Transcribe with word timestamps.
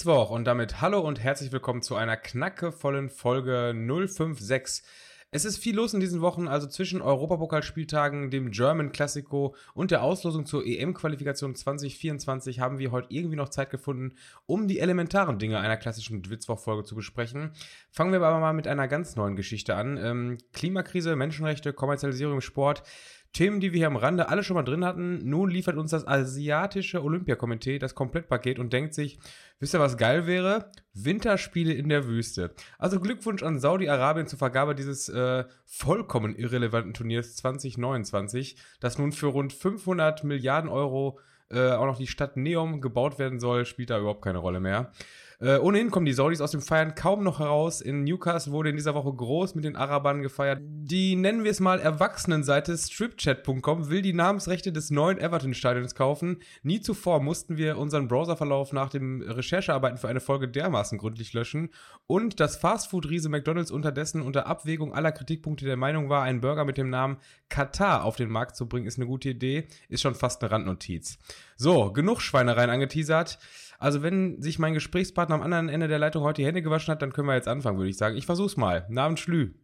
Witzwoch 0.00 0.30
und 0.30 0.46
damit 0.46 0.80
hallo 0.80 1.00
und 1.00 1.20
herzlich 1.20 1.52
willkommen 1.52 1.82
zu 1.82 1.94
einer 1.94 2.16
knackevollen 2.16 3.10
Folge 3.10 3.74
056. 3.74 4.82
Es 5.30 5.44
ist 5.44 5.58
viel 5.58 5.76
los 5.76 5.92
in 5.92 6.00
diesen 6.00 6.22
Wochen, 6.22 6.48
also 6.48 6.66
zwischen 6.66 7.02
Europapokalspieltagen, 7.02 8.30
dem 8.30 8.50
German 8.50 8.92
Classico 8.92 9.54
und 9.74 9.90
der 9.90 10.02
Auslosung 10.02 10.46
zur 10.46 10.64
EM-Qualifikation 10.66 11.54
2024 11.54 12.60
haben 12.60 12.78
wir 12.78 12.92
heute 12.92 13.08
irgendwie 13.10 13.36
noch 13.36 13.50
Zeit 13.50 13.68
gefunden, 13.68 14.16
um 14.46 14.68
die 14.68 14.78
elementaren 14.78 15.38
Dinge 15.38 15.60
einer 15.60 15.76
klassischen 15.76 16.28
Witzwoch-Folge 16.30 16.84
zu 16.84 16.94
besprechen. 16.94 17.52
Fangen 17.90 18.10
wir 18.10 18.22
aber 18.22 18.40
mal 18.40 18.54
mit 18.54 18.66
einer 18.66 18.88
ganz 18.88 19.16
neuen 19.16 19.36
Geschichte 19.36 19.76
an. 19.76 19.98
Ähm, 19.98 20.38
Klimakrise, 20.54 21.14
Menschenrechte, 21.14 21.74
Kommerzialisierung 21.74 22.36
im 22.36 22.40
Sport. 22.40 22.84
Themen, 23.32 23.60
die 23.60 23.72
wir 23.72 23.78
hier 23.78 23.86
am 23.86 23.96
Rande 23.96 24.28
alle 24.28 24.42
schon 24.42 24.54
mal 24.54 24.64
drin 24.64 24.84
hatten. 24.84 25.28
Nun 25.28 25.50
liefert 25.50 25.76
uns 25.76 25.92
das 25.92 26.06
asiatische 26.06 27.02
Olympiakomitee 27.02 27.78
das 27.78 27.94
Komplettpaket 27.94 28.58
und 28.58 28.72
denkt 28.72 28.92
sich, 28.94 29.18
wisst 29.60 29.74
ihr, 29.74 29.80
was 29.80 29.96
geil 29.96 30.26
wäre? 30.26 30.70
Winterspiele 30.94 31.72
in 31.72 31.88
der 31.88 32.06
Wüste. 32.06 32.52
Also 32.78 32.98
Glückwunsch 32.98 33.42
an 33.42 33.60
Saudi-Arabien 33.60 34.26
zur 34.26 34.38
Vergabe 34.38 34.74
dieses 34.74 35.08
äh, 35.08 35.44
vollkommen 35.64 36.34
irrelevanten 36.34 36.92
Turniers 36.92 37.36
2029, 37.36 38.56
das 38.80 38.98
nun 38.98 39.12
für 39.12 39.28
rund 39.28 39.52
500 39.52 40.24
Milliarden 40.24 40.68
Euro 40.68 41.20
äh, 41.50 41.70
auch 41.70 41.86
noch 41.86 41.98
die 41.98 42.06
Stadt 42.06 42.36
Neom 42.36 42.80
gebaut 42.80 43.18
werden 43.18 43.40
soll, 43.40 43.64
spielt 43.64 43.90
da 43.90 43.98
überhaupt 43.98 44.22
keine 44.22 44.38
Rolle 44.38 44.60
mehr. 44.60 44.92
Äh, 45.40 45.56
ohnehin 45.56 45.90
kommen 45.90 46.04
die 46.04 46.12
Saudis 46.12 46.42
aus 46.42 46.50
dem 46.50 46.60
Feiern 46.60 46.94
kaum 46.94 47.24
noch 47.24 47.38
heraus. 47.38 47.80
In 47.80 48.04
Newcastle 48.04 48.52
wurde 48.52 48.68
in 48.68 48.76
dieser 48.76 48.94
Woche 48.94 49.10
groß 49.10 49.54
mit 49.54 49.64
den 49.64 49.74
Arabern 49.74 50.20
gefeiert. 50.20 50.60
Die 50.62 51.16
nennen 51.16 51.44
wir 51.44 51.50
es 51.50 51.60
mal 51.60 51.80
Erwachsenenseite 51.80 52.76
stripchat.com 52.76 53.88
will 53.88 54.02
die 54.02 54.12
Namensrechte 54.12 54.70
des 54.70 54.90
neuen 54.90 55.18
Everton-Stadions 55.18 55.94
kaufen. 55.94 56.42
Nie 56.62 56.82
zuvor 56.82 57.22
mussten 57.22 57.56
wir 57.56 57.78
unseren 57.78 58.06
Browserverlauf 58.06 58.74
nach 58.74 58.90
dem 58.90 59.22
Recherchearbeiten 59.22 59.96
für 59.96 60.08
eine 60.08 60.20
Folge 60.20 60.46
dermaßen 60.46 60.98
gründlich 60.98 61.32
löschen. 61.32 61.70
Und 62.06 62.38
das 62.38 62.56
Fastfood-Riese 62.56 63.30
McDonalds 63.30 63.70
unterdessen 63.70 64.20
unter 64.20 64.46
Abwägung 64.46 64.92
aller 64.92 65.12
Kritikpunkte 65.12 65.64
der 65.64 65.78
Meinung 65.78 66.10
war, 66.10 66.22
einen 66.22 66.42
Burger 66.42 66.66
mit 66.66 66.76
dem 66.76 66.90
Namen 66.90 67.16
Katar 67.48 68.04
auf 68.04 68.16
den 68.16 68.28
Markt 68.28 68.56
zu 68.56 68.68
bringen, 68.68 68.86
ist 68.86 68.98
eine 68.98 69.06
gute 69.06 69.30
Idee, 69.30 69.68
ist 69.88 70.02
schon 70.02 70.14
fast 70.14 70.42
eine 70.42 70.50
Randnotiz. 70.50 71.18
So, 71.56 71.92
genug 71.92 72.20
Schweinereien 72.20 72.68
angeteasert. 72.68 73.38
Also 73.80 74.02
wenn 74.02 74.40
sich 74.40 74.58
mein 74.58 74.74
Gesprächspartner 74.74 75.34
am 75.34 75.42
anderen 75.42 75.70
Ende 75.70 75.88
der 75.88 75.98
Leitung 75.98 76.22
heute 76.22 76.42
die 76.42 76.46
Hände 76.46 76.62
gewaschen 76.62 76.92
hat, 76.92 77.00
dann 77.00 77.12
können 77.12 77.26
wir 77.26 77.34
jetzt 77.34 77.48
anfangen, 77.48 77.78
würde 77.78 77.90
ich 77.90 77.96
sagen. 77.96 78.16
Ich 78.16 78.26
versuch's 78.26 78.56
mal. 78.56 78.86
Namen 78.90 79.16
Schlü. 79.16 79.54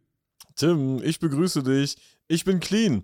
Tim, 0.55 0.99
ich 1.03 1.19
begrüße 1.19 1.61
dich. 1.61 1.97
Ich 2.27 2.43
bin 2.43 2.59
clean. 2.59 3.03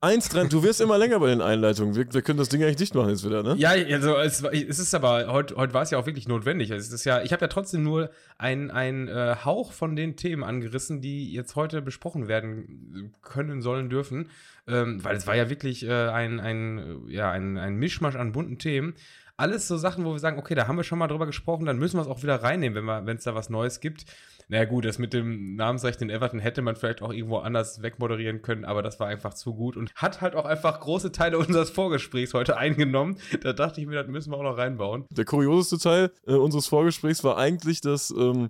Eins 0.00 0.28
dran, 0.28 0.48
du 0.48 0.62
wirst 0.62 0.80
immer 0.80 0.96
länger 0.96 1.18
bei 1.18 1.28
den 1.28 1.40
Einleitungen. 1.40 1.96
Wir, 1.96 2.12
wir, 2.12 2.22
können 2.22 2.38
das 2.38 2.48
Ding 2.48 2.62
eigentlich 2.62 2.76
dicht 2.76 2.94
machen 2.94 3.10
jetzt 3.10 3.24
wieder, 3.24 3.42
ne? 3.42 3.56
Ja, 3.56 3.70
also 3.70 4.16
es, 4.16 4.42
es 4.42 4.78
ist 4.78 4.94
aber, 4.94 5.26
heute, 5.26 5.56
heute 5.56 5.74
war 5.74 5.82
es 5.82 5.90
ja 5.90 5.98
auch 5.98 6.06
wirklich 6.06 6.28
notwendig. 6.28 6.70
Es 6.70 6.92
ist 6.92 7.04
ja, 7.04 7.22
ich 7.22 7.32
habe 7.32 7.42
ja 7.42 7.48
trotzdem 7.48 7.82
nur 7.82 8.10
einen 8.36 9.08
äh, 9.08 9.36
Hauch 9.44 9.72
von 9.72 9.96
den 9.96 10.14
Themen 10.14 10.44
angerissen, 10.44 11.00
die 11.00 11.32
jetzt 11.32 11.56
heute 11.56 11.82
besprochen 11.82 12.28
werden 12.28 13.12
können, 13.22 13.60
sollen, 13.60 13.90
dürfen. 13.90 14.30
Ähm, 14.68 15.02
weil 15.02 15.16
es 15.16 15.26
war 15.26 15.34
ja 15.34 15.50
wirklich 15.50 15.84
äh, 15.84 15.90
ein, 15.90 16.38
ein, 16.38 17.08
ja, 17.08 17.32
ein, 17.32 17.58
ein 17.58 17.74
Mischmasch 17.74 18.14
an 18.14 18.30
bunten 18.30 18.58
Themen 18.58 18.94
alles 19.38 19.68
so 19.68 19.76
Sachen, 19.76 20.04
wo 20.04 20.12
wir 20.12 20.18
sagen, 20.18 20.38
okay, 20.38 20.54
da 20.54 20.66
haben 20.66 20.76
wir 20.76 20.84
schon 20.84 20.98
mal 20.98 21.06
drüber 21.06 21.26
gesprochen, 21.26 21.64
dann 21.64 21.78
müssen 21.78 21.96
wir 21.96 22.02
es 22.02 22.08
auch 22.08 22.22
wieder 22.22 22.42
reinnehmen, 22.42 22.86
wenn 22.86 23.16
es 23.16 23.24
da 23.24 23.34
was 23.34 23.48
Neues 23.48 23.80
gibt. 23.80 24.04
Naja 24.48 24.64
gut, 24.64 24.86
das 24.86 24.98
mit 24.98 25.12
dem 25.12 25.56
Namensrecht 25.56 26.00
in 26.00 26.08
Everton 26.10 26.40
hätte 26.40 26.62
man 26.62 26.74
vielleicht 26.74 27.02
auch 27.02 27.12
irgendwo 27.12 27.38
anders 27.38 27.82
wegmoderieren 27.82 28.40
können, 28.42 28.64
aber 28.64 28.82
das 28.82 28.98
war 28.98 29.06
einfach 29.06 29.34
zu 29.34 29.54
gut 29.54 29.76
und 29.76 29.92
hat 29.94 30.22
halt 30.22 30.34
auch 30.34 30.46
einfach 30.46 30.80
große 30.80 31.12
Teile 31.12 31.38
unseres 31.38 31.70
Vorgesprächs 31.70 32.34
heute 32.34 32.56
eingenommen. 32.56 33.18
Da 33.42 33.52
dachte 33.52 33.80
ich 33.80 33.86
mir, 33.86 33.94
das 33.94 34.08
müssen 34.08 34.32
wir 34.32 34.38
auch 34.38 34.42
noch 34.42 34.56
reinbauen. 34.56 35.04
Der 35.10 35.24
kurioseste 35.24 35.78
Teil 35.78 36.10
äh, 36.26 36.32
unseres 36.32 36.66
Vorgesprächs 36.66 37.22
war 37.22 37.36
eigentlich, 37.36 37.80
dass 37.80 38.10
ähm, 38.10 38.48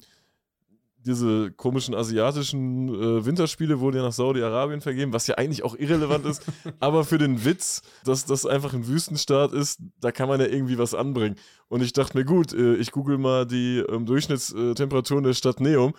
diese 1.05 1.53
komischen 1.53 1.95
asiatischen 1.95 2.89
äh, 2.89 3.25
Winterspiele 3.25 3.81
wurden 3.81 3.97
ja 3.97 4.03
nach 4.03 4.13
Saudi-Arabien 4.13 4.81
vergeben, 4.81 5.13
was 5.13 5.27
ja 5.27 5.37
eigentlich 5.37 5.63
auch 5.63 5.77
irrelevant 5.77 6.27
ist. 6.27 6.43
Aber 6.81 7.05
für 7.05 7.19
den 7.19 7.45
Witz, 7.45 7.83
dass 8.05 8.25
das 8.25 8.47
einfach 8.47 8.75
ein 8.75 8.87
Wüstenstaat 8.87 9.53
ist, 9.53 9.81
da 10.01 10.13
kann 10.13 10.29
man 10.29 10.41
ja 10.41 10.47
irgendwie 10.47 10.79
was 10.79 10.95
anbringen. 10.95 11.37
Und 11.69 11.83
ich 11.83 11.93
dachte 11.93 12.17
mir, 12.17 12.25
gut, 12.25 12.53
äh, 12.53 12.75
ich 12.75 12.91
google 12.91 13.19
mal 13.19 13.47
die 13.47 13.79
ähm, 13.89 14.07
Durchschnittstemperaturen 14.07 15.25
der 15.25 15.35
Stadt 15.35 15.61
Neum. 15.61 15.95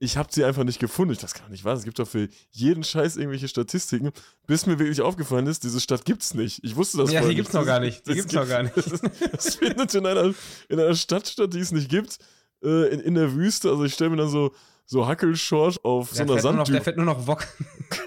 Ich 0.00 0.16
habe 0.16 0.28
sie 0.30 0.44
einfach 0.44 0.62
nicht 0.62 0.78
gefunden. 0.78 1.12
Ich 1.12 1.18
das 1.18 1.34
kann 1.34 1.50
nicht 1.50 1.64
wahr. 1.64 1.74
Es 1.74 1.82
gibt 1.82 1.98
doch 1.98 2.06
für 2.06 2.28
jeden 2.50 2.84
Scheiß 2.84 3.16
irgendwelche 3.16 3.48
Statistiken, 3.48 4.12
bis 4.46 4.66
mir 4.66 4.78
wirklich 4.78 5.00
aufgefallen 5.00 5.48
ist, 5.48 5.64
diese 5.64 5.80
Stadt 5.80 6.04
gibt's 6.04 6.34
nicht. 6.34 6.62
Ich 6.62 6.76
wusste 6.76 6.98
das 6.98 7.10
Ja, 7.10 7.26
die 7.26 7.34
gibt's 7.34 7.52
noch 7.52 7.66
gar 7.66 7.80
nicht. 7.80 8.06
Die 8.06 8.14
gibt's 8.14 8.32
noch 8.32 8.46
gar 8.46 8.62
nicht. 8.62 8.76
Das 9.32 9.56
findet 9.56 9.92
in 9.94 10.06
einer, 10.06 10.34
in 10.68 10.78
einer 10.78 10.94
Stadt 10.94 11.26
statt, 11.26 11.52
die 11.52 11.58
es 11.58 11.72
nicht 11.72 11.88
gibt 11.88 12.18
äh, 12.62 12.88
in, 12.92 13.00
in 13.00 13.14
der 13.14 13.34
Wüste. 13.34 13.70
Also 13.70 13.84
ich 13.84 13.94
stelle 13.94 14.10
mir 14.10 14.16
dann 14.16 14.28
so, 14.28 14.52
so 14.84 15.06
Hackelschorsch 15.06 15.78
auf 15.82 16.12
der 16.12 16.26
so 16.26 16.32
einer 16.32 16.42
Sanddüne. 16.42 16.76
Der 16.76 16.82
fährt 16.82 16.96
nur 16.96 17.06
noch 17.06 17.26
Wok. 17.26 17.46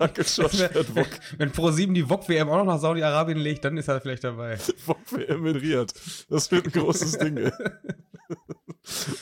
Hackelschorsch 0.00 0.56
fährt 0.56 0.94
Wok. 0.94 1.08
Wenn 1.38 1.50
Pro7 1.50 1.92
die 1.92 2.08
Wok-WM 2.08 2.48
auch 2.48 2.58
noch 2.58 2.64
nach 2.64 2.80
Saudi-Arabien 2.80 3.38
legt, 3.38 3.64
dann 3.64 3.76
ist 3.76 3.88
er 3.88 4.00
vielleicht 4.00 4.24
dabei. 4.24 4.58
Wok-WM 4.86 5.46
in 5.46 5.56
Riyadh. 5.56 5.92
Das 6.28 6.50
wird 6.50 6.66
ein 6.66 6.72
großes 6.72 7.18
Ding, 7.18 7.36
ey. 7.36 7.52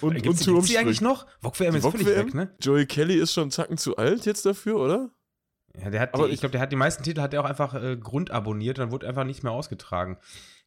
Und, 0.01 0.15
gibt's, 0.23 0.47
und 0.47 0.55
Turmspringen. 0.55 0.65
die 0.65 0.79
eigentlich 0.79 1.01
noch? 1.01 1.27
Wok-WM 1.41 1.75
ist 1.75 1.87
völlig 1.87 2.07
weg, 2.07 2.33
ne? 2.33 2.55
Joey 2.61 2.87
Kelly 2.87 3.15
ist 3.15 3.33
schon 3.33 3.45
einen 3.45 3.51
Zacken 3.51 3.77
zu 3.77 3.97
alt 3.97 4.25
jetzt 4.25 4.47
dafür, 4.47 4.79
oder? 4.79 5.11
Ja, 5.83 5.91
der 5.91 6.01
hat, 6.01 6.17
die, 6.17 6.25
ich 6.27 6.41
glaube, 6.41 6.53
der 6.53 6.61
hat 6.61 6.73
die 6.73 6.77
meisten 6.77 7.03
Titel 7.03 7.21
hat 7.21 7.35
er 7.35 7.41
auch 7.43 7.49
einfach 7.49 7.75
äh, 7.75 7.97
grundabonniert, 7.97 8.79
dann 8.79 8.91
wurde 8.91 9.09
einfach 9.09 9.25
nicht 9.25 9.43
mehr 9.43 9.53
ausgetragen. 9.53 10.19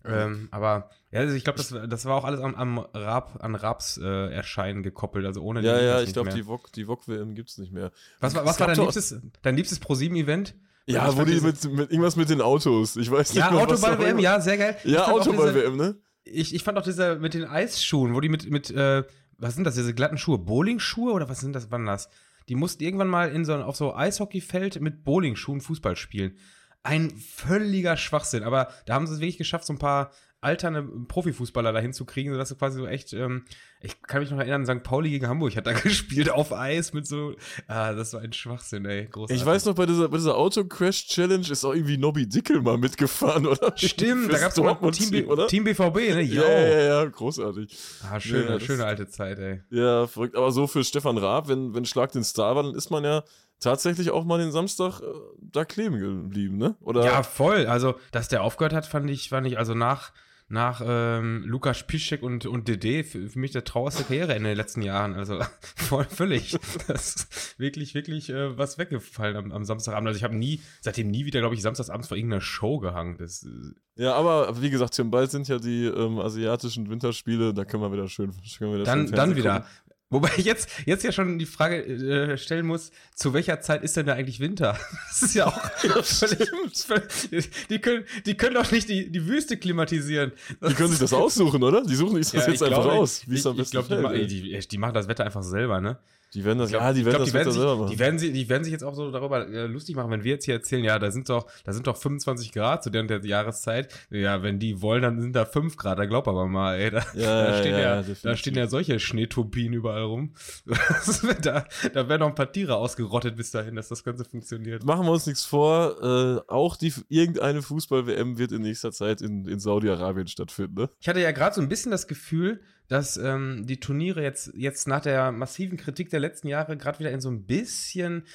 Ähm, 0.05 0.47
aber 0.51 0.89
ja, 1.11 1.19
also 1.19 1.35
ich 1.35 1.43
glaube, 1.43 1.57
das, 1.57 1.73
das 1.89 2.05
war 2.05 2.15
auch 2.15 2.23
alles 2.23 2.39
am, 2.39 2.55
am 2.55 2.79
Rab, 2.79 3.43
an 3.43 3.55
Rabs 3.55 3.97
äh, 3.97 4.31
Erscheinen 4.33 4.81
gekoppelt, 4.81 5.25
also 5.25 5.41
ohne 5.41 5.61
Ja, 5.61 5.79
ja, 5.79 6.01
ich 6.01 6.13
glaube, 6.13 6.31
die 6.31 6.43
VOG, 6.43 6.71
die 6.73 6.85
VOG 6.85 7.07
WM 7.07 7.35
gibt's 7.35 7.57
nicht 7.57 7.71
mehr. 7.71 7.91
Was, 8.19 8.33
was 8.33 8.59
war 8.59 8.67
dein 8.67 8.77
liebstes, 8.77 9.19
dein 9.41 9.55
liebstes 9.55 9.81
Pro7-Event? 9.81 10.55
Ja, 10.87 11.15
wo 11.15 11.23
die 11.23 11.39
mit, 11.39 11.63
mit 11.71 11.91
irgendwas 11.91 12.15
mit 12.15 12.29
den 12.29 12.41
Autos, 12.41 12.95
ich 12.95 13.11
weiß 13.11 13.33
nicht 13.33 13.39
Ja, 13.39 13.51
Autoball-WM, 13.51 14.19
ja, 14.19 14.39
sehr 14.41 14.57
geil. 14.57 14.77
Ja, 14.83 15.07
Autoball-WM, 15.07 15.77
ne? 15.77 15.95
Ich, 16.23 16.53
ich 16.53 16.63
fand 16.63 16.77
auch 16.77 16.83
diese 16.83 17.17
mit 17.17 17.33
den 17.33 17.45
Eisschuhen, 17.45 18.13
wo 18.13 18.19
die 18.19 18.29
mit, 18.29 18.49
mit 18.49 18.71
äh, 18.71 19.03
was 19.37 19.55
sind 19.55 19.63
das, 19.65 19.75
diese 19.75 19.93
glatten 19.93 20.17
Schuhe? 20.17 20.37
Bowling-Schuhe 20.37 21.13
oder 21.13 21.29
was 21.29 21.39
sind 21.39 21.53
das, 21.53 21.71
wann 21.71 21.85
das? 21.85 22.09
Die 22.49 22.55
mussten 22.55 22.83
irgendwann 22.83 23.07
mal 23.07 23.29
in 23.31 23.45
so, 23.45 23.55
auf 23.55 23.75
so 23.75 23.95
Eishockeyfeld 23.95 24.81
mit 24.81 25.03
Bowling-Schuhen 25.03 25.61
Fußball 25.61 25.95
spielen. 25.95 26.37
Ein 26.83 27.11
völliger 27.11 27.97
Schwachsinn, 27.97 28.43
aber 28.43 28.69
da 28.85 28.95
haben 28.95 29.07
sie 29.07 29.13
es 29.13 29.19
wirklich 29.19 29.37
geschafft, 29.37 29.65
so 29.65 29.73
ein 29.73 29.79
paar 29.79 30.11
alterne 30.41 30.81
Profifußballer 30.81 31.71
dahin 31.71 31.93
zu 31.93 32.03
kriegen, 32.03 32.31
sodass 32.31 32.49
du 32.49 32.55
quasi 32.55 32.79
so 32.79 32.87
echt, 32.87 33.13
ähm, 33.13 33.45
ich 33.79 34.01
kann 34.01 34.21
mich 34.21 34.31
noch 34.31 34.39
erinnern, 34.39 34.65
St. 34.65 34.81
Pauli 34.81 35.11
gegen 35.11 35.27
Hamburg 35.27 35.55
hat 35.55 35.67
da 35.67 35.73
gespielt 35.79 36.31
auf 36.31 36.51
Eis 36.51 36.93
mit 36.93 37.05
so, 37.05 37.35
ah, 37.67 37.93
das 37.93 38.13
war 38.13 38.21
ein 38.21 38.33
Schwachsinn, 38.33 38.85
ey, 38.85 39.05
großartig. 39.05 39.39
Ich 39.39 39.45
weiß 39.45 39.65
noch, 39.65 39.75
bei 39.75 39.85
dieser, 39.85 40.09
bei 40.09 40.17
dieser 40.17 40.35
Auto-Crash-Challenge 40.35 41.47
ist 41.47 41.63
auch 41.63 41.75
irgendwie 41.75 41.97
Nobby 41.97 42.27
Dickel 42.27 42.61
mal 42.61 42.79
mitgefahren, 42.79 43.45
oder? 43.45 43.73
Stimmt, 43.77 44.33
da 44.33 44.39
gab's 44.39 44.57
auch 44.57 44.91
Team, 44.91 45.11
B, 45.11 45.25
oder? 45.25 45.47
Team 45.47 45.63
BVB, 45.63 45.95
ne? 45.95 46.21
Ja, 46.23 46.43
ja, 46.43 46.79
ja, 46.79 47.05
großartig. 47.05 47.77
Ah, 48.09 48.19
schöne, 48.19 48.53
ja, 48.53 48.59
schöne 48.59 48.85
alte 48.85 49.07
Zeit, 49.07 49.37
ey. 49.37 49.61
Ja, 49.69 50.07
verrückt, 50.07 50.35
aber 50.35 50.51
so 50.51 50.65
für 50.65 50.83
Stefan 50.83 51.19
Raab, 51.19 51.49
wenn, 51.49 51.75
wenn 51.75 51.85
Schlag 51.85 52.11
den 52.13 52.23
Star 52.23 52.55
war, 52.55 52.63
dann 52.63 52.73
ist 52.73 52.89
man 52.89 53.03
ja 53.03 53.23
tatsächlich 53.61 54.11
auch 54.11 54.25
mal 54.25 54.39
den 54.39 54.51
Samstag 54.51 54.99
äh, 54.99 55.05
da 55.39 55.63
kleben 55.63 55.99
geblieben, 55.99 56.57
ne? 56.57 56.75
Oder? 56.81 57.05
Ja, 57.05 57.23
voll. 57.23 57.67
Also, 57.67 57.95
dass 58.11 58.27
der 58.27 58.43
aufgehört 58.43 58.73
hat, 58.73 58.85
fand 58.85 59.09
ich, 59.09 59.29
fand 59.29 59.47
ich, 59.47 59.57
also 59.57 59.73
nach, 59.73 60.11
nach 60.49 60.81
ähm, 60.85 61.43
Lukas 61.45 61.87
Piszczek 61.87 62.23
und, 62.23 62.45
und 62.45 62.67
Dede 62.67 63.03
für, 63.05 63.29
für 63.29 63.39
mich 63.39 63.51
der 63.51 63.63
traurigste 63.63 64.03
Karriere 64.03 64.35
in 64.35 64.43
den 64.43 64.57
letzten 64.57 64.81
Jahren. 64.81 65.13
Also 65.13 65.39
voll 65.75 66.05
völlig. 66.05 66.57
Das 66.87 67.15
ist 67.15 67.59
wirklich, 67.59 67.93
wirklich 67.93 68.29
äh, 68.29 68.57
was 68.57 68.77
weggefallen 68.77 69.37
am, 69.37 69.51
am 69.51 69.63
Samstagabend. 69.63 70.07
Also 70.07 70.17
ich 70.17 70.23
habe 70.23 70.35
nie, 70.35 70.59
seitdem 70.81 71.09
nie 71.09 71.25
wieder, 71.25 71.39
glaube 71.39 71.55
ich, 71.55 71.61
samstagsabends 71.61 72.09
vor 72.09 72.17
irgendeiner 72.17 72.41
Show 72.41 72.79
gehangen. 72.79 73.17
Das, 73.17 73.43
äh 73.43 74.03
ja, 74.03 74.13
aber 74.13 74.61
wie 74.61 74.69
gesagt, 74.69 74.95
Tim, 74.95 75.11
bald 75.11 75.31
sind 75.31 75.47
ja 75.47 75.59
die 75.59 75.85
ähm, 75.85 76.19
asiatischen 76.19 76.89
Winterspiele, 76.89 77.53
da 77.53 77.63
können 77.63 77.83
wir 77.83 77.93
wieder 77.93 78.07
schön, 78.07 78.31
können 78.57 78.71
wir 78.71 78.79
wieder 78.79 78.85
dann, 78.85 79.07
schön 79.07 79.15
dann 79.15 79.35
wieder. 79.35 79.65
Wobei 80.11 80.29
ich 80.35 80.45
jetzt, 80.45 80.69
jetzt 80.85 81.03
ja 81.03 81.13
schon 81.13 81.39
die 81.39 81.45
Frage 81.45 81.77
äh, 81.83 82.37
stellen 82.37 82.67
muss, 82.67 82.91
zu 83.15 83.33
welcher 83.33 83.61
Zeit 83.61 83.81
ist 83.81 83.95
denn 83.95 84.05
da 84.05 84.13
eigentlich 84.13 84.39
Winter? 84.39 84.77
Das 85.07 85.21
ist 85.23 85.35
ja 85.35 85.47
auch 85.47 85.59
völlig, 86.03 87.49
die 87.69 87.79
können, 87.79 88.05
die 88.25 88.35
können 88.35 88.55
doch 88.55 88.71
nicht 88.71 88.89
die, 88.89 89.09
die 89.09 89.25
Wüste 89.25 89.57
klimatisieren. 89.57 90.31
Die 90.67 90.73
können 90.73 90.89
sich 90.89 90.99
das 90.99 91.13
aussuchen, 91.21 91.63
oder? 91.63 91.83
Die 91.83 91.95
suchen 91.95 92.21
sich 92.21 92.31
das 92.31 92.45
ja, 92.45 92.51
jetzt 92.51 92.63
einfach 92.63 92.83
glaube, 92.83 92.97
aus, 92.97 93.23
besten 93.25 93.61
Ich 93.61 93.71
glaube, 93.71 94.17
die, 94.17 94.27
die, 94.27 94.67
die, 94.67 94.77
machen 94.77 94.93
das 94.93 95.07
Wetter 95.07 95.25
einfach 95.25 95.43
selber, 95.43 95.79
ne? 95.79 95.97
Die 96.33 96.45
werden 96.45 96.59
das, 96.59 96.69
glaub, 96.69 96.81
ja, 96.81 96.93
die 96.93 97.05
werden 97.05 97.15
glaub, 97.17 97.19
das 97.19 97.29
die 97.29 97.33
werden, 97.33 97.51
sich, 97.51 97.91
die 97.91 97.99
werden, 97.99 98.19
sie, 98.19 98.31
die 98.31 98.49
werden 98.49 98.63
sich 98.63 98.71
jetzt 98.71 98.83
auch 98.83 98.93
so 98.93 99.11
darüber 99.11 99.47
äh, 99.47 99.65
lustig 99.65 99.97
machen, 99.97 100.11
wenn 100.11 100.23
wir 100.23 100.31
jetzt 100.31 100.45
hier 100.45 100.53
erzählen, 100.53 100.83
ja, 100.83 100.97
da 100.97 101.11
sind 101.11 101.27
doch, 101.27 101.45
da 101.65 101.73
sind 101.73 101.87
doch 101.87 101.97
25 101.97 102.53
Grad 102.53 102.83
zu 102.83 102.89
der, 102.89 103.03
der 103.03 103.25
Jahreszeit. 103.25 103.93
Ja, 104.09 104.41
wenn 104.41 104.57
die 104.57 104.81
wollen, 104.81 105.01
dann 105.01 105.19
sind 105.19 105.35
da 105.35 105.45
5 105.45 105.75
Grad, 105.75 105.99
da 105.99 106.05
glaub 106.05 106.29
aber 106.29 106.47
mal, 106.47 106.75
ey, 106.75 106.91
da, 106.91 107.03
ja, 107.15 107.43
da 107.47 107.59
stehen 107.59 107.71
ja, 107.73 108.01
ja, 108.01 108.05
da 108.23 108.35
stehen 108.37 108.55
ja 108.55 108.67
solche 108.67 108.99
Schneeturbinen 108.99 109.73
überall 109.73 110.03
rum. 110.03 110.33
da, 111.41 111.65
da 111.93 112.09
werden 112.09 112.21
noch 112.21 112.29
ein 112.29 112.35
paar 112.35 112.51
Tiere 112.51 112.75
ausgerottet 112.75 113.35
bis 113.35 113.51
dahin, 113.51 113.75
dass 113.75 113.89
das 113.89 114.03
Ganze 114.03 114.23
funktioniert. 114.23 114.85
Machen 114.85 115.05
wir 115.05 115.11
uns 115.11 115.25
nichts 115.25 115.43
vor, 115.43 115.97
äh, 116.01 116.41
auch 116.47 116.77
die, 116.77 116.93
irgendeine 117.09 117.61
Fußball-WM 117.61 118.37
wird 118.37 118.53
in 118.53 118.61
nächster 118.61 118.91
Zeit 118.91 119.21
in, 119.21 119.45
in 119.47 119.59
Saudi-Arabien 119.59 120.27
stattfinden, 120.27 120.81
ne? 120.81 120.89
Ich 120.99 121.09
hatte 121.09 121.19
ja 121.19 121.31
gerade 121.31 121.55
so 121.55 121.61
ein 121.61 121.69
bisschen 121.69 121.91
das 121.91 122.07
Gefühl, 122.07 122.61
dass 122.91 123.15
ähm, 123.15 123.65
die 123.65 123.79
Turniere 123.79 124.21
jetzt, 124.21 124.51
jetzt 124.53 124.85
nach 124.85 124.99
der 124.99 125.31
massiven 125.31 125.77
Kritik 125.77 126.09
der 126.09 126.19
letzten 126.19 126.49
Jahre 126.49 126.75
gerade 126.75 126.99
wieder 126.99 127.11
in 127.11 127.21
so 127.21 127.29
ein 127.31 127.45
bisschen 127.45 128.25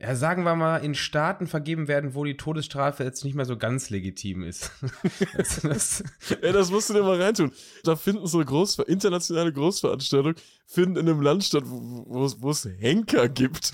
ja, 0.00 0.16
sagen 0.16 0.42
wir 0.42 0.56
mal, 0.56 0.78
in 0.78 0.96
Staaten 0.96 1.46
vergeben 1.46 1.86
werden, 1.86 2.14
wo 2.14 2.24
die 2.24 2.36
Todesstrafe 2.36 3.04
jetzt 3.04 3.22
nicht 3.22 3.36
mehr 3.36 3.44
so 3.44 3.56
ganz 3.56 3.88
legitim 3.88 4.42
ist. 4.42 4.72
das, 5.36 5.60
das, 5.60 6.04
Ey, 6.40 6.52
das 6.52 6.72
musst 6.72 6.90
du 6.90 6.94
dir 6.94 7.04
mal 7.04 7.22
reintun. 7.22 7.52
Da 7.84 7.94
finden 7.94 8.26
so 8.26 8.44
Groß, 8.44 8.80
internationale 8.80 9.52
Großveranstaltungen 9.52 10.34
finden 10.66 10.96
in 10.96 11.08
einem 11.08 11.20
Land 11.20 11.44
statt, 11.44 11.64
wo, 11.66 12.32
wo 12.38 12.50
es 12.50 12.68
Henker 12.78 13.28
gibt. 13.28 13.72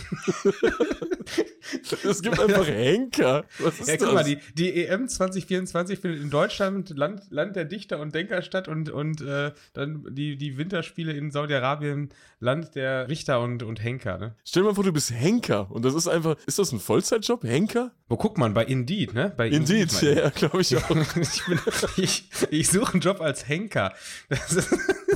es 2.05 2.23
gibt 2.23 2.41
einfach 2.41 2.67
Henker. 2.67 3.45
Was 3.59 3.81
ist 3.81 3.89
ja, 3.89 3.97
guck 3.97 4.07
das? 4.07 4.15
mal, 4.15 4.25
die, 4.25 4.39
die 4.55 4.87
EM 4.87 5.09
2024 5.09 5.99
findet 5.99 6.23
in 6.23 6.31
Deutschland, 6.31 6.91
Land, 6.91 7.23
Land 7.31 7.57
der 7.57 7.65
Dichter 7.65 8.01
und 8.01 8.15
Denker 8.15 8.43
statt 8.43 8.69
und, 8.69 8.91
und 8.91 9.21
äh, 9.21 9.53
dann 9.73 10.07
die, 10.11 10.37
die 10.37 10.59
Winterspiele 10.59 11.13
in 11.13 11.31
Saudi-Arabien, 11.31 12.11
Land 12.41 12.75
der 12.75 13.09
Richter 13.09 13.41
und, 13.41 13.63
und 13.63 13.83
Henker. 13.83 14.19
Ne? 14.19 14.35
Stell 14.45 14.63
dir 14.63 14.71
mal 14.71 14.75
vor, 14.75 14.85
du 14.85 14.93
bist 14.93 15.13
Henker 15.13 15.71
und 15.71 15.85
das 15.85 15.95
ist 15.95 16.09
einfach, 16.09 16.37
ist 16.47 16.59
das 16.59 16.73
ein 16.73 16.81
Vollzeitjob, 16.81 17.45
Henker? 17.45 17.93
Wo 18.09 18.17
guckt 18.17 18.39
man? 18.39 18.55
Bei 18.55 18.65
Indeed, 18.65 19.13
ne? 19.13 19.33
Bei 19.37 19.49
Indeed, 19.49 19.93
Indeed 19.93 20.03
ja, 20.03 20.25
ja 20.25 20.31
glaube 20.31 20.63
ich 20.63 20.77
auch. 20.77 20.91
ich, 21.17 21.43
ich, 21.97 22.25
ich 22.51 22.69
suche 22.69 22.95
einen 22.95 23.03
Job 23.03 23.21
als 23.21 23.47
Henker. 23.49 23.93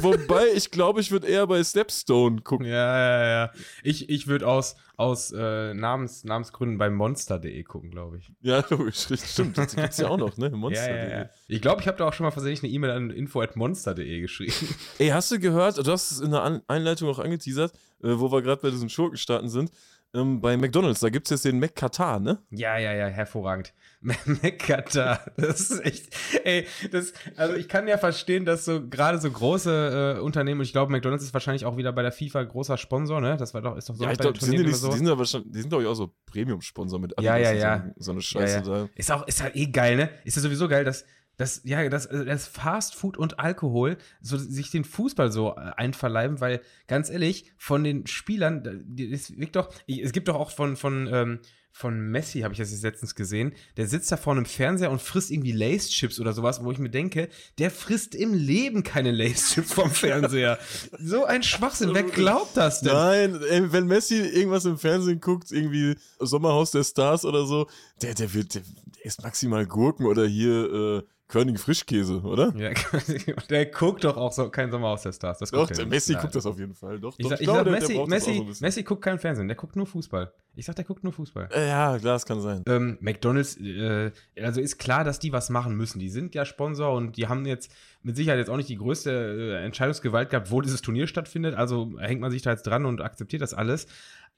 Wobei, 0.00 0.46
ich 0.54 0.70
glaube, 0.70 1.00
ich 1.00 1.10
würde 1.10 1.26
eher 1.26 1.46
bei 1.46 1.61
Stepstone 1.64 2.40
gucken. 2.42 2.66
Ja, 2.66 2.74
ja, 2.74 3.26
ja. 3.26 3.52
Ich, 3.82 4.08
ich 4.08 4.26
würde 4.26 4.46
aus, 4.46 4.76
aus 4.96 5.32
äh, 5.32 5.74
Namens, 5.74 6.24
Namensgründen 6.24 6.78
bei 6.78 6.90
Monster.de 6.90 7.62
gucken, 7.64 7.90
glaube 7.90 8.18
ich. 8.18 8.30
Ja, 8.40 8.64
logisch, 8.70 9.06
stimmt. 9.24 9.58
Das 9.58 9.74
gibt 9.74 9.90
es 9.90 9.98
ja 9.98 10.08
auch 10.08 10.16
noch, 10.16 10.36
ne? 10.36 10.50
Monster.de. 10.50 10.92
Ja, 11.02 11.08
ja, 11.08 11.18
ja. 11.22 11.30
Ich 11.48 11.60
glaube, 11.60 11.80
ich 11.80 11.88
habe 11.88 11.98
da 11.98 12.06
auch 12.08 12.12
schon 12.12 12.24
mal 12.24 12.30
versehentlich 12.30 12.62
eine 12.62 12.72
E-Mail 12.72 12.90
an 12.90 13.10
info.monster.de 13.10 14.20
geschrieben. 14.20 14.54
Ey, 14.98 15.08
hast 15.08 15.30
du 15.30 15.38
gehört, 15.38 15.78
du 15.78 15.90
hast 15.90 16.10
es 16.10 16.20
in 16.20 16.30
der 16.30 16.62
Einleitung 16.68 17.08
auch 17.08 17.18
angeteasert, 17.18 17.72
äh, 18.02 18.08
wo 18.18 18.32
wir 18.32 18.42
gerade 18.42 18.60
bei 18.60 18.70
diesen 18.70 18.88
Schurkenstaaten 18.88 19.48
sind, 19.48 19.70
ähm, 20.14 20.40
bei 20.40 20.56
McDonalds, 20.56 21.00
da 21.00 21.08
gibt 21.08 21.26
es 21.26 21.30
jetzt 21.30 21.44
den 21.44 21.58
McKatar, 21.58 22.20
ne? 22.20 22.38
Ja, 22.50 22.76
ja, 22.78 22.92
ja, 22.92 23.06
hervorragend. 23.06 23.72
McKatar, 24.42 25.20
das 25.36 25.70
ist 25.70 25.84
echt, 25.84 26.16
ey, 26.44 26.66
das, 26.90 27.12
also 27.36 27.54
ich 27.54 27.68
kann 27.68 27.86
ja 27.86 27.98
verstehen, 27.98 28.44
dass 28.44 28.64
so 28.64 28.86
gerade 28.88 29.18
so 29.18 29.30
große 29.30 30.16
äh, 30.18 30.20
Unternehmen, 30.20 30.60
und 30.60 30.66
ich 30.66 30.72
glaube, 30.72 30.90
McDonalds 30.90 31.22
ist 31.24 31.32
wahrscheinlich 31.32 31.64
auch 31.64 31.76
wieder 31.76 31.92
bei 31.92 32.02
der 32.02 32.10
FIFA 32.10 32.42
großer 32.42 32.78
Sponsor, 32.78 33.20
ne? 33.20 33.36
Das 33.36 33.54
war 33.54 33.62
doch, 33.62 33.76
ist 33.76 33.88
doch 33.88 33.94
so. 33.94 34.04
Ja, 34.04 34.10
ich 34.10 34.18
glaube, 34.18 34.38
die, 34.38 34.44
sind, 34.44 34.74
so. 34.74 34.90
die 34.90 34.98
sind 34.98 35.28
schon, 35.28 35.50
die 35.50 35.60
sind 35.60 35.68
glaube 35.68 35.84
ich 35.84 35.88
auch 35.88 35.94
so 35.94 36.12
Premium-Sponsor 36.26 36.98
mit 36.98 37.16
Adidas 37.16 37.38
ja, 37.38 37.52
ja, 37.52 37.52
ja. 37.52 37.92
So, 37.96 38.04
so 38.04 38.10
eine 38.12 38.22
Scheiße 38.22 38.56
ja, 38.56 38.62
ja. 38.62 38.82
da. 38.84 38.88
Ist 38.96 39.12
auch, 39.12 39.26
ist 39.26 39.42
halt 39.42 39.54
eh 39.54 39.66
geil, 39.66 39.96
ne? 39.96 40.10
Ist 40.24 40.36
ja 40.36 40.42
sowieso 40.42 40.68
geil, 40.68 40.84
dass 40.84 41.04
das, 41.36 41.62
ja, 41.64 41.88
das, 41.88 42.08
das 42.08 42.46
Fast 42.46 42.94
Food 42.94 43.16
und 43.16 43.38
Alkohol, 43.38 43.96
so 44.20 44.36
sich 44.36 44.70
den 44.70 44.84
Fußball 44.84 45.32
so 45.32 45.56
äh, 45.56 45.72
einverleiben, 45.76 46.40
weil 46.40 46.60
ganz 46.88 47.08
ehrlich, 47.08 47.52
von 47.56 47.84
den 47.84 48.06
Spielern, 48.06 48.86
es 48.98 49.36
wirkt 49.36 49.56
doch, 49.56 49.72
es 49.86 50.12
gibt 50.12 50.28
doch 50.28 50.36
auch 50.36 50.50
von, 50.50 50.76
von, 50.76 51.08
ähm, 51.10 51.40
von 51.72 51.98
Messi, 52.10 52.40
habe 52.40 52.52
ich 52.52 52.58
das 52.58 52.70
jetzt 52.70 52.82
letztens 52.82 53.14
gesehen, 53.14 53.54
der 53.76 53.86
sitzt 53.86 54.12
da 54.12 54.16
vor 54.16 54.34
einem 54.34 54.44
Fernseher 54.44 54.90
und 54.90 55.00
frisst 55.00 55.30
irgendwie 55.30 55.52
Lace-Chips 55.52 56.20
oder 56.20 56.34
sowas, 56.34 56.62
wo 56.62 56.70
ich 56.70 56.78
mir 56.78 56.90
denke, 56.90 57.28
der 57.58 57.70
frisst 57.70 58.14
im 58.14 58.34
Leben 58.34 58.82
keine 58.82 59.10
Lace-Chips 59.10 59.72
vom 59.72 59.90
Fernseher. 59.90 60.58
so 60.98 61.24
ein 61.24 61.42
Schwachsinn, 61.42 61.94
wer 61.94 62.02
glaubt 62.02 62.56
das 62.56 62.82
denn? 62.82 62.92
Nein, 62.92 63.40
ey, 63.48 63.72
wenn 63.72 63.86
Messi 63.86 64.16
irgendwas 64.16 64.66
im 64.66 64.78
Fernsehen 64.78 65.20
guckt, 65.20 65.50
irgendwie 65.50 65.96
Sommerhaus 66.18 66.70
der 66.70 66.84
Stars 66.84 67.24
oder 67.24 67.46
so, 67.46 67.68
der, 68.02 68.14
der 68.14 68.34
wird, 68.34 68.54
der, 68.54 68.62
der 68.96 69.06
isst 69.06 69.22
maximal 69.22 69.66
Gurken 69.66 70.06
oder 70.06 70.26
hier, 70.26 70.72
äh, 70.72 71.02
Körning 71.32 71.56
Frischkäse, 71.56 72.20
oder? 72.20 72.52
Ja, 72.58 72.72
der 73.48 73.64
guckt 73.64 74.04
doch 74.04 74.18
auch 74.18 74.32
so 74.32 74.50
kein 74.50 74.70
Sommer 74.70 74.88
aus 74.88 75.00
der 75.00 75.12
Stars. 75.12 75.38
Das 75.38 75.50
doch, 75.50 75.66
der 75.66 75.86
Messi 75.86 76.12
guckt 76.12 76.34
das 76.34 76.44
auf 76.44 76.58
jeden 76.58 76.74
Fall. 76.74 77.00
Doch, 77.00 77.14
ich, 77.16 77.24
doch, 77.24 77.30
sag, 77.30 77.40
ich, 77.40 77.46
glaube, 77.46 77.70
Messi, 77.70 77.94
der 77.94 78.06
Messi, 78.06 78.46
so 78.50 78.62
Messi 78.62 78.82
guckt 78.82 79.00
kein 79.00 79.18
Fernsehen, 79.18 79.48
der 79.48 79.56
guckt 79.56 79.74
nur 79.74 79.86
Fußball. 79.86 80.30
Ich 80.56 80.66
sag, 80.66 80.76
der 80.76 80.84
guckt 80.84 81.02
nur 81.02 81.14
Fußball. 81.14 81.48
Äh, 81.50 81.68
ja, 81.68 81.98
klar, 81.98 82.12
das 82.12 82.26
kann 82.26 82.42
sein. 82.42 82.62
Ähm, 82.66 82.98
McDonalds, 83.00 83.56
äh, 83.56 84.10
also 84.42 84.60
ist 84.60 84.76
klar, 84.76 85.04
dass 85.04 85.20
die 85.20 85.32
was 85.32 85.48
machen 85.48 85.74
müssen. 85.74 86.00
Die 86.00 86.10
sind 86.10 86.34
ja 86.34 86.44
Sponsor 86.44 86.92
und 86.92 87.16
die 87.16 87.28
haben 87.28 87.46
jetzt 87.46 87.72
mit 88.02 88.14
Sicherheit 88.14 88.38
jetzt 88.38 88.50
auch 88.50 88.58
nicht 88.58 88.68
die 88.68 88.76
größte 88.76 89.10
äh, 89.10 89.64
Entscheidungsgewalt 89.64 90.28
gehabt, 90.28 90.50
wo 90.50 90.60
dieses 90.60 90.82
Turnier 90.82 91.06
stattfindet. 91.06 91.54
Also 91.54 91.98
hängt 91.98 92.20
man 92.20 92.30
sich 92.30 92.42
da 92.42 92.50
jetzt 92.50 92.66
dran 92.66 92.84
und 92.84 93.00
akzeptiert 93.00 93.40
das 93.40 93.54
alles. 93.54 93.86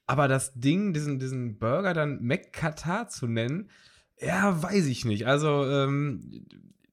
Aber 0.06 0.28
das 0.28 0.52
Ding, 0.54 0.92
diesen, 0.92 1.18
diesen 1.18 1.58
Burger 1.58 1.92
dann 1.92 2.22
McQatar 2.22 3.08
zu 3.08 3.26
nennen, 3.26 3.68
ja, 4.20 4.62
weiß 4.62 4.86
ich 4.86 5.04
nicht. 5.04 5.26
Also, 5.26 5.68
ähm, 5.68 6.46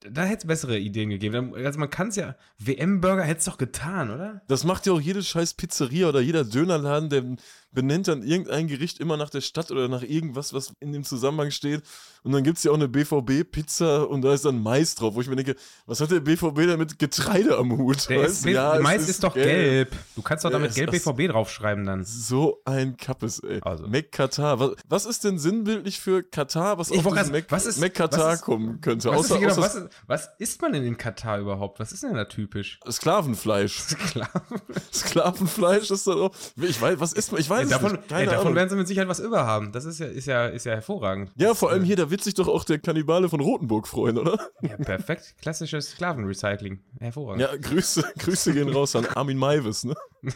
da 0.09 0.23
hätte 0.23 0.43
es 0.43 0.47
bessere 0.47 0.79
Ideen 0.79 1.09
gegeben. 1.09 1.53
Also 1.55 1.79
man 1.79 1.89
kann 1.89 2.07
es 2.07 2.15
ja, 2.15 2.35
WM-Burger 2.59 3.23
hätte 3.23 3.39
es 3.39 3.45
doch 3.45 3.57
getan, 3.57 4.09
oder? 4.09 4.41
Das 4.47 4.63
macht 4.63 4.85
ja 4.87 4.93
auch 4.93 5.01
jede 5.01 5.21
scheiß 5.21 5.53
Pizzeria 5.53 6.09
oder 6.09 6.21
jeder 6.21 6.43
Dönerladen, 6.43 7.09
der 7.09 7.23
benennt 7.71 8.07
dann 8.07 8.23
irgendein 8.23 8.67
Gericht 8.67 8.99
immer 8.99 9.17
nach 9.17 9.29
der 9.29 9.41
Stadt 9.41 9.71
oder 9.71 9.87
nach 9.87 10.03
irgendwas, 10.03 10.53
was 10.53 10.73
in 10.79 10.91
dem 10.91 11.03
Zusammenhang 11.03 11.51
steht. 11.51 11.83
Und 12.23 12.33
dann 12.33 12.43
gibt 12.43 12.57
es 12.57 12.63
ja 12.63 12.71
auch 12.71 12.75
eine 12.75 12.87
BVB-Pizza 12.87 14.07
und 14.07 14.21
da 14.21 14.33
ist 14.33 14.45
dann 14.45 14.61
Mais 14.61 14.93
drauf, 14.95 15.15
wo 15.15 15.21
ich 15.21 15.27
mir 15.27 15.35
denke, 15.35 15.55
was 15.85 16.01
hat 16.01 16.11
der 16.11 16.19
BVB 16.19 16.55
denn 16.55 16.77
mit 16.77 16.99
Getreide 16.99 17.57
am 17.57 17.75
Hut? 17.77 18.09
Ist, 18.09 18.45
ja, 18.45 18.79
Mais 18.79 19.03
ist, 19.03 19.09
ist, 19.09 19.23
doch 19.23 19.33
gelb. 19.33 19.91
gelb. 19.91 19.95
Du 20.15 20.21
kannst 20.21 20.45
doch 20.45 20.51
damit 20.51 20.75
gelb 20.75 20.91
BVB 20.91 21.31
draufschreiben 21.31 21.85
dann. 21.85 22.03
So 22.03 22.61
ein 22.65 22.97
Kappes, 22.97 23.39
ey. 23.39 23.59
Also. 23.63 23.87
Mac 23.87 24.11
Katar. 24.11 24.59
Was, 24.59 24.71
was, 24.87 25.05
ist 25.05 25.23
denn 25.23 25.39
sinnbildlich 25.39 25.99
für 25.99 26.21
Katar, 26.21 26.77
was 26.77 26.91
ich 26.91 26.99
auf 26.99 27.11
grad, 27.11 27.31
Mac, 27.31 27.45
was 27.49 27.65
ist, 27.65 27.79
Mac 27.79 27.93
Katar 27.93 28.33
ist, 28.33 28.41
kommen 28.41 28.81
könnte? 28.81 29.09
Was, 29.09 29.17
außer, 29.17 29.35
ist, 29.35 29.41
genau, 29.41 29.57
was, 29.57 29.81
was 30.05 30.29
isst 30.37 30.61
man 30.61 30.73
denn 30.73 30.83
in 30.83 30.97
Katar 30.97 31.39
überhaupt? 31.39 31.79
Was 31.79 31.91
ist 31.91 32.03
denn 32.03 32.13
da 32.13 32.25
typisch? 32.25 32.79
Sklavenfleisch. 32.89 33.79
Sklaven. 33.79 34.61
Sklavenfleisch 34.93 35.89
ist 35.89 36.05
doch. 36.05 36.31
Ich 36.57 36.79
weiß, 36.79 36.99
was 36.99 37.13
ist 37.13 37.31
man? 37.31 37.41
Ich 37.41 37.49
weiß 37.49 37.60
ja, 37.69 37.77
davon, 37.77 37.99
ey, 38.09 38.25
davon 38.25 38.55
werden 38.55 38.69
sie 38.69 38.75
mit 38.75 38.87
Sicherheit 38.87 39.07
was 39.07 39.19
über 39.19 39.45
haben. 39.45 39.71
Das 39.71 39.85
ist 39.85 39.99
ja, 39.99 40.05
ist 40.07 40.25
ja, 40.25 40.47
ist 40.47 40.65
ja 40.65 40.73
hervorragend. 40.73 41.31
Ja, 41.35 41.53
vor 41.53 41.71
allem 41.71 41.83
hier, 41.83 41.95
da 41.95 42.09
wird 42.09 42.23
sich 42.23 42.33
doch 42.33 42.47
auch 42.47 42.63
der 42.63 42.79
Kannibale 42.79 43.29
von 43.29 43.39
Rotenburg 43.39 43.87
freuen, 43.87 44.17
oder? 44.17 44.37
Ja, 44.61 44.77
perfekt. 44.77 45.35
Klassisches 45.41 45.91
Sklavenrecycling. 45.91 46.79
Hervorragend. 46.99 47.41
Ja, 47.41 47.55
Grüße, 47.55 48.03
Grüße 48.19 48.53
gehen 48.53 48.69
raus 48.69 48.95
an 48.95 49.05
Armin 49.05 49.37
Maivis, 49.37 49.83
ne? 49.83 49.95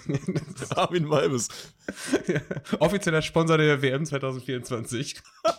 Armin 0.75 1.05
Maivis. 1.05 1.47
Ja, 2.27 2.39
offizieller 2.79 3.21
Sponsor 3.21 3.57
der 3.57 3.81
WM 3.81 4.05
2024. 4.05 5.21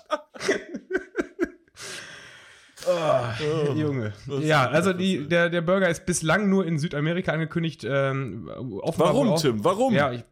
Oh, 2.88 3.72
Junge. 3.74 4.12
Ja, 4.40 4.68
also 4.68 4.92
die, 4.92 5.26
der, 5.26 5.50
der 5.50 5.60
Burger 5.60 5.88
ist 5.88 6.06
bislang 6.06 6.48
nur 6.48 6.66
in 6.66 6.78
Südamerika 6.78 7.32
angekündigt. 7.32 7.84
Ähm, 7.84 8.48
Warum, 8.48 9.30
auch, 9.30 9.40
Tim? 9.40 9.64
Warum? 9.64 9.92
Ja, 9.92 10.12
ich 10.12 10.22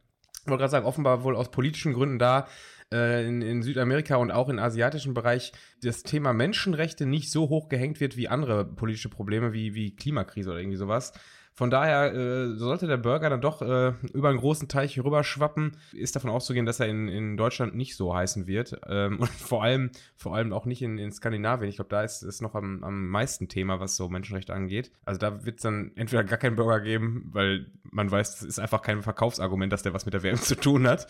wollte 0.51 0.63
gerade 0.63 0.71
sagen, 0.71 0.87
offenbar 0.87 1.25
wohl 1.25 1.37
aus 1.37 1.51
politischen 1.51 1.93
Gründen 1.93 2.19
da 2.19 2.47
äh, 2.93 3.27
in, 3.27 3.43
in, 3.43 3.63
Südamerika 3.63 4.17
und 4.17 4.31
auch 4.31 4.49
im 4.49 4.59
asiatischen 4.59 5.15
Bereich 5.15 5.53
das 5.83 6.03
Thema 6.03 6.33
Menschenrechte 6.33 7.07
nicht 7.07 7.31
so 7.31 7.49
hoch 7.49 7.69
gehängt 7.69 8.01
wird 8.01 8.17
wie 8.17 8.29
andere 8.29 8.65
politische 8.65 9.09
Probleme 9.09 9.53
wie, 9.53 9.75
wie 9.75 9.95
Klimakrise 9.95 10.51
oder 10.51 10.61
irgendwie 10.61 10.77
sowas. 10.77 11.13
Von 11.57 11.71
daher 11.71 12.13
äh, 12.13 12.57
sollte 12.57 12.89
der 12.89 12.97
Burger 12.97 13.31
dann 13.31 13.41
doch 13.41 13.63
äh, 13.63 13.93
über 14.13 14.29
einen 14.29 14.39
großen 14.39 14.67
Teich 14.67 14.99
rüberschwappen. 14.99 15.77
Ist 15.93 16.17
davon 16.17 16.31
auszugehen, 16.31 16.67
dass 16.67 16.81
er 16.81 16.89
in, 16.89 17.07
in 17.07 17.37
Deutschland 17.37 17.77
nicht 17.77 17.95
so 17.95 18.13
heißen 18.13 18.49
wird. 18.49 18.81
Ähm, 18.89 19.19
und 19.21 19.31
vor 19.31 19.63
allem, 19.63 19.91
vor 20.17 20.35
allem 20.35 20.53
auch 20.53 20.67
nicht 20.67 20.83
in, 20.83 20.99
in 20.99 21.13
Skandinavien. 21.13 21.69
Ich 21.69 21.77
glaube, 21.77 21.91
da 21.91 22.03
ist 22.03 22.23
es 22.23 22.41
noch 22.41 22.57
am, 22.57 22.83
am 22.83 23.09
meisten 23.09 23.47
Thema, 23.47 23.79
was 23.79 23.97
so 23.97 24.09
Menschenrechte 24.09 24.53
angeht. 24.53 24.91
Also 25.05 25.21
da 25.21 25.45
wird 25.45 25.59
es 25.59 25.63
dann 25.63 25.93
entweder 25.95 26.25
gar 26.25 26.39
keinen 26.39 26.57
Burger 26.57 26.81
geben, 26.81 27.31
weil 27.33 27.67
man 27.85 28.11
weiß, 28.11 28.41
das 28.41 28.43
ist 28.43 28.59
einfach 28.59 28.83
kein 28.83 29.03
Verkaufsargument, 29.03 29.73
dass 29.73 29.85
der 29.85 29.95
was 29.95 30.07
mit 30.07 30.15
der 30.15 30.25
WM 30.25 30.39
zu 30.39 30.57
tun 30.57 30.89
hat. 30.89 31.07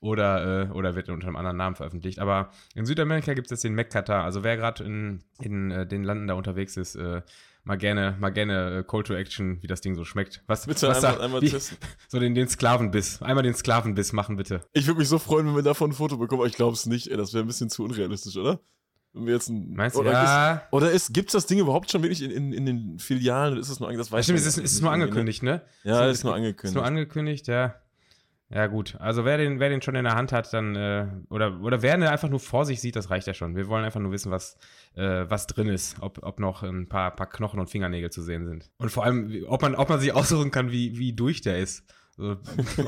Oder, 0.00 0.68
äh, 0.68 0.70
oder 0.70 0.94
wird 0.94 1.08
unter 1.08 1.26
einem 1.26 1.34
anderen 1.34 1.56
Namen 1.56 1.74
veröffentlicht. 1.74 2.20
Aber 2.20 2.52
in 2.76 2.86
Südamerika 2.86 3.34
gibt 3.34 3.48
es 3.48 3.50
jetzt 3.50 3.64
den 3.64 3.74
McCatar. 3.74 4.22
Also 4.22 4.44
wer 4.44 4.56
gerade 4.56 4.84
in, 4.84 5.24
in 5.40 5.72
äh, 5.72 5.86
den 5.88 6.04
Landen 6.04 6.28
da 6.28 6.34
unterwegs 6.34 6.76
ist, 6.76 6.94
äh, 6.94 7.22
mal 7.64 7.76
gerne, 7.76 8.16
mal 8.18 8.30
gerne 8.30 8.78
äh, 8.78 8.82
Call 8.82 9.02
to 9.02 9.14
Action, 9.14 9.62
wie 9.62 9.66
das 9.66 9.80
Ding 9.80 9.94
so 9.94 10.04
schmeckt. 10.04 10.42
Was, 10.46 10.66
bitte 10.66 10.88
was 10.88 11.04
einmal, 11.04 11.18
da, 11.18 11.24
einmal 11.24 11.42
wie, 11.42 11.50
testen. 11.50 11.78
So 12.08 12.18
den, 12.18 12.34
den 12.34 12.48
Sklavenbiss. 12.48 13.22
Einmal 13.22 13.42
den 13.42 13.54
Sklavenbiss 13.54 14.12
machen, 14.12 14.36
bitte. 14.36 14.62
Ich 14.72 14.86
würde 14.86 15.00
mich 15.00 15.08
so 15.08 15.18
freuen, 15.18 15.46
wenn 15.46 15.54
wir 15.54 15.62
davon 15.62 15.90
ein 15.90 15.94
Foto 15.94 16.16
bekommen, 16.16 16.40
aber 16.40 16.48
ich 16.48 16.56
glaube 16.56 16.74
es 16.74 16.86
nicht. 16.86 17.08
Ey, 17.08 17.16
das 17.16 17.34
wäre 17.34 17.44
ein 17.44 17.46
bisschen 17.46 17.70
zu 17.70 17.84
unrealistisch, 17.84 18.36
oder? 18.36 18.60
Wenn 19.12 19.26
wir 19.26 19.34
jetzt 19.34 19.48
ein, 19.48 19.72
Meinst 19.74 19.96
du, 19.96 20.00
oder 20.00 20.12
ja. 20.12 20.54
Ist, 20.54 20.72
oder 20.72 20.90
ist, 20.90 21.14
gibt 21.14 21.28
es 21.28 21.32
das 21.32 21.46
Ding 21.46 21.58
überhaupt 21.58 21.90
schon 21.90 22.02
wirklich 22.02 22.22
in, 22.22 22.30
in, 22.30 22.52
in 22.52 22.66
den 22.66 22.98
Filialen? 22.98 23.58
Ist 23.58 23.68
es 23.68 23.80
nur, 23.80 23.92
das 23.92 24.12
weiß 24.12 24.24
Stimmt, 24.24 24.38
es 24.38 24.46
ist, 24.46 24.58
ist 24.58 24.82
nur 24.82 24.92
angekündigt, 24.92 25.42
ne? 25.42 25.62
Ja, 25.82 26.06
ist, 26.06 26.18
ist 26.18 26.24
nur 26.24 26.34
angekündigt. 26.34 26.64
Ist 26.64 26.74
nur 26.74 26.84
angekündigt, 26.84 27.46
ja. 27.48 27.74
Ja, 28.50 28.66
gut. 28.66 28.96
Also 28.98 29.26
wer 29.26 29.36
den, 29.36 29.60
wer 29.60 29.68
den 29.68 29.82
schon 29.82 29.94
in 29.94 30.04
der 30.04 30.14
Hand 30.14 30.32
hat, 30.32 30.52
dann, 30.54 30.74
äh, 30.74 31.06
oder, 31.28 31.60
oder 31.60 31.82
wer 31.82 31.98
ne 31.98 32.10
einfach 32.10 32.30
nur 32.30 32.40
vor 32.40 32.64
sich 32.64 32.80
sieht, 32.80 32.96
das 32.96 33.10
reicht 33.10 33.26
ja 33.26 33.34
schon. 33.34 33.56
Wir 33.56 33.68
wollen 33.68 33.84
einfach 33.84 34.00
nur 34.00 34.10
wissen, 34.10 34.32
was, 34.32 34.56
äh, 34.94 35.26
was 35.28 35.46
drin 35.46 35.68
ist, 35.68 35.96
ob, 36.00 36.22
ob 36.22 36.40
noch 36.40 36.62
ein 36.62 36.88
paar, 36.88 37.14
paar 37.14 37.28
Knochen 37.28 37.60
und 37.60 37.68
Fingernägel 37.68 38.10
zu 38.10 38.22
sehen 38.22 38.46
sind. 38.46 38.70
Und 38.78 38.90
vor 38.90 39.04
allem, 39.04 39.44
ob 39.48 39.60
man, 39.60 39.74
ob 39.74 39.90
man 39.90 40.00
sich 40.00 40.14
aussuchen 40.14 40.50
kann, 40.50 40.72
wie, 40.72 40.96
wie 40.96 41.12
durch 41.12 41.42
der 41.42 41.58
ist. 41.58 41.84
Also, 42.16 42.38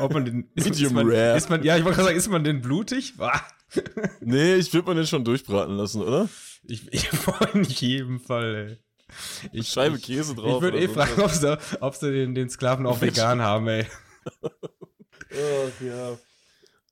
ob 0.00 0.14
man 0.14 0.24
den. 0.24 0.50
Medium 0.54 0.74
ist 0.74 0.92
man, 0.92 1.06
rare. 1.06 1.36
Ist 1.36 1.50
man, 1.50 1.62
ja, 1.62 1.76
ich 1.76 1.84
wollte 1.84 1.96
gerade 1.96 2.08
sagen, 2.08 2.18
ist 2.18 2.30
man 2.30 2.42
denn 2.42 2.62
blutig? 2.62 3.14
nee, 4.20 4.54
ich 4.54 4.72
würde 4.72 4.86
man 4.86 4.96
den 4.96 5.06
schon 5.06 5.24
durchbraten 5.24 5.76
lassen, 5.76 6.00
oder? 6.02 6.28
Ich, 6.64 6.90
ich 6.90 7.10
in 7.54 7.64
jedem 7.64 8.18
Fall, 8.18 8.54
ey. 8.54 8.78
Ich, 9.52 9.68
Scheibe 9.68 9.98
Käse 9.98 10.34
drauf. 10.34 10.56
Ich 10.56 10.62
würde 10.62 10.78
eh 10.78 10.86
so 10.86 10.94
fragen, 10.94 11.20
ob 11.20 11.30
sie, 11.30 11.58
ob 11.80 11.94
sie 11.96 12.12
den, 12.12 12.34
den 12.34 12.48
Sklaven 12.48 12.86
auch 12.86 13.00
vegan 13.00 13.42
haben, 13.42 13.68
ey. 13.68 13.86
Ach 15.32 15.80
ja. 15.80 16.18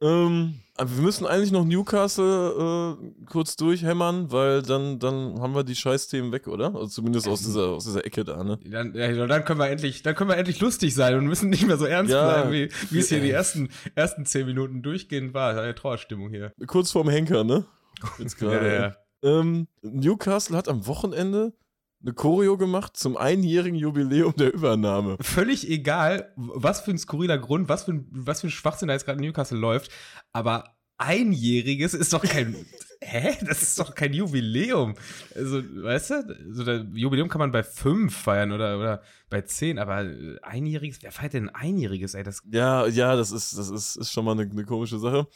Ähm, 0.01 0.61
wir 0.79 1.03
müssen 1.03 1.27
eigentlich 1.27 1.51
noch 1.51 1.65
Newcastle 1.65 2.97
äh, 3.01 3.25
kurz 3.27 3.57
durchhämmern, 3.57 4.31
weil 4.31 4.63
dann, 4.63 5.01
dann 5.01 5.41
haben 5.41 5.55
wir 5.57 5.65
die 5.65 5.75
Scheißthemen 5.75 6.31
weg, 6.31 6.47
oder? 6.47 6.67
Also 6.67 6.87
zumindest 6.87 7.27
aus 7.27 7.41
dieser, 7.41 7.71
aus 7.71 7.85
dieser 7.85 8.07
Ecke 8.07 8.23
da, 8.25 8.45
ne? 8.45 8.61
Dann, 8.65 8.95
ja, 8.95 9.27
dann 9.27 9.45
können 9.45 9.59
wir 9.59 9.69
endlich, 9.69 10.03
dann 10.03 10.15
können 10.15 10.31
wir 10.31 10.37
endlich 10.37 10.61
lustig 10.61 10.95
sein 10.95 11.17
und 11.17 11.27
müssen 11.27 11.51
nicht 11.51 11.67
mehr 11.67 11.79
so 11.79 11.85
ernst 11.85 12.13
ja, 12.13 12.25
bleiben, 12.25 12.53
wie, 12.53 12.69
wie 12.91 12.99
es 13.01 13.09
hier 13.09 13.21
die 13.21 13.31
ersten, 13.31 13.71
ersten 13.97 14.25
zehn 14.25 14.47
Minuten 14.47 14.83
durchgehend 14.83 15.35
war. 15.35 15.59
Eine 15.59 15.75
Trauerstimmung 15.75 16.31
hier. 16.31 16.53
Kurz 16.69 16.93
vorm 16.93 17.09
Henker, 17.09 17.43
ne? 17.43 17.65
Jetzt 18.19 18.39
gerade. 18.39 18.69
ja, 18.69 18.75
ja. 18.75 18.97
Ähm, 19.41 19.67
Newcastle 19.83 20.57
hat 20.57 20.69
am 20.69 20.87
Wochenende 20.87 21.55
eine 22.01 22.13
Choreo 22.15 22.57
gemacht 22.57 22.97
zum 22.97 23.17
einjährigen 23.17 23.79
Jubiläum 23.79 24.35
der 24.37 24.55
Übernahme. 24.55 25.17
Völlig 25.21 25.69
egal, 25.69 26.33
was 26.37 26.81
für 26.81 26.93
ein 26.93 26.99
skurriler 26.99 27.39
Grund, 27.39 27.69
was 27.69 27.85
für 27.85 27.93
ein, 27.93 28.07
was 28.11 28.41
für 28.41 28.49
ein 28.49 28.53
Schwachsinn 28.53 28.89
da 28.89 28.95
jetzt 28.95 29.05
gerade 29.05 29.19
in 29.19 29.25
Newcastle 29.25 29.59
läuft, 29.59 29.91
aber 30.33 30.77
einjähriges 30.97 31.95
ist 31.95 32.13
doch 32.13 32.23
kein. 32.23 32.55
hä? 33.01 33.37
Das 33.47 33.63
ist 33.63 33.79
doch 33.79 33.95
kein 33.95 34.13
Jubiläum. 34.13 34.95
Also, 35.35 35.63
weißt 35.63 36.11
du, 36.11 36.37
so 36.51 36.65
der 36.65 36.87
Jubiläum 36.93 37.29
kann 37.29 37.39
man 37.39 37.53
bei 37.53 37.63
fünf 37.63 38.17
feiern 38.17 38.53
oder, 38.53 38.79
oder 38.79 39.03
bei 39.31 39.43
zehn, 39.43 39.79
aber 39.79 40.09
einjähriges, 40.43 41.03
wer 41.03 41.13
feiert 41.13 41.35
denn 41.35 41.49
ein 41.49 41.55
einjähriges, 41.55 42.15
ey? 42.15 42.23
Das 42.23 42.43
ja, 42.51 42.87
ja, 42.87 43.17
das 43.17 43.33
ist, 43.33 43.57
das 43.57 43.71
ist, 43.71 43.97
ist 43.97 44.13
schon 44.13 44.25
mal 44.25 44.33
eine, 44.33 44.51
eine 44.51 44.65
komische 44.65 44.99
Sache. 44.99 45.27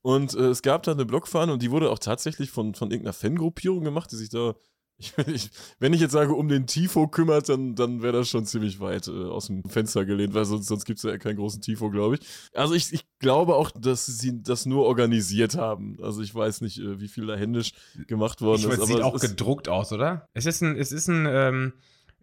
Und 0.00 0.34
äh, 0.34 0.48
es 0.48 0.62
gab 0.62 0.84
da 0.84 0.92
eine 0.92 1.04
Blockfahne 1.04 1.52
und 1.52 1.62
die 1.62 1.70
wurde 1.70 1.90
auch 1.90 1.98
tatsächlich 1.98 2.50
von, 2.50 2.74
von 2.74 2.90
irgendeiner 2.90 3.12
Fangruppierung 3.12 3.82
gemacht, 3.82 4.10
die 4.12 4.16
sich 4.16 4.30
da 4.30 4.54
ich, 4.98 5.16
ich, 5.28 5.50
wenn 5.78 5.92
ich 5.92 6.00
jetzt 6.00 6.12
sage, 6.12 6.32
um 6.34 6.48
den 6.48 6.66
Tifo 6.66 7.06
kümmert, 7.06 7.48
dann, 7.48 7.74
dann 7.74 8.02
wäre 8.02 8.14
das 8.14 8.28
schon 8.28 8.44
ziemlich 8.44 8.80
weit 8.80 9.06
äh, 9.06 9.10
aus 9.10 9.46
dem 9.46 9.62
Fenster 9.64 10.04
gelehnt, 10.04 10.34
weil 10.34 10.44
sonst, 10.44 10.66
sonst 10.66 10.84
gibt 10.84 10.98
es 10.98 11.04
ja 11.04 11.16
keinen 11.18 11.36
großen 11.36 11.60
Tifo, 11.60 11.90
glaube 11.90 12.16
ich. 12.16 12.20
Also 12.52 12.74
ich, 12.74 12.92
ich 12.92 13.06
glaube 13.20 13.54
auch, 13.54 13.70
dass 13.70 14.06
sie 14.06 14.42
das 14.42 14.66
nur 14.66 14.84
organisiert 14.84 15.56
haben. 15.56 15.98
Also 16.02 16.22
ich 16.22 16.34
weiß 16.34 16.60
nicht, 16.62 16.78
äh, 16.78 17.00
wie 17.00 17.08
viel 17.08 17.26
da 17.26 17.36
händisch 17.36 17.72
gemacht 18.08 18.40
worden 18.40 18.62
ich 18.62 18.68
ist. 18.68 18.78
Es 18.78 18.86
sieht 18.88 19.02
auch 19.02 19.20
gedruckt 19.20 19.68
aus, 19.68 19.92
oder? 19.92 20.26
Es 20.34 20.46
ist 20.46 20.62
ein, 20.62 20.76
es 20.76 20.90
ist 20.90 21.08
ein, 21.08 21.26
ähm, 21.30 21.72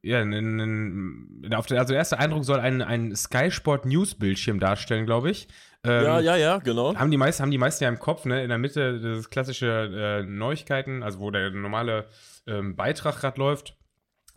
ja, 0.02 0.20
ein, 0.20 0.34
ein, 0.34 1.54
auf 1.54 1.66
der, 1.66 1.80
also 1.80 1.94
der 1.94 2.00
erste 2.00 2.20
Eindruck 2.20 2.44
soll 2.44 2.60
ein, 2.60 2.82
ein 2.82 3.16
Sky 3.16 3.50
Sport 3.52 3.86
News 3.86 4.16
Bildschirm 4.16 4.60
darstellen, 4.60 5.06
glaube 5.06 5.32
ich. 5.32 5.48
Ähm, 5.86 6.04
ja, 6.04 6.20
ja, 6.20 6.36
ja, 6.36 6.58
genau. 6.58 6.96
Haben 6.96 7.12
die 7.12 7.18
meisten, 7.18 7.42
haben 7.42 7.52
die 7.52 7.58
meisten 7.58 7.84
ja 7.84 7.90
im 7.90 8.00
Kopf, 8.00 8.26
ne? 8.26 8.44
In 8.44 8.50
der 8.50 8.58
Mitte 8.58 9.00
das 9.00 9.30
klassische 9.30 9.68
äh, 9.68 10.24
Neuigkeiten, 10.24 11.04
also 11.04 11.20
wo 11.20 11.32
der 11.32 11.52
normale 11.52 12.08
ähm, 12.48 12.76
Beitrag 12.76 13.20
gerade 13.20 13.40
läuft. 13.40 13.78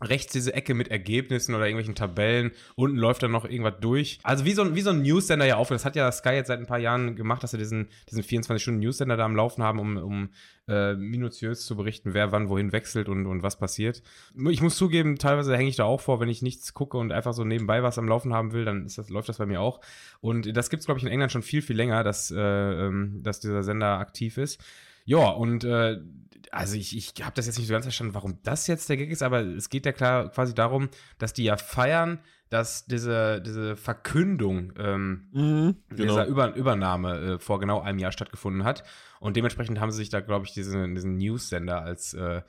Rechts 0.00 0.32
diese 0.32 0.54
Ecke 0.54 0.74
mit 0.74 0.88
Ergebnissen 0.88 1.56
oder 1.56 1.64
irgendwelchen 1.64 1.96
Tabellen. 1.96 2.52
Unten 2.76 2.98
läuft 2.98 3.24
dann 3.24 3.32
noch 3.32 3.44
irgendwas 3.44 3.80
durch. 3.80 4.20
Also 4.22 4.44
wie 4.44 4.52
so 4.52 4.62
ein, 4.62 4.76
wie 4.76 4.80
so 4.80 4.90
ein 4.90 5.02
News-Sender 5.02 5.44
ja 5.44 5.56
auch. 5.56 5.66
Das 5.66 5.84
hat 5.84 5.96
ja 5.96 6.12
Sky 6.12 6.30
jetzt 6.30 6.46
seit 6.46 6.60
ein 6.60 6.66
paar 6.66 6.78
Jahren 6.78 7.16
gemacht, 7.16 7.42
dass 7.42 7.50
sie 7.50 7.58
diesen, 7.58 7.88
diesen 8.08 8.22
24-Stunden-News-Sender 8.22 9.16
da 9.16 9.24
am 9.24 9.34
Laufen 9.34 9.64
haben, 9.64 9.80
um, 9.80 9.96
um 9.96 10.28
äh, 10.68 10.94
minutiös 10.94 11.66
zu 11.66 11.74
berichten, 11.74 12.14
wer 12.14 12.30
wann 12.30 12.48
wohin 12.48 12.70
wechselt 12.70 13.08
und, 13.08 13.26
und 13.26 13.42
was 13.42 13.58
passiert. 13.58 14.04
Ich 14.48 14.62
muss 14.62 14.76
zugeben, 14.76 15.16
teilweise 15.16 15.56
hänge 15.56 15.68
ich 15.68 15.76
da 15.76 15.84
auch 15.84 16.00
vor, 16.00 16.20
wenn 16.20 16.28
ich 16.28 16.42
nichts 16.42 16.74
gucke 16.74 16.96
und 16.96 17.10
einfach 17.10 17.32
so 17.32 17.42
nebenbei 17.42 17.82
was 17.82 17.98
am 17.98 18.06
Laufen 18.06 18.32
haben 18.32 18.52
will, 18.52 18.64
dann 18.64 18.84
das, 18.84 19.08
läuft 19.08 19.28
das 19.28 19.38
bei 19.38 19.46
mir 19.46 19.60
auch. 19.60 19.80
Und 20.20 20.56
das 20.56 20.70
gibt 20.70 20.80
es, 20.80 20.86
glaube 20.86 21.00
ich, 21.00 21.04
in 21.04 21.10
England 21.10 21.32
schon 21.32 21.42
viel, 21.42 21.60
viel 21.60 21.76
länger, 21.76 22.04
dass, 22.04 22.30
äh, 22.30 22.38
ähm, 22.38 23.20
dass 23.24 23.40
dieser 23.40 23.64
Sender 23.64 23.98
aktiv 23.98 24.38
ist. 24.38 24.62
Ja, 25.06 25.30
und 25.30 25.64
äh, 25.64 25.96
also 26.50 26.76
ich, 26.76 26.97
ich 26.97 27.12
habe 27.23 27.35
das 27.35 27.47
jetzt 27.47 27.59
nicht 27.59 27.67
so 27.67 27.73
ganz 27.73 27.85
verstanden, 27.85 28.14
warum 28.14 28.38
das 28.43 28.67
jetzt 28.67 28.88
der 28.88 28.97
Gag 28.97 29.11
ist, 29.11 29.23
aber 29.23 29.40
es 29.40 29.69
geht 29.69 29.87
ja 29.87 29.93
klar 29.93 30.31
quasi 30.31 30.55
darum, 30.55 30.88
dass 31.19 31.33
die 31.33 31.45
ja 31.45 31.57
feiern, 31.57 32.21
dass 32.50 32.87
diese, 32.87 33.43
diese 33.43 33.76
Verkündung 33.76 34.73
ähm, 34.78 35.28
mhm, 35.33 35.76
genau. 35.90 36.02
dieser 36.02 36.26
Über 36.26 36.55
Übernahme 36.55 37.19
äh, 37.19 37.38
vor 37.38 37.61
genau 37.61 37.81
einem 37.81 37.99
Jahr 37.99 38.12
stattgefunden 38.12 38.64
hat. 38.64 38.85
Und 39.21 39.37
dementsprechend 39.37 39.81
haben 39.81 39.90
sie 39.90 39.99
sich 39.99 40.09
da, 40.09 40.21
glaube 40.21 40.47
ich, 40.47 40.52
diesen, 40.52 40.95
diesen 40.95 41.19
News-Sender 41.19 41.83
als 41.83 42.14
äh, 42.14 42.43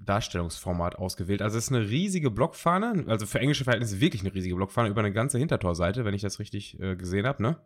Darstellungsformat 0.00 0.96
ausgewählt. 0.96 1.40
Also 1.40 1.58
es 1.58 1.66
ist 1.66 1.72
eine 1.72 1.88
riesige 1.88 2.30
Blockfahne, 2.30 3.04
also 3.06 3.26
für 3.26 3.38
englische 3.38 3.64
Verhältnisse 3.64 4.00
wirklich 4.00 4.22
eine 4.22 4.34
riesige 4.34 4.56
Blockfahne 4.56 4.88
über 4.88 5.00
eine 5.00 5.12
ganze 5.12 5.38
Hintertorseite, 5.38 6.04
wenn 6.04 6.14
ich 6.14 6.22
das 6.22 6.38
richtig 6.40 6.80
äh, 6.80 6.96
gesehen 6.96 7.26
habe, 7.26 7.42
ne? 7.42 7.56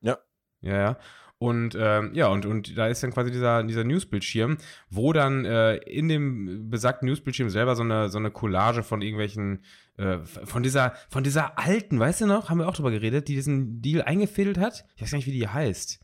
Ja. 0.00 0.18
Ja, 0.60 0.78
ja. 0.78 0.98
Und 1.38 1.76
ähm, 1.78 2.12
ja, 2.14 2.28
und, 2.28 2.46
und 2.46 2.78
da 2.78 2.86
ist 2.86 3.02
dann 3.02 3.12
quasi 3.12 3.30
dieser, 3.30 3.64
dieser 3.64 3.84
Newsbildschirm, 3.84 4.56
wo 4.88 5.12
dann 5.12 5.44
äh, 5.44 5.76
in 5.76 6.08
dem 6.08 6.70
besagten 6.70 7.08
Newsbildschirm 7.08 7.50
selber 7.50 7.76
so 7.76 7.82
eine, 7.82 8.08
so 8.08 8.18
eine 8.18 8.30
Collage 8.30 8.82
von 8.82 9.02
irgendwelchen, 9.02 9.64
äh, 9.96 10.18
von 10.20 10.62
dieser, 10.62 10.94
von 11.10 11.24
dieser 11.24 11.58
alten, 11.58 11.98
weißt 11.98 12.22
du 12.22 12.26
noch, 12.26 12.50
haben 12.50 12.58
wir 12.58 12.68
auch 12.68 12.76
drüber 12.76 12.92
geredet, 12.92 13.28
die 13.28 13.34
diesen 13.34 13.82
Deal 13.82 14.02
eingefädelt 14.02 14.58
hat. 14.58 14.84
Ich 14.96 15.02
weiß 15.02 15.10
gar 15.10 15.18
nicht, 15.18 15.26
wie 15.26 15.32
die 15.32 15.48
heißt. 15.48 16.00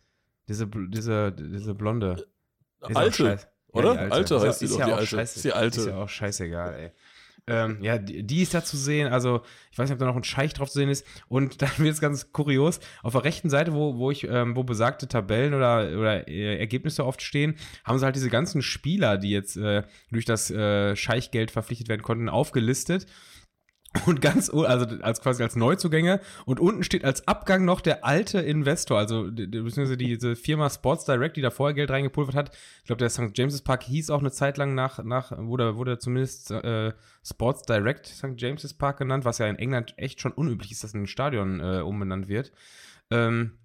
Diese, 0.48 0.66
diese, 0.66 1.32
diese 1.32 1.74
Blonde. 1.74 2.26
Alte, 2.80 3.38
oder? 3.68 3.94
Ja, 3.94 4.00
alte. 4.00 4.14
alte 4.14 4.40
heißt 4.40 4.62
ist, 4.62 4.74
die 4.74 4.78
ja 4.78 4.86
doch, 4.86 4.86
die 4.86 4.92
alte. 4.94 5.06
Scheiße, 5.06 5.36
ist 5.36 5.44
die 5.44 5.52
alte. 5.52 5.80
Ist 5.80 5.86
ja 5.86 5.96
auch 5.96 6.08
scheißegal, 6.08 6.74
ey. 6.74 6.92
Ähm, 7.50 7.78
ja, 7.82 7.98
die, 7.98 8.22
die, 8.22 8.42
ist 8.42 8.54
da 8.54 8.64
zu 8.64 8.76
sehen. 8.76 9.12
Also, 9.12 9.42
ich 9.70 9.78
weiß 9.78 9.88
nicht, 9.88 9.94
ob 9.94 9.98
da 9.98 10.06
noch 10.06 10.16
ein 10.16 10.24
Scheich 10.24 10.54
drauf 10.54 10.70
zu 10.70 10.78
sehen 10.78 10.88
ist. 10.88 11.04
Und 11.28 11.60
dann 11.62 11.70
wird 11.78 11.94
es 11.94 12.00
ganz 12.00 12.32
kurios. 12.32 12.80
Auf 13.02 13.12
der 13.12 13.24
rechten 13.24 13.50
Seite, 13.50 13.74
wo, 13.74 13.96
wo 13.96 14.10
ich, 14.10 14.24
ähm, 14.24 14.56
wo 14.56 14.62
besagte 14.62 15.08
Tabellen 15.08 15.54
oder, 15.54 15.98
oder 15.98 16.28
äh, 16.28 16.58
Ergebnisse 16.58 17.04
oft 17.04 17.22
stehen, 17.22 17.56
haben 17.84 17.98
sie 17.98 18.04
halt 18.04 18.16
diese 18.16 18.30
ganzen 18.30 18.62
Spieler, 18.62 19.18
die 19.18 19.30
jetzt 19.30 19.56
äh, 19.56 19.82
durch 20.10 20.24
das 20.24 20.50
äh, 20.50 20.94
Scheichgeld 20.94 21.50
verpflichtet 21.50 21.88
werden 21.88 22.02
konnten, 22.02 22.28
aufgelistet. 22.28 23.06
Und 24.06 24.20
ganz, 24.20 24.50
also 24.50 24.86
als 25.02 25.20
quasi 25.20 25.42
als 25.42 25.56
Neuzugänge. 25.56 26.20
Und 26.46 26.60
unten 26.60 26.84
steht 26.84 27.04
als 27.04 27.26
Abgang 27.26 27.64
noch 27.64 27.80
der 27.80 28.04
alte 28.04 28.38
Investor, 28.38 28.98
also 28.98 29.24
beziehungsweise 29.24 29.96
diese 29.96 30.36
Firma 30.36 30.70
Sports 30.70 31.06
Direct, 31.06 31.36
die 31.36 31.40
da 31.40 31.50
vorher 31.50 31.74
Geld 31.74 31.90
reingepulvert 31.90 32.36
hat. 32.36 32.56
Ich 32.78 32.84
glaube, 32.84 33.00
der 33.00 33.10
St. 33.10 33.30
James's 33.34 33.62
Park 33.62 33.82
hieß 33.82 34.10
auch 34.10 34.20
eine 34.20 34.30
Zeit 34.30 34.58
lang 34.58 34.76
nach, 34.76 35.02
nach 35.02 35.32
wurde, 35.36 35.76
wurde 35.76 35.98
zumindest 35.98 36.52
äh, 36.52 36.92
Sports 37.24 37.62
Direct 37.62 38.06
St. 38.06 38.34
James's 38.36 38.74
Park 38.74 38.98
genannt, 38.98 39.24
was 39.24 39.38
ja 39.38 39.46
in 39.48 39.56
England 39.56 39.94
echt 39.96 40.20
schon 40.20 40.32
unüblich 40.32 40.70
ist, 40.70 40.84
dass 40.84 40.94
ein 40.94 41.08
Stadion 41.08 41.58
äh, 41.58 41.80
umbenannt 41.80 42.28
wird. 42.28 42.52
Ähm, 43.10 43.58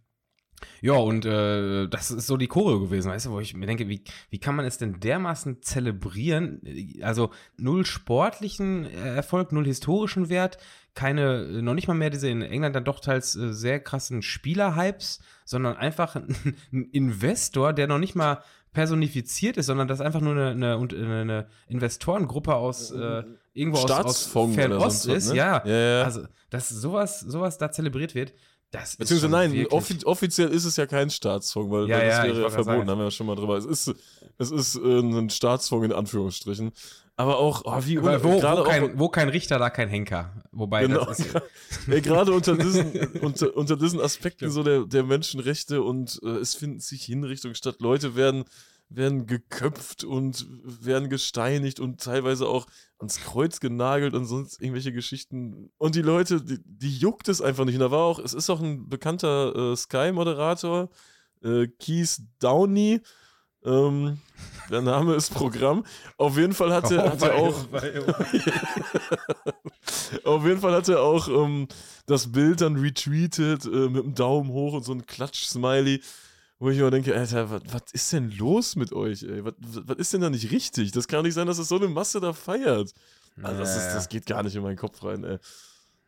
ja, 0.81 0.93
und 0.93 1.25
äh, 1.25 1.87
das 1.87 2.11
ist 2.11 2.27
so 2.27 2.37
die 2.37 2.47
Choreo 2.47 2.79
gewesen, 2.79 3.11
weißt 3.11 3.27
du, 3.27 3.31
wo 3.31 3.39
ich 3.39 3.55
mir 3.55 3.65
denke, 3.65 3.87
wie, 3.87 4.03
wie 4.29 4.39
kann 4.39 4.55
man 4.55 4.65
es 4.65 4.77
denn 4.77 4.99
dermaßen 4.99 5.61
zelebrieren? 5.61 6.61
Also 7.01 7.31
null 7.57 7.85
sportlichen 7.85 8.85
Erfolg, 8.85 9.51
null 9.51 9.65
historischen 9.65 10.29
Wert, 10.29 10.57
keine, 10.93 11.61
noch 11.61 11.73
nicht 11.73 11.87
mal 11.87 11.93
mehr 11.93 12.09
diese 12.09 12.29
in 12.29 12.41
England 12.41 12.75
dann 12.75 12.85
doch 12.85 12.99
teils 12.99 13.35
äh, 13.35 13.53
sehr 13.53 13.79
krassen 13.79 14.21
Spielerhypes, 14.21 15.19
sondern 15.43 15.75
einfach 15.75 16.15
ein, 16.15 16.35
ein 16.71 16.85
Investor, 16.91 17.73
der 17.73 17.87
noch 17.87 17.99
nicht 17.99 18.15
mal 18.15 18.41
personifiziert 18.71 19.57
ist, 19.57 19.67
sondern 19.67 19.87
das 19.87 20.01
einfach 20.01 20.21
nur 20.21 20.33
eine, 20.33 20.75
eine, 20.75 21.21
eine 21.21 21.47
Investorengruppe 21.67 22.55
aus 22.55 22.91
äh, 22.91 23.23
irgendwo 23.53 23.79
aus, 23.79 23.91
aus 23.91 24.53
Fernost 24.53 25.07
ist. 25.07 25.29
Ne? 25.29 25.37
Ja, 25.37 25.65
ja, 25.65 25.75
ja, 25.75 26.03
also 26.03 26.25
dass 26.49 26.69
sowas, 26.69 27.21
sowas 27.21 27.57
da 27.57 27.71
zelebriert 27.71 28.15
wird, 28.15 28.33
das 28.75 28.97
Beziehungsweise 28.97 29.31
nein, 29.31 29.67
offi 29.67 29.97
offiziell 30.05 30.49
ist 30.49 30.65
es 30.65 30.75
ja 30.77 30.85
kein 30.85 31.09
Staatsfonds, 31.09 31.71
weil, 31.71 31.89
ja, 31.89 31.97
weil 31.97 32.07
das 32.07 32.17
ja, 32.17 32.23
wäre 32.23 32.41
ja 32.41 32.49
verboten, 32.49 32.89
haben 32.89 32.99
wir 32.99 33.05
ja 33.05 33.11
schon 33.11 33.27
mal 33.27 33.35
drüber. 33.35 33.57
Es 33.57 33.65
ist, 33.65 33.93
es 34.37 34.51
ist 34.51 34.75
äh, 34.75 34.99
ein 34.99 35.29
Staatsfonds 35.29 35.85
in 35.85 35.93
Anführungsstrichen. 35.93 36.71
Aber 37.17 37.37
auch, 37.37 37.61
oh, 37.63 37.79
wie 37.85 38.01
wo, 38.01 38.07
wo, 38.07 38.63
kein, 38.63 38.99
wo 38.99 39.07
kein 39.07 39.29
Richter, 39.29 39.57
da 39.57 39.69
kein 39.69 39.87
Henker. 39.87 40.33
Wobei 40.51 40.85
genau, 40.85 41.05
das 41.05 41.19
ist. 41.19 41.33
Ja, 41.87 41.99
gerade 42.01 42.33
unter 42.33 42.57
diesen, 42.57 42.91
unter, 43.21 43.55
unter 43.55 43.77
diesen 43.77 44.01
Aspekten 44.01 44.51
so 44.51 44.63
der, 44.63 44.81
der 44.81 45.03
Menschenrechte 45.03 45.81
und 45.81 46.19
äh, 46.23 46.29
es 46.39 46.55
finden 46.55 46.81
sich 46.81 47.05
Hinrichtungen 47.05 47.55
statt. 47.55 47.77
Leute 47.79 48.15
werden 48.15 48.43
werden 48.89 49.25
geköpft 49.25 50.03
und 50.03 50.45
werden 50.63 51.09
gesteinigt 51.09 51.79
und 51.79 52.01
teilweise 52.01 52.47
auch 52.47 52.67
ans 52.99 53.19
Kreuz 53.19 53.59
genagelt 53.59 54.13
und 54.13 54.25
sonst 54.25 54.61
irgendwelche 54.61 54.93
Geschichten. 54.93 55.71
Und 55.77 55.95
die 55.95 56.01
Leute, 56.01 56.41
die, 56.41 56.59
die 56.63 56.97
juckt 56.97 57.27
es 57.27 57.41
einfach 57.41 57.65
nicht. 57.65 57.75
Und 57.75 57.81
da 57.81 57.91
war 57.91 58.03
auch, 58.03 58.19
es 58.19 58.33
ist 58.33 58.49
auch 58.49 58.61
ein 58.61 58.87
bekannter 58.87 59.55
äh, 59.55 59.75
Sky-Moderator, 59.75 60.89
äh, 61.43 61.67
Keith 61.79 62.21
Downey. 62.39 63.01
Ähm, 63.65 64.19
der 64.69 64.81
Name 64.81 65.15
ist 65.15 65.33
Programm. 65.33 65.85
Auf 66.17 66.37
jeden 66.37 66.53
Fall 66.53 66.71
hat 66.71 66.91
er, 66.91 67.05
oh, 67.05 67.09
hat 67.09 67.21
er 67.23 67.35
auch. 67.35 67.65
auf 70.23 70.45
jeden 70.45 70.59
Fall 70.59 70.73
hat 70.73 70.87
er 70.87 71.01
auch 71.01 71.27
ähm, 71.27 71.67
das 72.05 72.31
Bild 72.31 72.61
dann 72.61 72.75
retweetet 72.77 73.65
äh, 73.65 73.89
mit 73.89 74.03
einem 74.03 74.13
Daumen 74.13 74.49
hoch 74.51 74.73
und 74.73 74.85
so 74.85 74.93
ein 74.93 75.05
Klatsch-Smiley. 75.05 76.01
Wo 76.59 76.69
ich 76.69 76.77
immer 76.77 76.91
denke, 76.91 77.13
Alter, 77.15 77.49
was, 77.51 77.61
was 77.71 77.81
ist 77.91 78.13
denn 78.13 78.31
los 78.31 78.75
mit 78.75 78.93
euch, 78.93 79.23
ey? 79.23 79.43
Was, 79.43 79.53
was 79.59 79.97
ist 79.97 80.13
denn 80.13 80.21
da 80.21 80.29
nicht 80.29 80.51
richtig? 80.51 80.91
Das 80.91 81.07
kann 81.07 81.23
nicht 81.23 81.33
sein, 81.33 81.47
dass 81.47 81.57
es 81.57 81.67
so 81.67 81.75
eine 81.75 81.87
Masse 81.89 82.19
da 82.21 82.31
feiert. 82.33 82.93
Also, 83.43 83.59
das, 83.59 83.75
ist, 83.75 83.93
das 83.93 84.07
geht 84.09 84.25
gar 84.25 84.41
nicht 84.43 84.55
in 84.55 84.63
meinen 84.63 84.77
Kopf 84.77 85.03
rein, 85.03 85.23
ey. 85.25 85.37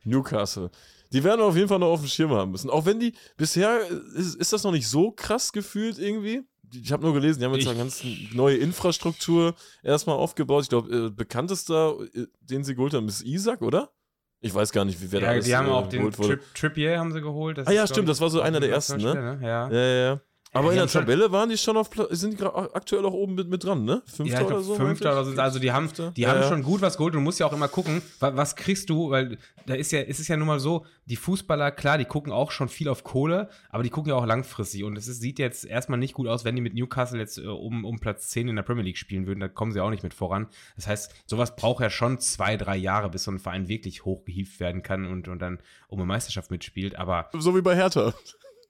Newcastle. 0.06 0.70
Die 1.12 1.24
werden 1.24 1.42
auf 1.42 1.56
jeden 1.56 1.68
Fall 1.68 1.80
noch 1.80 1.88
auf 1.88 2.00
dem 2.00 2.08
Schirm 2.10 2.32
haben 2.32 2.52
müssen. 2.52 2.70
Auch 2.70 2.86
wenn 2.86 3.00
die, 3.00 3.14
bisher 3.36 3.80
ist, 4.16 4.36
ist 4.36 4.54
das 4.54 4.64
noch 4.64 4.72
nicht 4.72 4.88
so 4.88 5.12
krass 5.12 5.52
gefühlt 5.52 6.00
irgendwie. 6.00 6.44
ich 6.74 6.92
habe 6.92 7.04
nur 7.04 7.14
gelesen, 7.14 7.40
die 7.40 7.46
haben 7.46 7.54
jetzt 7.54 7.64
Ich- 7.64 7.70
eine 7.70 7.78
ganz 7.78 8.04
neue 8.34 8.58
Infrastruktur 8.58 9.56
erstmal 9.84 10.16
aufgebaut. 10.16 10.64
Ich 10.64 10.70
glaube, 10.70 11.08
äh, 11.08 11.10
bekanntester, 11.10 11.98
äh, 12.14 12.28
den 12.42 12.64
sie 12.64 12.76
geholt 12.76 12.94
haben, 12.94 13.08
ist 13.08 13.22
Isaac, 13.24 13.62
oder? 13.62 13.92
Ich 14.40 14.54
weiß 14.54 14.72
gar 14.72 14.86
nicht, 14.86 15.02
wie 15.02 15.12
wer 15.12 15.20
da 15.22 15.26
Ja, 15.28 15.32
alles 15.34 15.46
die 15.46 15.56
haben 15.56 15.68
äh, 15.68 15.72
auch 15.72 15.88
den 15.90 16.04
wurde. 16.04 16.16
Trip, 16.18 16.54
Trippier 16.54 17.00
haben 17.00 17.12
sie 17.12 17.22
geholt. 17.22 17.58
Das 17.58 17.68
Ah 17.68 17.72
ja, 17.72 17.84
ist, 17.84 17.90
stimmt, 17.90 18.08
das 18.08 18.22
war 18.22 18.30
so 18.30 18.40
einer 18.42 18.60
der 18.60 18.70
ersten, 18.70 19.02
ne? 19.02 19.10
Spieler, 19.12 19.40
Ja, 19.42 19.70
Ja, 19.72 19.72
ja, 19.72 19.96
ja. 20.14 20.22
Aber 20.54 20.72
in 20.72 20.78
der 20.78 20.88
Tabelle 20.88 21.32
waren 21.32 21.50
die 21.50 21.58
schon 21.58 21.78
auf, 21.78 21.90
sind 22.12 22.40
die 22.40 22.44
aktuell 22.44 23.06
auch 23.06 23.14
oben 23.14 23.36
mit, 23.36 23.48
mit 23.50 23.64
dran, 23.64 23.84
ne? 23.84 24.02
Fünfter 24.06 24.34
ja, 24.34 24.40
glaub, 24.40 24.52
oder 24.52 24.62
so? 24.64 24.76
Fünfter 24.76 25.12
oder 25.12 25.26
so. 25.26 25.40
Also 25.42 25.60
die 25.60 25.72
haben, 25.72 25.90
die 26.16 26.22
Ja, 26.22 26.30
haben 26.30 26.42
ja. 26.42 26.48
schon 26.48 26.64
gut 26.64 26.82
was 26.82 26.98
geholt. 26.98 27.14
Du 27.14 27.20
musst 27.20 27.40
ja 27.40 27.46
auch 27.46 27.54
immer 27.54 27.68
gucken, 27.68 28.02
wa- 28.20 28.36
was 28.36 28.56
kriegst 28.56 28.90
du, 28.90 29.12
weil 29.12 29.38
da 29.68 29.76
ist 29.76 29.92
ja, 29.92 30.00
es 30.00 30.20
ist 30.20 30.30
ja 30.30 30.38
nun 30.38 30.48
mal 30.48 30.60
so, 30.60 30.86
die 31.06 31.16
Fußballer, 31.18 31.72
klar, 31.72 31.98
die 31.98 32.06
gucken 32.06 32.32
auch 32.32 32.52
schon 32.52 32.70
viel 32.70 32.88
auf 32.88 33.04
Kohle, 33.04 33.50
aber 33.70 33.84
die 33.84 33.90
gucken 33.90 34.10
ja 34.10 34.16
auch 34.16 34.26
langfristig. 34.26 34.84
Und 34.84 34.98
es 34.98 35.08
ist, 35.08 35.20
sieht 35.22 35.38
jetzt 35.38 35.66
erstmal 35.66 36.00
nicht 36.00 36.14
gut 36.14 36.28
aus, 36.28 36.44
wenn 36.46 36.56
die 36.56 36.62
mit 36.62 36.74
Newcastle 36.74 37.20
jetzt 37.20 37.38
äh, 37.38 37.46
um, 37.46 37.86
um 37.86 38.00
Platz 38.00 38.30
10 38.30 38.48
in 38.48 38.56
der 38.56 38.64
Premier 38.64 38.84
League 38.84 38.98
spielen 38.98 39.28
würden, 39.28 39.42
da 39.42 39.50
kommen 39.50 39.74
sie 39.74 39.82
auch 39.82 39.90
nicht 39.92 40.04
mit 40.04 40.14
voran. 40.14 40.48
Das 40.76 40.88
heißt, 40.88 41.14
sowas 41.28 41.56
braucht 41.56 41.82
ja 41.84 41.90
schon 41.90 42.20
zwei, 42.20 42.58
drei 42.58 42.78
Jahre, 42.78 43.10
bis 43.10 43.26
so 43.26 43.32
ein 43.32 43.40
Verein 43.40 43.68
wirklich 43.68 44.06
hochgehievt 44.06 44.60
werden 44.60 44.82
kann 44.82 45.06
und, 45.06 45.28
und 45.28 45.40
dann 45.40 45.60
um 45.90 46.00
eine 46.00 46.08
Meisterschaft 46.08 46.52
mitspielt. 46.52 46.96
Aber 46.98 47.30
So 47.38 47.56
wie 47.56 47.62
bei 47.62 47.76
Hertha. 47.76 48.14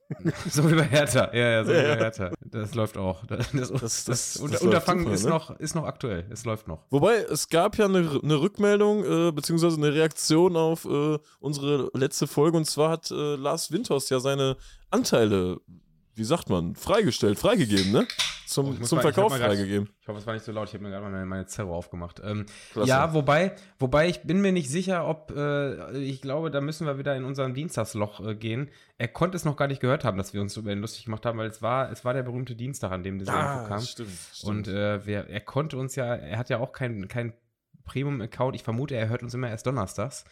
so 0.50 0.70
wie 0.70 0.76
bei 0.76 0.84
Hertha, 0.84 1.30
ja, 1.34 1.50
ja, 1.50 1.66
so 1.66 1.72
Ja, 1.72 1.80
wie 1.80 1.88
bei 1.88 1.98
Hertha. 1.98 2.32
Das 2.40 2.76
läuft 2.76 2.98
auch. 2.98 3.26
Das, 3.26 3.52
das, 3.52 4.06
das, 4.06 4.06
das 4.06 4.38
Unterfangen 4.38 5.04
super, 5.04 5.16
ist, 5.16 5.24
ne? 5.24 5.30
noch, 5.30 5.60
ist 5.60 5.76
noch 5.76 5.86
aktuell. 5.86 6.26
Es 6.30 6.46
läuft 6.46 6.68
noch. 6.68 6.86
Wobei, 6.90 7.18
es 7.18 7.50
gab 7.50 7.78
ja 7.78 7.86
eine, 7.86 8.20
eine 8.24 8.40
Rückmeldung, 8.40 9.04
äh, 9.04 9.32
beziehungsweise 9.32 9.78
eine 9.78 9.94
Reaktion 9.94 10.56
auf 10.56 10.86
äh, 10.86 11.18
unsere 11.40 11.90
letzte 11.94 12.28
Folge. 12.28 12.58
Und 12.58 12.66
zwar 12.66 12.92
hat 12.92 13.12
äh, 13.12 13.36
Lars 13.36 13.72
Windhorst 13.72 14.10
ja 14.10 14.20
seine 14.20 14.56
Anteile, 14.90 15.60
wie 16.18 16.24
sagt 16.24 16.50
man, 16.50 16.76
freigestellt, 16.76 17.38
freigegeben, 17.40 17.92
ne? 17.92 18.08
Oh, 18.10 18.50
Zum, 18.50 18.74
ich 18.74 18.80
muss 18.80 18.90
zum 18.90 18.98
mal- 18.98 19.02
ich 19.08 19.14
Verkauf 19.14 19.30
mal 19.32 19.40
grad- 19.40 19.50
freigegeben. 19.50 19.90
Ich 20.02 20.08
hoffe, 20.08 20.20
es 20.20 20.26
war 20.26 20.34
nicht 20.34 20.46
so 20.46 20.52
laut. 20.54 20.68
Ich 20.70 20.74
habe 20.74 20.84
mir 20.84 20.90
gerade 20.90 21.04
mal 21.04 21.12
meine, 21.12 21.26
meine 21.26 21.46
Zerro 21.48 21.76
aufgemacht. 21.76 22.22
Ähm, 22.24 22.46
ja, 22.86 23.14
wobei, 23.14 23.54
wobei 23.78 24.08
ich 24.08 24.22
bin 24.24 24.40
mir 24.42 24.52
nicht 24.54 24.70
sicher, 24.70 25.06
ob, 25.08 25.32
äh, 25.36 25.98
ich 26.00 26.22
glaube, 26.22 26.50
da 26.50 26.62
müssen 26.62 26.88
wir 26.88 26.98
wieder 26.98 27.16
in 27.18 27.26
unserem 27.26 27.54
Dienstagsloch 27.54 28.26
äh, 28.26 28.36
gehen. 28.36 28.70
Er 28.98 29.10
konnte 29.10 29.36
es 29.36 29.44
noch 29.44 29.58
gar 29.58 29.68
nicht 29.68 29.82
gehört 29.82 30.06
haben, 30.06 30.18
dass 30.18 30.34
wir 30.34 30.42
uns 30.42 30.56
über 30.56 30.72
ihn 30.72 30.80
lustig 30.80 31.06
gemacht 31.06 31.26
haben, 31.26 31.38
weil 31.38 31.50
es 31.50 31.62
war, 31.62 31.92
es 31.92 32.06
war 32.06 32.14
der 32.14 32.24
berühmte 32.24 32.56
Dienstag, 32.56 32.92
an 32.92 33.04
dem 33.04 33.20
diese 33.20 33.32
Info 33.32 33.42
kam. 33.44 33.72
Ah, 33.74 33.82
stimmt. 33.82 34.10
stimmt. 34.34 34.50
Und 34.50 34.68
äh, 34.70 35.06
wir, 35.06 35.28
er 35.28 35.42
konnte 35.42 35.78
uns 35.78 35.96
ja, 35.96 36.16
er 36.16 36.38
hat 36.38 36.50
ja 36.50 36.60
auch 36.60 36.72
keinen 36.72 37.08
kein 37.10 37.34
Premium-Account. 37.86 38.56
Ich 38.56 38.64
vermute, 38.64 38.96
er 38.96 39.10
hört 39.10 39.24
uns 39.24 39.34
immer 39.34 39.50
erst 39.50 39.66
donnerstags. 39.66 40.26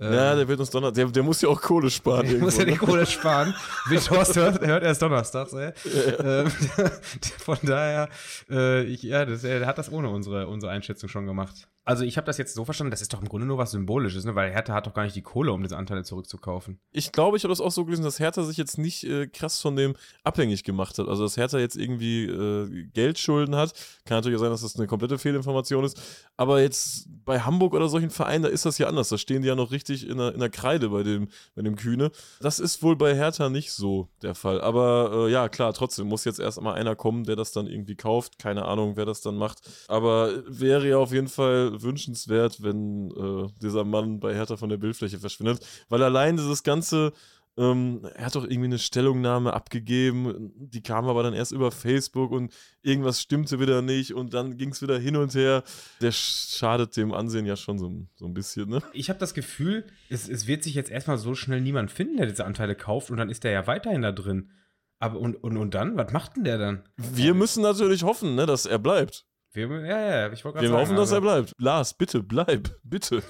Ähm, 0.00 0.12
ja, 0.12 0.34
der 0.34 0.48
wird 0.48 0.58
uns 0.60 0.70
donner. 0.70 0.90
Der, 0.90 1.06
der 1.06 1.22
muss 1.22 1.40
ja 1.40 1.48
auch 1.48 1.60
Kohle 1.60 1.90
sparen. 1.90 2.26
Der 2.28 2.38
muss 2.38 2.56
ja 2.56 2.64
die 2.64 2.70
irgendwo, 2.72 2.92
Kohle 2.92 3.06
sparen. 3.06 3.54
Windhorst 3.88 4.36
hört, 4.36 4.60
hört 4.60 4.82
erst 4.82 5.02
donnerstags, 5.02 5.52
ey. 5.52 5.72
Ähm, 6.18 6.50
von 7.38 7.58
daher, 7.62 8.08
äh, 8.50 8.82
ich, 8.84 9.02
ja, 9.02 9.24
das, 9.24 9.44
er 9.44 9.66
hat 9.66 9.78
das 9.78 9.92
ohne 9.92 10.08
unsere, 10.08 10.46
unsere 10.48 10.72
Einschätzung 10.72 11.08
schon 11.08 11.26
gemacht. 11.26 11.68
Also 11.84 12.04
ich 12.04 12.16
habe 12.16 12.26
das 12.26 12.38
jetzt 12.38 12.54
so 12.54 12.64
verstanden, 12.64 12.92
das 12.92 13.02
ist 13.02 13.12
doch 13.12 13.20
im 13.20 13.28
Grunde 13.28 13.44
nur 13.44 13.58
was 13.58 13.72
Symbolisches, 13.72 14.24
ne? 14.24 14.36
weil 14.36 14.52
Hertha 14.52 14.72
hat 14.72 14.86
doch 14.86 14.94
gar 14.94 15.02
nicht 15.02 15.16
die 15.16 15.22
Kohle, 15.22 15.52
um 15.52 15.62
diese 15.62 15.76
Anteile 15.76 16.04
zurückzukaufen. 16.04 16.78
Ich 16.92 17.10
glaube, 17.10 17.36
ich 17.36 17.42
habe 17.42 17.50
das 17.50 17.60
auch 17.60 17.72
so 17.72 17.84
gelesen, 17.84 18.04
dass 18.04 18.20
Hertha 18.20 18.44
sich 18.44 18.56
jetzt 18.56 18.78
nicht 18.78 19.02
äh, 19.02 19.26
krass 19.26 19.60
von 19.60 19.74
dem 19.74 19.94
abhängig 20.22 20.62
gemacht 20.62 20.98
hat. 20.98 21.08
Also, 21.08 21.24
dass 21.24 21.36
Hertha 21.36 21.58
jetzt 21.58 21.76
irgendwie 21.76 22.26
äh, 22.26 22.84
Geldschulden 22.94 23.56
hat. 23.56 23.72
Kann 24.04 24.18
natürlich 24.18 24.36
auch 24.36 24.42
sein, 24.42 24.50
dass 24.50 24.62
das 24.62 24.76
eine 24.76 24.86
komplette 24.86 25.18
Fehlinformation 25.18 25.84
ist. 25.84 26.00
Aber 26.36 26.60
jetzt 26.60 27.08
bei 27.24 27.40
Hamburg 27.40 27.74
oder 27.74 27.88
solchen 27.88 28.10
Vereinen, 28.10 28.44
da 28.44 28.48
ist 28.48 28.64
das 28.64 28.78
ja 28.78 28.86
anders. 28.86 29.08
Da 29.08 29.18
stehen 29.18 29.42
die 29.42 29.48
ja 29.48 29.56
noch 29.56 29.72
richtig 29.72 30.08
in 30.08 30.18
der, 30.18 30.34
in 30.34 30.40
der 30.40 30.50
Kreide 30.50 30.90
bei 30.90 31.02
dem, 31.02 31.28
bei 31.56 31.62
dem 31.62 31.74
Kühne. 31.74 32.12
Das 32.40 32.60
ist 32.60 32.84
wohl 32.84 32.94
bei 32.94 33.16
Hertha 33.16 33.48
nicht 33.48 33.72
so 33.72 34.08
der 34.22 34.36
Fall. 34.36 34.60
Aber 34.60 35.26
äh, 35.26 35.32
ja, 35.32 35.48
klar, 35.48 35.72
trotzdem 35.72 36.06
muss 36.06 36.24
jetzt 36.24 36.38
erst 36.38 36.60
mal 36.60 36.74
einer 36.74 36.94
kommen, 36.94 37.24
der 37.24 37.34
das 37.34 37.50
dann 37.50 37.66
irgendwie 37.66 37.96
kauft. 37.96 38.38
Keine 38.38 38.66
Ahnung, 38.66 38.96
wer 38.96 39.04
das 39.04 39.20
dann 39.20 39.36
macht. 39.36 39.58
Aber 39.88 40.44
wäre 40.46 40.88
ja 40.88 40.98
auf 40.98 41.12
jeden 41.12 41.28
Fall 41.28 41.71
wünschenswert, 41.80 42.62
wenn 42.62 43.10
äh, 43.10 43.48
dieser 43.62 43.84
Mann 43.84 44.20
bei 44.20 44.34
Hertha 44.34 44.56
von 44.56 44.68
der 44.68 44.76
Bildfläche 44.76 45.18
verschwindet. 45.18 45.64
Weil 45.88 46.02
allein 46.02 46.36
dieses 46.36 46.62
ganze, 46.62 47.12
ähm, 47.56 48.00
er 48.14 48.26
hat 48.26 48.34
doch 48.34 48.44
irgendwie 48.44 48.66
eine 48.66 48.78
Stellungnahme 48.78 49.54
abgegeben, 49.54 50.52
die 50.56 50.82
kam 50.82 51.06
aber 51.06 51.22
dann 51.22 51.34
erst 51.34 51.52
über 51.52 51.70
Facebook 51.70 52.32
und 52.32 52.52
irgendwas 52.82 53.20
stimmte 53.20 53.60
wieder 53.60 53.82
nicht 53.82 54.14
und 54.14 54.34
dann 54.34 54.56
ging 54.56 54.70
es 54.70 54.82
wieder 54.82 54.98
hin 54.98 55.16
und 55.16 55.34
her. 55.34 55.62
Der 56.00 56.12
schadet 56.12 56.96
dem 56.96 57.12
Ansehen 57.12 57.46
ja 57.46 57.56
schon 57.56 57.78
so, 57.78 58.06
so 58.14 58.26
ein 58.26 58.34
bisschen, 58.34 58.68
ne? 58.68 58.82
Ich 58.92 59.08
habe 59.08 59.18
das 59.18 59.34
Gefühl, 59.34 59.86
es, 60.10 60.28
es 60.28 60.46
wird 60.46 60.64
sich 60.64 60.74
jetzt 60.74 60.90
erstmal 60.90 61.18
so 61.18 61.34
schnell 61.34 61.60
niemand 61.60 61.90
finden, 61.90 62.16
der 62.16 62.26
diese 62.26 62.44
Anteile 62.44 62.74
kauft 62.74 63.10
und 63.10 63.16
dann 63.16 63.30
ist 63.30 63.44
der 63.44 63.52
ja 63.52 63.66
weiterhin 63.66 64.02
da 64.02 64.12
drin. 64.12 64.50
Aber 64.98 65.18
und, 65.18 65.34
und, 65.34 65.56
und 65.56 65.74
dann? 65.74 65.96
Was 65.96 66.12
macht 66.12 66.36
denn 66.36 66.44
der 66.44 66.58
dann? 66.58 66.84
Wir 66.96 67.34
müssen 67.34 67.60
natürlich 67.60 68.04
hoffen, 68.04 68.36
ne, 68.36 68.46
dass 68.46 68.66
er 68.66 68.78
bleibt. 68.78 69.26
Wir, 69.54 69.68
ja, 69.84 70.00
ja, 70.00 70.32
ich 70.32 70.44
wollte 70.44 70.56
gerade 70.56 70.62
Wir 70.66 70.68
sagen. 70.70 70.80
hoffen, 70.82 70.96
dass 70.96 71.12
also- 71.12 71.14
er 71.16 71.20
bleibt. 71.20 71.52
Lars, 71.58 71.92
bitte, 71.94 72.22
bleib, 72.22 72.70
bitte. 72.84 73.22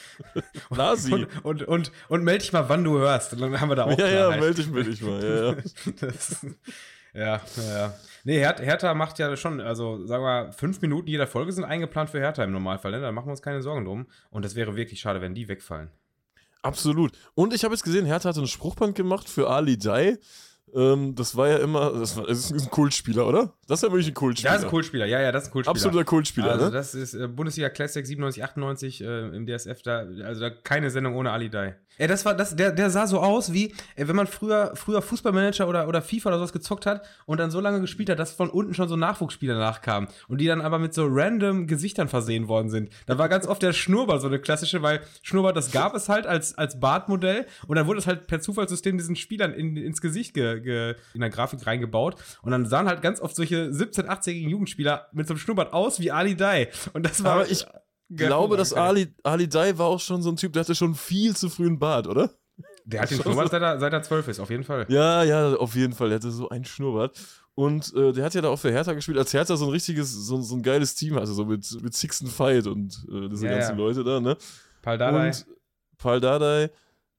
Lasi. 0.70 1.12
Und, 1.12 1.44
und, 1.44 1.62
und, 1.64 1.92
und 2.08 2.24
melde 2.24 2.40
dich 2.40 2.52
mal, 2.52 2.68
wann 2.68 2.84
du 2.84 2.98
hörst. 2.98 3.32
Und 3.34 3.40
dann 3.42 3.60
haben 3.60 3.68
wir 3.68 3.76
da 3.76 3.84
auch 3.84 3.98
Ja, 3.98 4.06
ja, 4.08 4.16
Klarheit. 4.26 4.40
melde 4.40 4.54
dich, 4.62 4.70
melde 4.70 4.90
dich 4.90 5.02
mal. 5.02 5.22
Ja, 5.22 5.52
ja. 5.52 5.56
Das, 6.00 6.46
ja, 7.14 7.40
ja, 7.56 7.78
ja. 7.78 7.94
Nee, 8.24 8.38
Her 8.38 8.56
Hertha 8.58 8.94
macht 8.94 9.18
ja 9.18 9.34
schon, 9.36 9.60
also 9.60 10.06
sagen 10.06 10.22
wir 10.22 10.52
fünf 10.52 10.80
Minuten 10.82 11.08
jeder 11.08 11.26
Folge 11.26 11.52
sind 11.52 11.64
eingeplant 11.64 12.10
für 12.10 12.18
Hertha 12.18 12.44
im 12.44 12.52
Normalfall. 12.52 12.92
Ne? 12.92 13.00
Da 13.00 13.12
machen 13.12 13.26
wir 13.26 13.30
uns 13.32 13.42
keine 13.42 13.62
Sorgen 13.62 13.84
drum. 13.84 14.06
Und 14.30 14.44
das 14.44 14.54
wäre 14.54 14.76
wirklich 14.76 15.00
schade, 15.00 15.20
wenn 15.20 15.34
die 15.34 15.48
wegfallen. 15.48 15.90
Absolut. 16.62 17.12
Und 17.34 17.54
ich 17.54 17.64
habe 17.64 17.74
jetzt 17.74 17.84
gesehen, 17.84 18.04
Hertha 18.06 18.28
hat 18.30 18.36
ein 18.36 18.46
Spruchband 18.46 18.94
gemacht 18.94 19.28
für 19.28 19.48
Ali 19.48 19.78
Dai. 19.78 20.18
Ähm, 20.74 21.14
das 21.14 21.36
war 21.36 21.48
ja 21.48 21.58
immer, 21.58 21.92
das, 21.92 22.16
war, 22.16 22.26
das 22.26 22.50
ist 22.50 22.64
ein 22.64 22.70
Kultspieler, 22.70 23.26
oder? 23.26 23.54
Das 23.66 23.80
ist 23.80 23.82
ja 23.82 23.92
wirklich 23.92 24.08
ein 24.08 24.14
Kultspieler. 24.14 24.52
Das 24.52 24.60
ist 24.60 24.66
ein 24.66 24.70
Kultspieler, 24.70 25.06
ja, 25.06 25.20
ja, 25.20 25.32
das 25.32 25.44
ist 25.44 25.48
ein 25.48 25.52
Kultspieler. 25.52 25.70
Absoluter 25.72 26.04
Kultspieler, 26.04 26.50
Also 26.50 26.66
ne? 26.66 26.70
das 26.70 26.94
ist 26.94 27.14
äh, 27.14 27.28
Bundesliga 27.28 27.68
Classic 27.68 28.06
97, 28.06 28.42
98 28.44 29.00
äh, 29.02 29.28
im 29.28 29.46
DSF, 29.46 29.82
da, 29.82 30.04
also 30.24 30.40
da 30.40 30.50
keine 30.50 30.90
Sendung 30.90 31.14
ohne 31.16 31.30
Ali 31.30 31.50
Dai. 31.50 31.76
Ja, 31.98 32.06
das 32.06 32.24
war, 32.24 32.34
das, 32.34 32.54
der, 32.54 32.70
der 32.70 32.90
sah 32.90 33.06
so 33.08 33.18
aus 33.18 33.52
wie, 33.52 33.74
äh, 33.96 34.06
wenn 34.06 34.14
man 34.14 34.28
früher, 34.28 34.72
früher 34.74 35.02
Fußballmanager 35.02 35.68
oder, 35.68 35.88
oder 35.88 36.00
FIFA 36.00 36.28
oder 36.30 36.38
sowas 36.38 36.52
gezockt 36.52 36.86
hat 36.86 37.04
und 37.26 37.38
dann 37.40 37.50
so 37.50 37.60
lange 37.60 37.80
gespielt 37.80 38.08
hat, 38.08 38.18
dass 38.20 38.32
von 38.32 38.50
unten 38.50 38.72
schon 38.72 38.88
so 38.88 38.96
Nachwuchsspieler 38.96 39.58
nachkamen 39.58 40.08
und 40.28 40.40
die 40.40 40.46
dann 40.46 40.60
aber 40.60 40.78
mit 40.78 40.94
so 40.94 41.06
random 41.08 41.66
Gesichtern 41.66 42.08
versehen 42.08 42.46
worden 42.46 42.70
sind. 42.70 42.90
Da 43.06 43.18
war 43.18 43.28
ganz 43.28 43.46
oft 43.46 43.62
der 43.62 43.72
Schnurrbart 43.72 44.20
so 44.20 44.28
eine 44.28 44.38
klassische, 44.38 44.80
weil 44.82 45.00
Schnurrbart, 45.22 45.56
das 45.56 45.72
gab 45.72 45.94
es 45.94 46.08
halt 46.08 46.26
als, 46.26 46.56
als 46.56 46.78
Bartmodell 46.78 47.46
und 47.66 47.76
dann 47.76 47.86
wurde 47.86 47.98
es 47.98 48.06
halt 48.06 48.28
per 48.28 48.40
Zufallssystem 48.40 48.96
diesen 48.96 49.16
Spielern 49.16 49.52
in, 49.52 49.76
ins 49.76 50.00
Gesicht 50.00 50.34
ge, 50.34 50.57
ge, 50.60 50.94
in 51.14 51.20
der 51.20 51.30
Grafik 51.30 51.66
reingebaut 51.66 52.16
und 52.42 52.50
dann 52.50 52.66
sahen 52.66 52.86
halt 52.88 53.02
ganz 53.02 53.20
oft 53.20 53.34
solche 53.36 53.66
17-, 53.70 54.06
18-jährigen 54.06 54.50
Jugendspieler 54.50 55.08
mit 55.12 55.26
so 55.26 55.34
einem 55.34 55.38
Schnurrbart 55.38 55.72
aus 55.72 56.00
wie 56.00 56.10
Ali 56.10 56.36
Dai. 56.36 56.68
Und 56.92 57.04
das 57.04 57.22
war. 57.24 57.32
Aber 57.34 57.50
ich 57.50 57.66
glaube, 58.10 58.56
dass 58.56 58.72
Ali, 58.72 59.14
Ali 59.22 59.48
Dai 59.48 59.76
war 59.78 59.86
auch 59.86 60.00
schon 60.00 60.22
so 60.22 60.30
ein 60.30 60.36
Typ, 60.36 60.52
der 60.52 60.60
hatte 60.60 60.74
schon 60.74 60.94
viel 60.94 61.36
zu 61.36 61.48
früh 61.50 61.66
einen 61.66 61.78
Bart, 61.78 62.06
oder? 62.06 62.30
Der 62.84 63.02
hat 63.02 63.10
den 63.10 63.18
Schnurrbart 63.22 63.50
seit 63.50 63.62
er, 63.62 63.78
seit 63.78 63.92
er 63.92 64.02
12 64.02 64.28
ist, 64.28 64.40
auf 64.40 64.50
jeden 64.50 64.64
Fall. 64.64 64.86
Ja, 64.88 65.22
ja, 65.22 65.54
auf 65.54 65.74
jeden 65.74 65.92
Fall. 65.92 66.08
Der 66.08 66.16
hatte 66.16 66.30
so 66.30 66.48
einen 66.48 66.64
Schnurrbart. 66.64 67.18
Und 67.54 67.92
äh, 67.94 68.12
der 68.12 68.24
hat 68.24 68.34
ja 68.34 68.40
da 68.40 68.50
auch 68.50 68.58
für 68.58 68.70
Hertha 68.70 68.92
gespielt, 68.92 69.18
als 69.18 69.34
Hertha 69.34 69.56
so 69.56 69.64
ein 69.66 69.72
richtiges, 69.72 70.12
so, 70.12 70.40
so 70.40 70.54
ein 70.54 70.62
geiles 70.62 70.94
Team 70.94 71.16
hatte, 71.16 71.32
so 71.32 71.44
mit, 71.44 71.66
mit 71.82 71.92
Sixten 71.92 72.28
Fight 72.28 72.68
und 72.68 73.04
äh, 73.10 73.28
diese 73.28 73.46
Ja, 73.46 73.54
ganzen 73.54 73.72
ja. 73.72 73.84
Leute 73.84 74.04
da, 74.04 74.20
ne? 74.20 74.36
Paul 74.80 74.96
Dardai. 74.96 75.26
Und 75.28 75.46
Paul 75.98 76.20
Dardai, 76.20 76.70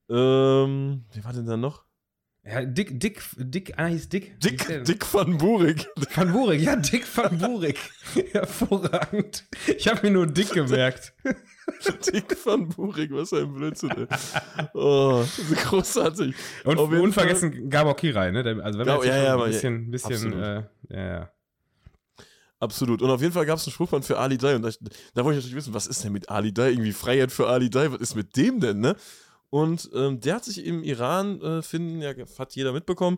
ähm, 0.10 1.04
wer 1.14 1.24
war 1.26 1.34
denn 1.34 1.46
da 1.46 1.58
noch? 1.58 1.84
Ja, 2.46 2.64
Dick, 2.64 3.00
Dick, 3.00 3.22
Dick, 3.38 3.78
einer 3.78 3.90
hieß 3.90 4.10
Dick. 4.10 4.40
Dick? 4.40 4.86
Dick 4.86 5.14
van 5.14 5.38
Burik. 5.38 5.88
Van 6.16 6.32
Burik, 6.32 6.62
ja, 6.62 6.76
Dick 6.78 7.06
van 7.16 7.38
Burik. 7.38 7.78
Hervorragend. 8.32 9.46
Ich 9.78 9.88
habe 9.88 10.08
mir 10.08 10.12
nur 10.12 10.26
Dick 10.26 10.52
gemerkt. 10.52 11.14
Dick 12.12 12.36
van 12.44 12.70
Burik, 12.70 13.12
was 13.12 13.34
ein 13.34 13.54
Blödsinn, 13.54 13.92
ey. 13.92 14.08
Oh, 14.74 15.24
großartig. 15.64 16.34
Und 16.64 16.78
unvergessen 16.78 17.70
Gabor 17.70 17.96
Kirai, 17.96 18.32
ne? 18.32 18.40
Also 18.64 18.80
wenn 18.80 18.88
jetzt 18.88 19.06
ja, 19.06 19.24
ja, 19.24 19.38
ein 19.38 19.50
bisschen, 19.52 19.92
bisschen 19.92 20.14
absolut. 20.14 20.44
äh, 20.44 20.64
ja, 20.90 21.06
ja. 21.06 21.32
Absolut. 22.60 23.02
Und 23.02 23.10
auf 23.10 23.22
jeden 23.22 23.34
Fall 23.34 23.46
gab 23.46 23.58
es 23.58 23.66
einen 23.66 23.74
Spruchband 23.74 24.06
für 24.06 24.18
Ali 24.18 24.38
Dai. 24.38 24.56
Und 24.56 24.64
da, 24.64 24.70
da 25.14 25.24
wollte 25.24 25.40
ich 25.40 25.46
natürlich 25.46 25.56
wissen, 25.56 25.74
was 25.74 25.88
ist 25.88 26.04
denn 26.04 26.12
mit 26.12 26.30
Ali 26.30 26.54
Dai? 26.54 26.72
Irgendwie 26.72 26.92
Freiheit 26.92 27.32
für 27.32 27.48
Ali 27.48 27.70
Dai. 27.70 27.92
Was 27.92 28.02
ist 28.02 28.16
mit 28.16 28.36
dem 28.36 28.60
denn, 28.60 28.80
ne? 28.80 28.96
Und 29.50 29.90
ähm, 29.94 30.20
der 30.20 30.36
hat 30.36 30.46
sich 30.46 30.64
im 30.64 30.84
Iran, 30.84 31.42
äh, 31.42 31.62
finden, 31.62 32.02
ja, 32.02 32.14
hat 32.38 32.56
jeder 32.56 32.72
mitbekommen, 32.72 33.18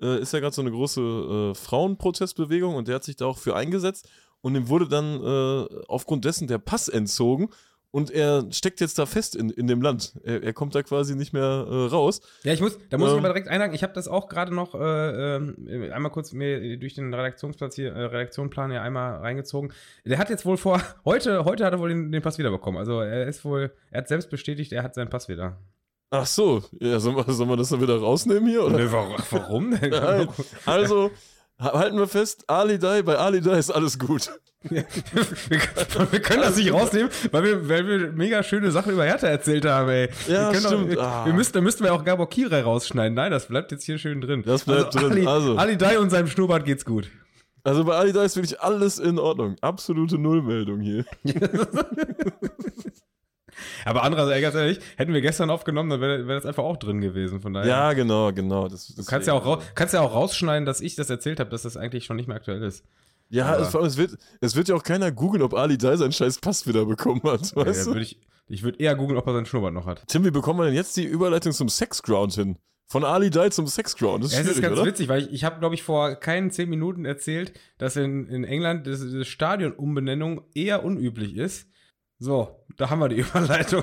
äh, 0.00 0.20
ist 0.20 0.32
ja 0.32 0.40
gerade 0.40 0.54
so 0.54 0.62
eine 0.62 0.70
große 0.70 1.00
äh, 1.00 1.54
Frauenprotestbewegung 1.54 2.76
und 2.76 2.88
der 2.88 2.96
hat 2.96 3.04
sich 3.04 3.16
da 3.16 3.26
auch 3.26 3.38
für 3.38 3.56
eingesetzt. 3.56 4.08
Und 4.40 4.54
ihm 4.56 4.68
wurde 4.68 4.88
dann 4.88 5.22
äh, 5.22 5.84
aufgrund 5.88 6.24
dessen 6.24 6.48
der 6.48 6.58
Pass 6.58 6.88
entzogen. 6.88 7.48
Und 7.92 8.10
er 8.10 8.46
steckt 8.50 8.80
jetzt 8.80 8.98
da 8.98 9.04
fest 9.06 9.36
in, 9.36 9.50
in 9.50 9.66
dem 9.66 9.82
Land. 9.82 10.14
Er, 10.24 10.42
er 10.42 10.52
kommt 10.54 10.74
da 10.74 10.82
quasi 10.82 11.14
nicht 11.14 11.32
mehr 11.32 11.42
äh, 11.42 11.86
raus. 11.86 12.22
Ja, 12.42 12.52
ich 12.52 12.60
muss, 12.60 12.78
da 12.88 12.96
muss 12.96 13.08
ich 13.08 13.12
Ähm. 13.12 13.18
aber 13.18 13.28
direkt 13.28 13.48
einhaken. 13.48 13.74
Ich 13.74 13.82
habe 13.82 13.92
das 13.92 14.08
auch 14.08 14.28
gerade 14.28 14.54
noch 14.54 14.74
äh, 14.74 15.36
ähm, 15.36 15.56
einmal 15.92 16.10
kurz 16.10 16.32
mir 16.32 16.78
durch 16.78 16.94
den 16.94 17.12
Redaktionsplatz 17.12 17.74
hier, 17.76 17.92
äh, 17.92 18.04
Redaktionsplan 18.04 18.70
hier 18.70 18.82
einmal 18.82 19.16
reingezogen. 19.18 19.72
Der 20.06 20.18
hat 20.18 20.30
jetzt 20.30 20.46
wohl 20.46 20.56
vor, 20.56 20.80
heute, 21.04 21.44
heute 21.44 21.66
hat 21.66 21.74
er 21.74 21.78
wohl 21.80 21.90
den, 21.90 22.10
den 22.10 22.22
Pass 22.22 22.38
wiederbekommen. 22.38 22.78
Also 22.78 23.00
er 23.00 23.26
ist 23.26 23.44
wohl, 23.44 23.72
er 23.90 23.98
hat 23.98 24.08
selbst 24.08 24.30
bestätigt, 24.30 24.72
er 24.72 24.82
hat 24.82 24.94
seinen 24.94 25.10
Pass 25.10 25.28
wieder. 25.28 25.58
Ach 26.10 26.26
so, 26.26 26.62
ja, 26.80 26.98
sollen 26.98 27.16
wir, 27.16 27.30
sollen 27.30 27.50
wir 27.50 27.56
das 27.56 27.68
dann 27.68 27.80
wieder 27.80 27.98
rausnehmen 27.98 28.48
hier? 28.48 28.64
Oder? 28.64 28.78
Nö, 28.78 28.90
warum, 28.90 29.16
warum 29.30 29.78
denn? 29.78 29.92
Also 30.66 31.10
Halten 31.58 31.96
wir 31.98 32.08
fest, 32.08 32.44
Ali 32.48 32.78
Dai, 32.78 33.02
bei 33.02 33.16
Ali 33.16 33.40
Dai 33.40 33.58
ist 33.58 33.70
alles 33.70 33.98
gut. 33.98 34.30
Wir, 34.64 34.84
wir, 36.10 36.20
können 36.20 36.42
das 36.42 36.56
nicht 36.56 36.72
rausnehmen, 36.72 37.10
weil 37.30 37.44
wir, 37.44 37.68
weil 37.68 37.86
wir 37.86 38.12
mega 38.12 38.42
schöne 38.42 38.70
Sachen 38.70 38.92
über 38.92 39.04
Hertha 39.04 39.26
erzählt 39.26 39.64
haben, 39.64 39.88
ey. 39.88 40.08
Ja, 40.28 40.52
wir 40.52 40.60
stimmt. 40.60 40.98
Auch, 40.98 41.02
ah. 41.02 41.26
wir 41.26 41.32
müssten, 41.32 41.54
da 41.54 41.60
müssten 41.60 41.84
wir 41.84 41.92
auch 41.92 42.04
Gabor 42.04 42.28
Kira 42.28 42.60
rausschneiden. 42.60 43.14
Nein, 43.14 43.30
das 43.30 43.46
bleibt 43.46 43.72
jetzt 43.72 43.84
hier 43.84 43.98
schön 43.98 44.20
drin. 44.20 44.42
Das 44.44 44.64
bleibt 44.64 44.96
also, 44.96 44.98
drin. 45.00 45.12
Ali, 45.12 45.26
also. 45.26 45.56
Ali 45.56 45.76
Dai 45.76 45.98
und 45.98 46.10
seinem 46.10 46.28
Schnurrbart 46.28 46.64
geht's 46.64 46.84
gut. 46.84 47.10
Also 47.64 47.84
bei 47.84 47.94
Ali 47.94 48.12
Dai 48.12 48.24
ist 48.24 48.36
wirklich 48.36 48.60
alles 48.60 48.98
in 48.98 49.18
Ordnung. 49.18 49.56
Absolute 49.60 50.18
Nullmeldung 50.18 50.80
hier. 50.80 51.04
Aber 53.84 54.02
andererseits, 54.02 54.40
ganz 54.40 54.54
ehrlich, 54.54 54.80
hätten 54.96 55.12
wir 55.12 55.20
gestern 55.20 55.50
aufgenommen, 55.50 55.90
dann 55.90 56.00
wäre 56.00 56.26
wär 56.26 56.34
das 56.34 56.46
einfach 56.46 56.64
auch 56.64 56.76
drin 56.76 57.00
gewesen. 57.00 57.40
Von 57.40 57.52
daher. 57.52 57.68
Ja, 57.68 57.92
genau, 57.92 58.32
genau. 58.32 58.68
Das, 58.68 58.88
du 58.88 59.04
kannst 59.04 59.28
ja, 59.28 59.34
auch 59.34 59.62
kannst 59.74 59.94
ja 59.94 60.00
auch 60.00 60.14
rausschneiden, 60.14 60.66
dass 60.66 60.80
ich 60.80 60.94
das 60.96 61.10
erzählt 61.10 61.40
habe, 61.40 61.50
dass 61.50 61.62
das 61.62 61.76
eigentlich 61.76 62.04
schon 62.04 62.16
nicht 62.16 62.28
mehr 62.28 62.36
aktuell 62.36 62.62
ist. 62.62 62.84
Ja, 63.32 63.56
es, 63.58 63.68
vor 63.68 63.80
allem, 63.80 63.88
es, 63.88 63.96
wird, 63.96 64.16
es 64.40 64.54
wird 64.54 64.68
ja 64.68 64.74
auch 64.74 64.82
keiner 64.82 65.10
googeln, 65.10 65.42
ob 65.42 65.54
Ali 65.54 65.78
Dai 65.78 65.96
seinen 65.96 66.12
scheiß 66.12 66.38
Pass 66.38 66.66
wieder 66.66 66.84
bekommen 66.84 67.22
hat. 67.24 67.52
Ja, 67.56 67.66
Weißt 67.66 67.86
ja, 67.86 67.94
würd 67.94 68.02
ich 68.02 68.20
ich 68.48 68.62
würde 68.62 68.78
eher 68.80 68.94
googeln, 68.94 69.18
ob 69.18 69.26
er 69.26 69.32
seinen 69.32 69.46
Schnurrbart 69.46 69.72
noch 69.72 69.86
hat. 69.86 70.04
Tim, 70.08 70.24
wie 70.26 70.30
bekommen 70.30 70.60
wir 70.60 70.66
denn 70.66 70.74
jetzt 70.74 70.96
die 70.98 71.04
Überleitung 71.04 71.52
zum 71.52 71.70
Sexground 71.70 72.34
hin? 72.34 72.58
Von 72.88 73.04
Ali 73.04 73.30
Dai 73.30 73.48
zum 73.48 73.66
Sexground. 73.66 74.22
Das 74.22 74.32
ist 74.32 74.36
Ja, 74.36 74.42
schwierig, 74.42 74.56
ist 74.58 74.62
ganz 74.62 74.78
oder? 74.78 74.86
witzig, 74.86 75.08
weil 75.08 75.22
ich, 75.22 75.32
ich 75.32 75.44
habe, 75.44 75.58
glaube 75.60 75.74
ich, 75.74 75.82
vor 75.82 76.16
keinen 76.16 76.50
zehn 76.50 76.68
Minuten 76.68 77.06
erzählt, 77.06 77.54
dass 77.78 77.96
in, 77.96 78.26
in 78.26 78.44
England 78.44 78.86
das, 78.86 79.00
das 79.00 79.26
Stadionumbenennung 79.28 80.42
eher 80.54 80.84
unüblich 80.84 81.36
ist. 81.36 81.68
So, 82.22 82.64
da 82.76 82.88
haben 82.88 83.00
wir 83.00 83.08
die 83.08 83.16
Überleitung. 83.20 83.82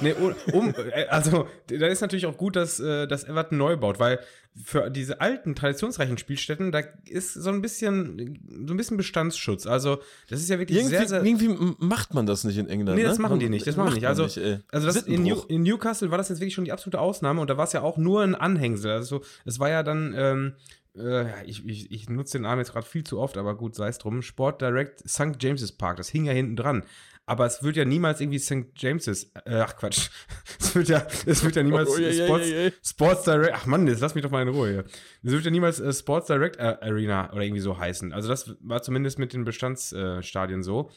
Nee, 0.00 0.12
um, 0.12 0.34
um, 0.52 0.72
äh, 0.92 1.06
also, 1.08 1.48
da 1.66 1.88
ist 1.88 2.00
natürlich 2.00 2.26
auch 2.26 2.36
gut, 2.36 2.54
dass, 2.54 2.78
äh, 2.78 3.08
dass 3.08 3.24
Everton 3.24 3.58
neu 3.58 3.76
baut, 3.76 3.98
weil 3.98 4.20
für 4.62 4.88
diese 4.88 5.20
alten, 5.20 5.56
traditionsreichen 5.56 6.16
Spielstätten, 6.16 6.70
da 6.70 6.80
ist 7.06 7.34
so 7.34 7.50
ein 7.50 7.60
bisschen, 7.60 8.38
so 8.66 8.72
ein 8.72 8.76
bisschen 8.76 8.96
Bestandsschutz. 8.96 9.66
Also, 9.66 9.98
das 10.28 10.40
ist 10.40 10.48
ja 10.48 10.60
wirklich 10.60 10.78
Irgendwie, 10.78 10.96
sehr, 10.96 11.08
sehr. 11.08 11.24
irgendwie 11.24 11.74
macht 11.78 12.14
man 12.14 12.24
das 12.24 12.44
nicht 12.44 12.56
in 12.56 12.68
England. 12.68 12.96
Nee, 12.96 13.02
ne? 13.02 13.08
das 13.08 13.18
machen 13.18 13.40
die 13.40 13.48
nicht, 13.48 13.66
das 13.66 13.76
machen 13.76 13.94
die 13.94 14.00
nicht. 14.00 14.06
Also- 14.06 14.40
ey. 14.40 14.58
Also 14.70 14.86
das 14.86 15.02
in, 15.02 15.24
New, 15.24 15.40
in 15.48 15.64
Newcastle 15.64 16.12
war 16.12 16.18
das 16.18 16.28
jetzt 16.28 16.38
wirklich 16.38 16.54
schon 16.54 16.64
die 16.64 16.72
absolute 16.72 17.00
Ausnahme 17.00 17.40
und 17.40 17.50
da 17.50 17.56
war 17.56 17.64
es 17.64 17.72
ja 17.72 17.82
auch 17.82 17.96
nur 17.96 18.22
ein 18.22 18.36
Anhängsel. 18.36 18.92
Also 18.92 19.22
es 19.44 19.58
war 19.58 19.70
ja 19.70 19.82
dann, 19.82 20.14
ähm, 20.16 20.52
äh, 20.96 21.44
ich, 21.46 21.66
ich, 21.66 21.90
ich 21.90 22.08
nutze 22.08 22.38
den 22.38 22.42
Namen 22.42 22.60
jetzt 22.60 22.72
gerade 22.72 22.86
viel 22.86 23.02
zu 23.04 23.18
oft, 23.18 23.36
aber 23.36 23.56
gut, 23.56 23.74
sei 23.74 23.88
es 23.88 23.98
drum. 23.98 24.22
Sport 24.22 24.60
Direct 24.62 25.08
St. 25.08 25.36
James's 25.40 25.72
Park, 25.72 25.96
das 25.96 26.08
hing 26.08 26.24
ja 26.26 26.32
hinten 26.32 26.54
dran. 26.56 26.84
Aber 27.30 27.46
es 27.46 27.62
wird 27.62 27.76
ja 27.76 27.84
niemals 27.84 28.20
irgendwie 28.20 28.40
St. 28.40 28.66
James's, 28.74 29.30
äh, 29.44 29.60
ach 29.60 29.76
Quatsch, 29.76 30.08
es 30.58 30.74
wird 30.74 30.88
ja, 30.88 31.06
es 31.26 31.44
wird 31.44 31.54
ja 31.54 31.62
niemals 31.62 31.88
Oh, 31.88 31.96
je, 31.96 32.26
Sports, 32.26 32.48
je, 32.48 32.62
je. 32.64 32.72
Sports 32.82 33.22
Direct, 33.22 33.52
ach 33.54 33.66
Mann, 33.66 33.86
jetzt 33.86 34.00
lass 34.00 34.16
mich 34.16 34.24
doch 34.24 34.32
mal 34.32 34.42
in 34.42 34.48
Ruhe 34.48 34.68
hier. 34.68 34.84
Es 35.22 35.30
wird 35.30 35.44
ja 35.44 35.52
niemals 35.52 35.78
äh, 35.78 35.92
Sports 35.92 36.26
Direct 36.26 36.56
äh, 36.56 36.76
Arena 36.80 37.32
oder 37.32 37.42
irgendwie 37.42 37.60
so 37.60 37.78
heißen. 37.78 38.12
Also 38.12 38.28
das 38.28 38.56
war 38.60 38.82
zumindest 38.82 39.20
mit 39.20 39.32
den 39.32 39.44
Bestandsstadien 39.44 40.64
so. 40.64 40.90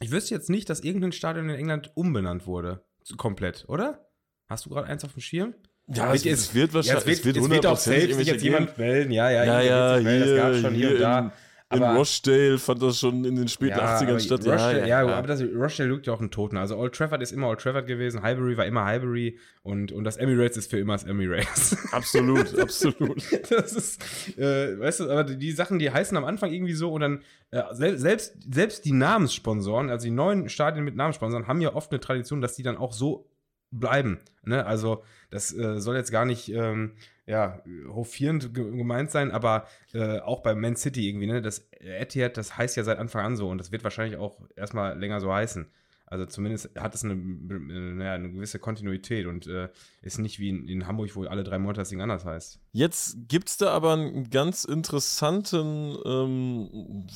Ich 0.00 0.10
wüsste 0.10 0.34
jetzt 0.34 0.50
nicht, 0.50 0.68
dass 0.68 0.80
irgendein 0.80 1.12
Stadion 1.12 1.48
in 1.48 1.54
England 1.54 1.92
umbenannt 1.94 2.48
wurde. 2.48 2.82
Komplett, 3.16 3.64
oder? 3.68 4.08
Hast 4.48 4.66
du 4.66 4.70
gerade 4.70 4.88
eins 4.88 5.04
auf 5.04 5.12
dem 5.12 5.20
Schirm? 5.22 5.54
Ja, 5.86 6.12
es, 6.12 6.26
es 6.26 6.52
wird 6.52 6.74
wahrscheinlich, 6.74 7.04
Ja, 7.06 7.12
es 7.12 7.24
wird, 7.24 7.36
es 7.36 7.48
wird 7.48 7.66
auch 7.66 7.76
selbst 7.78 8.16
sich 8.16 8.26
jetzt 8.26 8.42
jemand 8.42 8.76
melden. 8.76 9.12
Ja, 9.12 9.30
ja, 9.30 9.44
Ja, 9.44 9.60
ja, 9.60 9.94
wird 9.94 10.04
melden. 10.04 10.24
hier, 10.24 10.36
das 10.36 10.44
gab 10.44 10.62
schon 10.62 10.74
hier, 10.74 10.90
und 10.90 11.00
da. 11.00 11.32
In, 11.72 11.82
Rochdale 11.82 12.58
fand 12.58 12.82
das 12.82 12.98
schon 12.98 13.24
in 13.24 13.36
den 13.36 13.46
späten 13.48 13.78
Ja, 13.78 13.98
80ern 13.98 14.08
aber 14.08 14.20
statt. 14.20 14.40
Rochdale, 14.40 14.88
ja, 14.88 15.06
aber 15.06 15.26
das, 15.26 15.40
Rochdale 15.42 15.88
lügt 15.88 16.06
ja 16.06 16.12
auch 16.12 16.20
einen 16.20 16.30
Toten. 16.30 16.56
Also 16.56 16.76
Old 16.76 16.94
Trafford 16.94 17.22
ist 17.22 17.30
immer 17.30 17.48
Old 17.48 17.60
Trafford 17.60 17.86
gewesen, 17.86 18.22
Highbury 18.22 18.56
war 18.56 18.66
immer 18.66 18.84
Highbury 18.84 19.38
und, 19.62 19.92
und 19.92 20.02
das 20.04 20.16
Emirates 20.16 20.56
ist 20.56 20.70
für 20.70 20.78
immer 20.78 20.94
das 20.94 21.04
Emirates. 21.04 21.76
absolut, 21.92 22.58
absolut. 22.58 23.22
das 23.50 23.72
ist, 23.72 24.02
äh, 24.36 24.78
weißt 24.80 25.00
du, 25.00 25.10
aber 25.10 25.24
die, 25.24 25.52
Sachen, 25.52 25.78
die 25.78 25.90
heißen 25.90 26.16
am 26.16 26.24
Anfang 26.24 26.52
irgendwie 26.52 26.74
so 26.74 26.92
und 26.92 27.02
dann 27.02 27.22
äh, 27.52 27.62
sel 27.72 27.98
selbst, 27.98 28.34
selbst 28.52 28.84
die 28.84 28.92
Namenssponsoren, 28.92 29.90
also 29.90 30.04
die 30.04 30.10
neuen 30.10 30.48
Stadien 30.48 30.84
mit 30.84 30.96
Namenssponsoren, 30.96 31.46
haben 31.46 31.60
ja 31.60 31.74
oft 31.74 31.92
eine 31.92 32.00
Tradition, 32.00 32.40
dass 32.40 32.56
die 32.56 32.64
dann 32.64 32.76
auch 32.76 32.92
so 32.92 33.30
bleiben. 33.70 34.20
Ne? 34.42 34.66
Also 34.66 35.04
das 35.30 35.56
äh, 35.56 35.80
soll 35.80 35.96
jetzt 35.96 36.10
gar 36.10 36.24
nicht 36.24 36.48
ähm, 36.48 36.96
ja, 37.30 37.62
hofierend 37.88 38.52
ge- 38.54 38.76
gemeint 38.76 39.10
sein, 39.10 39.30
aber 39.30 39.66
äh, 39.94 40.18
auch 40.18 40.42
bei 40.42 40.54
Man 40.54 40.76
City 40.76 41.08
irgendwie, 41.08 41.28
ne? 41.28 41.40
Das 41.40 41.68
Etihad, 41.78 42.36
das 42.36 42.58
heißt 42.58 42.76
ja 42.76 42.82
seit 42.82 42.98
Anfang 42.98 43.24
an 43.24 43.36
so 43.36 43.48
und 43.48 43.58
das 43.58 43.70
wird 43.70 43.84
wahrscheinlich 43.84 44.18
auch 44.18 44.40
erstmal 44.56 44.98
länger 44.98 45.20
so 45.20 45.32
heißen. 45.32 45.66
Also 46.06 46.26
zumindest 46.26 46.70
hat 46.76 46.92
es 46.96 47.04
eine, 47.04 47.14
naja, 47.14 48.14
eine 48.14 48.32
gewisse 48.32 48.58
Kontinuität 48.58 49.26
und 49.26 49.46
äh, 49.46 49.68
ist 50.02 50.18
nicht 50.18 50.40
wie 50.40 50.48
in, 50.48 50.66
in 50.66 50.86
Hamburg, 50.88 51.14
wo 51.14 51.22
alle 51.24 51.44
drei 51.44 51.60
Monate 51.60 51.82
das 51.82 51.90
Ding 51.90 52.00
anders 52.02 52.24
heißt. 52.24 52.58
Jetzt 52.72 53.16
gibt 53.28 53.48
es 53.48 53.58
da 53.58 53.70
aber 53.70 53.92
einen 53.92 54.28
ganz 54.28 54.64
interessanten, 54.64 55.96
ähm, 56.04 57.06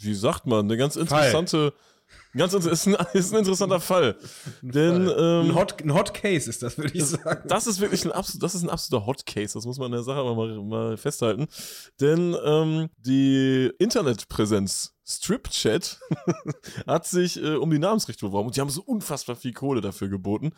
wie 0.00 0.14
sagt 0.14 0.46
man, 0.46 0.60
eine 0.64 0.78
ganz 0.78 0.96
interessante, 0.96 1.74
ganz 2.36 2.52
ist, 2.52 2.86
ein, 2.86 2.96
ist 3.12 3.32
ein 3.32 3.38
interessanter 3.38 3.80
Fall. 3.80 4.16
Denn 4.62 5.08
ein, 5.08 5.48
ähm, 5.48 5.54
Hot, 5.54 5.82
ein 5.82 5.94
Hot 5.94 6.14
Case 6.14 6.48
ist 6.48 6.62
das, 6.62 6.78
würde 6.78 6.92
ich 6.94 7.04
sagen. 7.04 7.48
das 7.48 7.66
ist 7.66 7.80
wirklich 7.80 8.04
ein, 8.04 8.12
absolut, 8.12 8.42
das 8.42 8.54
ist 8.54 8.62
ein 8.62 8.70
absoluter 8.70 9.06
Hot 9.06 9.26
Case, 9.26 9.54
das 9.54 9.64
muss 9.64 9.78
man 9.78 9.86
in 9.86 9.92
der 9.92 10.02
Sache 10.02 10.18
aber 10.18 10.34
mal, 10.34 10.62
mal 10.62 10.96
festhalten. 10.96 11.46
Denn 12.00 12.36
ähm, 12.44 12.88
die 12.98 13.72
Internetpräsenz 13.78 14.94
StripChat 15.06 16.00
hat 16.86 17.06
sich 17.06 17.42
äh, 17.42 17.54
um 17.54 17.70
die 17.70 17.78
Namensrechte 17.78 18.26
beworben 18.26 18.48
und 18.48 18.56
die 18.56 18.60
haben 18.60 18.70
so 18.70 18.82
unfassbar 18.82 19.36
viel 19.36 19.52
Kohle 19.54 19.80
dafür 19.80 20.08
geboten, 20.08 20.52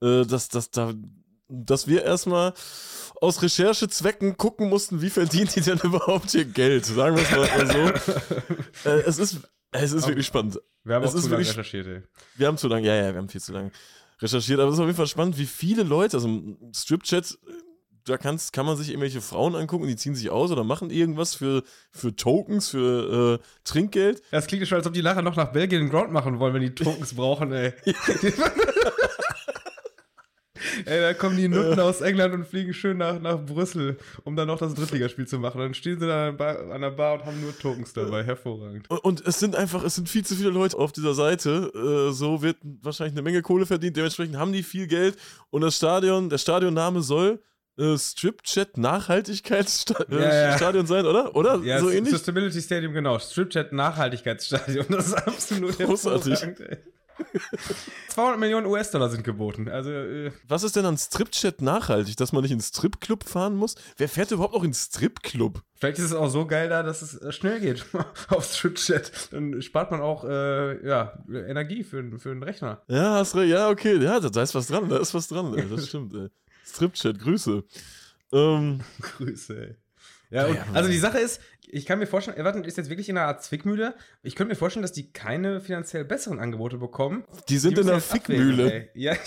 äh, 0.00 0.24
dass, 0.24 0.48
dass, 0.48 0.70
da, 0.70 0.94
dass 1.48 1.88
wir 1.88 2.04
erstmal 2.04 2.54
aus 3.20 3.42
Recherchezwecken 3.42 4.36
gucken 4.36 4.68
mussten, 4.68 5.02
wie 5.02 5.10
verdienen 5.10 5.50
die 5.54 5.60
denn 5.60 5.78
überhaupt 5.82 6.34
ihr 6.34 6.44
Geld. 6.44 6.86
Sagen 6.86 7.16
wir 7.16 7.22
es 7.24 7.30
mal 7.30 7.66
so. 7.66 8.90
äh, 8.90 9.00
es 9.02 9.18
ist, 9.18 9.40
es 9.72 9.92
ist 9.92 10.06
wirklich 10.06 10.26
spannend. 10.26 10.60
Wir 10.84 10.94
haben 10.94 11.04
Es 11.04 11.14
auch 11.14 11.20
zu 11.20 11.28
lange 11.28 11.46
recherchiert, 11.46 11.86
ey. 11.86 12.02
Wir 12.36 12.46
haben 12.46 12.58
zu 12.58 12.68
lange, 12.68 12.86
ja, 12.86 12.94
ja, 12.94 13.12
wir 13.12 13.18
haben 13.18 13.28
viel 13.28 13.40
zu 13.40 13.52
lange 13.52 13.70
recherchiert, 14.20 14.60
aber 14.60 14.68
es 14.68 14.74
ist 14.76 14.80
auf 14.80 14.86
jeden 14.86 14.96
Fall 14.96 15.06
spannend, 15.06 15.38
wie 15.38 15.46
viele 15.46 15.82
Leute, 15.82 16.16
also 16.16 16.28
im 16.28 16.56
Stripchat, 16.74 17.38
da 18.04 18.16
kann's, 18.18 18.52
kann 18.52 18.66
man 18.66 18.76
sich 18.76 18.90
irgendwelche 18.90 19.20
Frauen 19.20 19.56
angucken, 19.56 19.88
die 19.88 19.96
ziehen 19.96 20.14
sich 20.14 20.30
aus 20.30 20.52
oder 20.52 20.62
machen 20.62 20.90
irgendwas 20.90 21.34
für, 21.34 21.64
für 21.90 22.14
Tokens, 22.14 22.68
für 22.68 23.40
äh, 23.40 23.46
Trinkgeld. 23.64 24.22
Das 24.30 24.46
klingt 24.46 24.66
schon, 24.68 24.78
als 24.78 24.86
ob 24.86 24.92
die 24.92 25.02
nachher 25.02 25.22
noch 25.22 25.36
nach 25.36 25.52
Belgien 25.52 25.90
Ground 25.90 26.12
machen 26.12 26.38
wollen, 26.38 26.54
wenn 26.54 26.62
die 26.62 26.74
Tokens 26.74 27.14
brauchen, 27.16 27.52
ey. 27.52 27.74
ey, 30.84 31.00
da 31.00 31.14
kommen 31.14 31.36
die 31.36 31.48
Nutten 31.48 31.80
aus 31.80 32.00
England 32.00 32.34
und 32.34 32.46
fliegen 32.46 32.74
schön 32.74 32.98
nach, 32.98 33.20
nach 33.20 33.38
Brüssel, 33.38 33.96
um 34.24 34.36
dann 34.36 34.48
noch 34.48 34.58
das 34.58 34.74
Drittligaspiel 34.74 35.26
zu 35.26 35.38
machen. 35.38 35.60
Dann 35.60 35.74
stehen 35.74 35.98
sie 35.98 36.06
da 36.06 36.28
an 36.28 36.80
der 36.80 36.90
Bar, 36.90 37.14
und 37.14 37.24
haben 37.24 37.40
nur 37.40 37.56
Tokens 37.58 37.92
dabei. 37.92 38.24
Hervorragend. 38.24 38.90
Und, 38.90 38.98
und 39.04 39.26
es 39.26 39.38
sind 39.38 39.56
einfach, 39.56 39.82
es 39.84 39.94
sind 39.94 40.08
viel 40.08 40.24
zu 40.24 40.34
viele 40.34 40.50
Leute 40.50 40.76
auf 40.76 40.92
dieser 40.92 41.14
Seite. 41.14 41.72
Äh, 41.74 42.12
so 42.12 42.42
wird 42.42 42.56
wahrscheinlich 42.82 43.14
eine 43.14 43.22
Menge 43.22 43.42
Kohle 43.42 43.66
verdient. 43.66 43.96
Dementsprechend 43.96 44.36
haben 44.36 44.52
die 44.52 44.62
viel 44.62 44.86
Geld. 44.86 45.16
Und 45.50 45.62
das 45.62 45.76
Stadion, 45.76 46.28
der 46.28 46.38
Stadionname 46.38 47.02
soll 47.02 47.40
äh, 47.78 47.96
Stripchat 47.98 48.78
Nachhaltigkeitsstadion 48.78 50.22
Ja, 50.22 50.34
ja. 50.34 50.56
Stadion 50.56 50.86
sein, 50.86 51.04
oder? 51.04 51.36
Oder? 51.36 51.60
Ja, 51.62 51.78
so 51.78 51.90
ähnlich? 51.90 52.12
Sustainability 52.12 52.62
Stadium, 52.62 52.92
genau. 52.92 53.18
Stripchat 53.18 53.72
Nachhaltigkeitsstadion. 53.72 54.86
Das 54.88 55.08
ist 55.08 55.14
absolut 55.14 55.78
Großartig. 55.78 56.38
Hervorragend, 57.16 57.68
ey. 57.68 57.74
200 58.08 58.38
Millionen 58.38 58.66
US-Dollar 58.66 59.10
sind 59.10 59.24
geboten. 59.24 59.68
Also, 59.68 59.90
äh, 59.90 60.32
Was 60.48 60.62
ist 60.62 60.76
denn 60.76 60.84
an 60.84 60.96
Stripchat 60.96 61.62
nachhaltig, 61.62 62.16
dass 62.16 62.32
man 62.32 62.42
nicht 62.42 62.52
in 62.52 62.60
Stripclub 62.60 63.24
fahren 63.24 63.56
muss? 63.56 63.74
Wer 63.96 64.08
fährt 64.08 64.30
überhaupt 64.30 64.54
noch 64.54 64.64
in 64.64 64.74
Stripclub? 64.74 65.62
Vielleicht 65.74 65.98
ist 65.98 66.06
es 66.06 66.12
auch 66.12 66.28
so 66.28 66.46
geil 66.46 66.68
da, 66.68 66.82
dass 66.82 67.02
es 67.02 67.16
äh, 67.18 67.32
schnell 67.32 67.60
geht 67.60 67.84
auf 68.28 68.44
Stripchat. 68.44 69.32
Dann 69.32 69.60
spart 69.62 69.90
man 69.90 70.00
auch 70.00 70.24
äh, 70.24 70.86
ja, 70.86 71.18
Energie 71.28 71.84
für, 71.84 72.18
für 72.18 72.30
einen 72.30 72.42
Rechner. 72.42 72.82
Ja, 72.88 73.14
hast 73.14 73.34
recht. 73.36 73.50
Ja, 73.50 73.68
okay. 73.68 73.96
Ja, 74.02 74.20
da, 74.20 74.42
ist 74.42 74.54
was 74.54 74.68
dran. 74.68 74.88
Da 74.88 74.98
ist 74.98 75.14
was 75.14 75.28
dran. 75.28 75.56
Ey. 75.56 75.68
Das 75.68 75.88
stimmt. 75.88 76.14
Ey. 76.14 76.28
Stripchat, 76.64 77.18
Grüße. 77.18 77.64
Ähm, 78.32 78.80
Grüße, 79.00 79.56
ey. 79.56 79.76
Ja, 80.30 80.46
und, 80.46 80.58
also 80.74 80.90
die 80.90 80.98
Sache 80.98 81.18
ist, 81.18 81.40
ich 81.68 81.86
kann 81.86 81.98
mir 81.98 82.06
vorstellen, 82.06 82.36
Everton 82.36 82.64
ist 82.64 82.76
jetzt 82.76 82.88
wirklich 82.90 83.08
in 83.08 83.16
einer 83.18 83.26
Art 83.26 83.42
Zwickmühle. 83.42 83.94
Ich 84.22 84.34
könnte 84.36 84.50
mir 84.52 84.56
vorstellen, 84.56 84.82
dass 84.82 84.92
die 84.92 85.12
keine 85.12 85.60
finanziell 85.60 86.04
besseren 86.04 86.38
Angebote 86.38 86.78
bekommen. 86.78 87.24
die 87.48 87.58
sind 87.58 87.76
Die 87.76 87.82
in 87.82 87.88
abwägen, 87.90 88.00
Fickmühle. 88.26 88.88
Ja. 88.94 89.14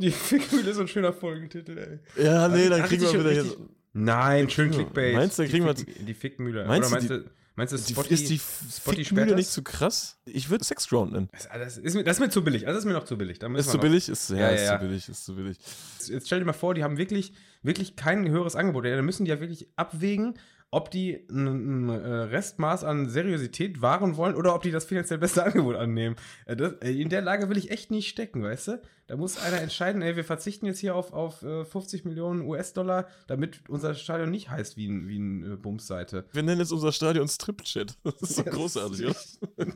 Die 0.00 0.12
Fickmühle 0.12 0.70
ist 0.70 0.76
so 0.76 0.82
ein 0.82 0.88
schöner 0.88 1.12
Folgentitel, 1.12 1.76
ey. 1.76 2.24
Ja, 2.24 2.46
nee, 2.48 2.68
dann 2.68 2.82
Hat 2.82 2.88
kriegen 2.88 3.02
wir 3.02 3.12
wieder 3.14 3.30
richtig- 3.30 3.56
hier. 3.56 3.68
Nein, 3.94 4.48
schön 4.48 4.70
wir- 4.70 4.76
Clickbait. 4.78 5.14
Meinst 5.16 5.38
du, 5.38 5.42
dann 5.42 5.50
kriegen 5.50 5.64
wir- 5.66 5.74
die, 5.74 5.84
Fick, 5.84 6.06
die 6.06 6.14
Fickmühle. 6.14 6.66
Meinst 6.66 6.92
Oder 6.92 7.00
du, 7.00 7.08
meinst 7.08 7.26
du, 7.26 7.30
meinst 7.56 7.72
du 7.72 7.76
Die, 7.78 7.92
Spotty, 7.94 8.14
ist 8.14 8.28
die 8.30 8.38
Spotty 8.38 9.04
Fickmühle 9.04 9.34
nicht 9.34 9.50
zu 9.50 9.62
krass? 9.64 10.18
Ich 10.24 10.50
würde 10.50 10.64
Sexground 10.64 11.12
nennen. 11.12 11.28
Das, 11.32 11.48
das, 11.52 11.78
ist 11.78 11.94
mir, 11.96 12.04
das 12.04 12.18
ist 12.18 12.20
mir 12.20 12.30
zu 12.30 12.44
billig. 12.44 12.64
Also 12.68 12.76
das 12.76 12.84
ist 12.84 12.88
mir 12.88 12.92
noch 12.96 13.06
zu 13.06 13.18
billig. 13.18 13.40
Da 13.40 13.52
Ist 13.56 13.70
zu 13.70 13.76
noch- 13.76 13.82
billig? 13.82 14.08
Ist, 14.08 14.30
ja, 14.30 14.36
Ja, 14.36 14.48
ist 14.50 14.60
ja, 14.60 14.72
ja. 14.74 14.78
zu 14.80 14.86
billig, 14.86 15.08
ist 15.08 15.24
zu 15.24 15.34
billig. 15.34 15.58
Jetzt 16.06 16.26
stell 16.28 16.38
dir 16.38 16.44
mal 16.44 16.52
vor, 16.52 16.74
die 16.74 16.84
haben 16.84 16.96
wirklich, 16.96 17.32
wirklich 17.62 17.96
kein 17.96 18.28
höheres 18.28 18.56
Angebot. 18.56 18.84
Ja, 18.84 18.96
dann 18.96 19.04
müssen 19.04 19.24
die 19.24 19.30
ja 19.30 19.40
wirklich 19.40 19.68
abwägen, 19.76 20.34
ob 20.70 20.90
die 20.90 21.26
ein, 21.30 21.88
ein 21.88 21.90
Restmaß 21.90 22.84
an 22.84 23.08
Seriosität 23.08 23.80
wahren 23.80 24.16
wollen 24.16 24.34
oder 24.34 24.54
ob 24.54 24.62
die 24.62 24.70
das 24.70 24.84
finanziell 24.84 25.18
beste 25.18 25.42
Angebot 25.44 25.76
annehmen. 25.76 26.16
Äh, 26.46 26.56
das, 26.56 26.74
äh, 26.82 26.90
in 26.90 27.08
der 27.08 27.22
Lage 27.22 27.48
will 27.48 27.56
ich 27.56 27.70
echt 27.70 27.90
nicht 27.90 28.08
stecken, 28.08 28.42
weißt 28.42 28.68
du? 28.68 28.82
Da 29.06 29.16
muss 29.16 29.38
einer 29.38 29.62
entscheiden, 29.62 30.02
ey, 30.02 30.16
wir 30.16 30.24
verzichten 30.24 30.66
jetzt 30.66 30.80
hier 30.80 30.94
auf, 30.94 31.14
auf 31.14 31.38
50 31.38 32.04
äh, 32.04 32.08
Millionen 32.08 32.42
US-Dollar, 32.42 33.08
damit 33.26 33.62
unser 33.68 33.94
Stadion 33.94 34.30
nicht 34.30 34.50
heißt 34.50 34.76
wie 34.76 34.86
ein, 34.86 35.08
wie 35.08 35.18
ein 35.18 35.62
Bumsseite. 35.62 36.26
Wir 36.32 36.42
nennen 36.42 36.60
jetzt 36.60 36.72
unser 36.72 36.92
Stadion 36.92 37.28
Stripchat. 37.28 37.96
Das 38.04 38.30
ist 38.30 38.36
so 38.36 38.42
ja, 38.42 38.50
großartig, 38.50 39.06
oder? 39.06 39.72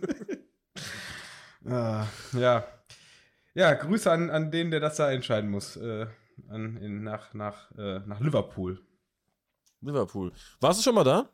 ah, 1.67 2.07
ja. 2.39 2.67
Ja, 3.55 3.75
Grüße 3.75 4.11
an, 4.11 4.31
an 4.31 4.51
den, 4.51 4.71
der 4.71 4.81
das 4.81 4.97
da 4.97 5.11
entscheiden 5.11 5.51
muss. 5.51 5.77
Äh, 5.77 6.07
an, 6.49 6.77
in, 6.77 7.03
nach, 7.03 7.35
nach, 7.35 7.71
äh, 7.73 8.01
nach 8.07 8.21
Liverpool. 8.21 8.81
Liverpool. 9.81 10.33
Warst 10.61 10.81
du 10.81 10.85
schon 10.85 10.95
mal 10.95 11.05
da? 11.05 11.29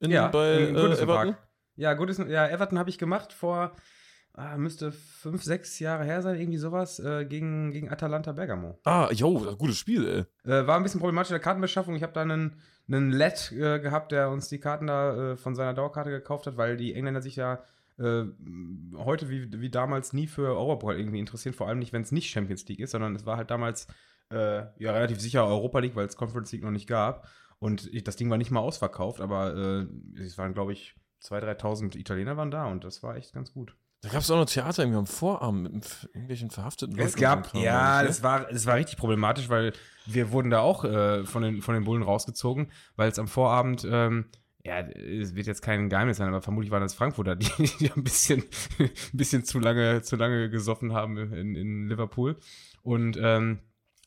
In, 0.00 0.10
ja, 0.10 0.28
bei 0.28 0.58
in, 0.58 0.76
in 0.76 0.92
äh, 0.92 0.94
Everton? 0.94 1.36
Ja, 1.76 1.94
gutes, 1.94 2.18
ja, 2.18 2.48
Everton 2.48 2.78
habe 2.78 2.90
ich 2.90 2.98
gemacht 2.98 3.32
vor, 3.32 3.76
ah, 4.34 4.56
müsste 4.56 4.92
fünf, 4.92 5.42
sechs 5.42 5.78
Jahre 5.78 6.04
her 6.04 6.22
sein, 6.22 6.38
irgendwie 6.38 6.58
sowas, 6.58 6.98
äh, 6.98 7.24
gegen, 7.24 7.70
gegen 7.70 7.90
Atalanta 7.90 8.32
Bergamo. 8.32 8.78
Ah, 8.84 9.10
jo, 9.12 9.56
gutes 9.56 9.78
Spiel, 9.78 10.26
ey. 10.44 10.50
Äh, 10.50 10.66
war 10.66 10.76
ein 10.76 10.82
bisschen 10.82 11.00
problematisch 11.00 11.30
in 11.30 11.34
der 11.34 11.40
Kartenbeschaffung. 11.40 11.94
Ich 11.94 12.02
habe 12.02 12.12
da 12.12 12.22
einen, 12.22 12.60
einen 12.88 13.10
Led 13.10 13.52
äh, 13.52 13.78
gehabt, 13.78 14.12
der 14.12 14.30
uns 14.30 14.48
die 14.48 14.60
Karten 14.60 14.86
da 14.86 15.32
äh, 15.32 15.36
von 15.36 15.54
seiner 15.54 15.74
Dauerkarte 15.74 16.10
gekauft 16.10 16.46
hat, 16.46 16.56
weil 16.56 16.76
die 16.76 16.94
Engländer 16.94 17.22
sich 17.22 17.36
ja 17.36 17.62
äh, 17.98 18.24
heute 18.96 19.28
wie, 19.28 19.60
wie 19.60 19.70
damals 19.70 20.12
nie 20.12 20.26
für 20.26 20.56
Europapokal 20.56 20.98
irgendwie 20.98 21.18
interessieren, 21.18 21.54
vor 21.54 21.68
allem 21.68 21.78
nicht, 21.78 21.92
wenn 21.92 22.02
es 22.02 22.12
nicht 22.12 22.30
Champions 22.30 22.66
League 22.68 22.80
ist, 22.80 22.92
sondern 22.92 23.16
es 23.16 23.26
war 23.26 23.36
halt 23.36 23.50
damals 23.50 23.86
äh, 24.30 24.64
ja 24.78 24.92
relativ 24.92 25.20
sicher 25.20 25.46
Europa 25.46 25.78
League, 25.78 25.96
weil 25.96 26.06
es 26.06 26.16
Conference 26.16 26.52
League 26.52 26.64
noch 26.64 26.70
nicht 26.70 26.88
gab. 26.88 27.28
Und 27.58 27.92
ich, 27.92 28.04
das 28.04 28.16
Ding 28.16 28.28
war 28.30 28.36
nicht 28.36 28.50
mal 28.50 28.60
ausverkauft, 28.60 29.20
aber 29.20 29.54
äh, 29.54 30.20
es 30.20 30.36
waren, 30.36 30.52
glaube 30.52 30.72
ich, 30.72 30.94
2.000, 31.22 31.58
3.000 31.60 31.96
Italiener 31.96 32.36
waren 32.36 32.50
da 32.50 32.66
und 32.66 32.84
das 32.84 33.02
war 33.02 33.16
echt 33.16 33.32
ganz 33.32 33.52
gut. 33.52 33.74
Da 34.02 34.10
gab 34.10 34.20
es 34.20 34.30
auch 34.30 34.36
noch 34.36 34.46
Theater 34.46 34.82
irgendwie 34.82 34.98
am 34.98 35.06
Vorabend 35.06 35.72
mit 35.72 36.10
irgendwelchen 36.12 36.50
verhafteten 36.50 36.94
Leuten. 36.94 37.08
Es 37.08 37.16
gab, 37.16 37.52
ja, 37.54 38.02
das 38.02 38.22
war, 38.22 38.44
das 38.44 38.66
war 38.66 38.76
richtig 38.76 38.98
problematisch, 38.98 39.48
weil 39.48 39.72
wir 40.04 40.30
wurden 40.32 40.50
da 40.50 40.60
auch 40.60 40.84
äh, 40.84 41.24
von, 41.24 41.42
den, 41.42 41.62
von 41.62 41.74
den 41.74 41.84
Bullen 41.84 42.02
rausgezogen, 42.02 42.70
weil 42.96 43.10
es 43.10 43.18
am 43.18 43.26
Vorabend 43.26 43.86
ähm, 43.90 44.26
ja, 44.66 44.80
es 44.80 45.36
wird 45.36 45.46
jetzt 45.46 45.62
kein 45.62 45.88
Geheimnis 45.88 46.16
sein, 46.16 46.28
aber 46.28 46.42
vermutlich 46.42 46.72
waren 46.72 46.82
das 46.82 46.94
Frankfurter, 46.94 47.36
die, 47.36 47.46
die 47.80 47.90
ein 47.92 48.02
bisschen, 48.02 48.42
ein 48.78 48.90
bisschen 49.12 49.44
zu 49.44 49.60
lange, 49.60 50.02
zu 50.02 50.16
lange 50.16 50.50
gesoffen 50.50 50.92
haben 50.92 51.16
in, 51.16 51.54
in 51.54 51.88
Liverpool. 51.88 52.36
Und 52.82 53.16
ähm, 53.20 53.60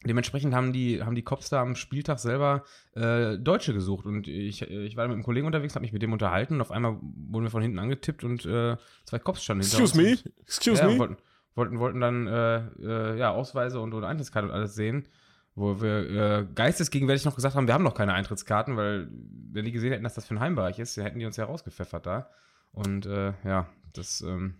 dementsprechend 0.05 0.53
haben 0.53 0.73
die, 0.73 1.01
haben 1.01 1.15
die 1.15 1.23
Cops 1.23 1.49
da 1.49 1.61
am 1.61 1.75
Spieltag 1.75 2.19
selber 2.19 2.65
äh, 2.93 3.37
Deutsche 3.37 3.73
gesucht. 3.73 4.05
Und 4.05 4.27
ich, 4.27 4.61
ich 4.63 4.97
war 4.97 5.07
mit 5.07 5.13
einem 5.13 5.23
Kollegen 5.23 5.47
unterwegs, 5.47 5.75
habe 5.75 5.83
mich 5.83 5.93
mit 5.93 6.01
dem 6.01 6.11
unterhalten 6.11 6.55
und 6.55 6.61
auf 6.61 6.71
einmal 6.71 6.97
wurden 7.01 7.45
wir 7.45 7.51
von 7.51 7.61
hinten 7.61 7.79
angetippt 7.79 8.25
und 8.25 8.45
äh, 8.45 8.75
zwei 9.05 9.19
Cops 9.19 9.43
standen 9.43 9.63
hinter 9.63 9.79
Excuse 9.79 10.09
uns. 10.09 10.25
me? 10.25 10.31
Excuse 10.41 10.81
ja, 10.81 10.89
me? 10.89 10.99
Wollten, 10.99 11.17
wollten, 11.55 11.79
wollten 11.79 12.01
dann 12.01 12.27
äh, 12.27 12.57
äh, 12.81 13.17
ja, 13.17 13.31
Ausweise 13.31 13.79
und, 13.79 13.93
und 13.93 14.03
Eintrittskarte 14.03 14.49
und 14.49 14.53
alles 14.53 14.75
sehen 14.75 15.07
wo 15.59 15.81
wir 15.81 16.09
äh, 16.09 16.47
geistesgegenwärtig 16.55 17.25
noch 17.25 17.35
gesagt 17.35 17.55
haben, 17.55 17.67
wir 17.67 17.73
haben 17.73 17.83
noch 17.83 17.93
keine 17.93 18.13
Eintrittskarten, 18.13 18.77
weil 18.77 19.09
wenn 19.51 19.65
die 19.65 19.71
gesehen 19.71 19.91
hätten, 19.91 20.05
dass 20.05 20.15
das 20.15 20.25
für 20.25 20.35
ein 20.35 20.39
Heimbereich 20.39 20.79
ist, 20.79 20.95
hätten 20.97 21.19
die 21.19 21.25
uns 21.25 21.37
ja 21.37 21.45
rausgepfeffert 21.45 22.05
da. 22.05 22.29
Und 22.71 23.05
äh, 23.05 23.33
ja, 23.43 23.67
das 23.93 24.21
ähm, 24.21 24.55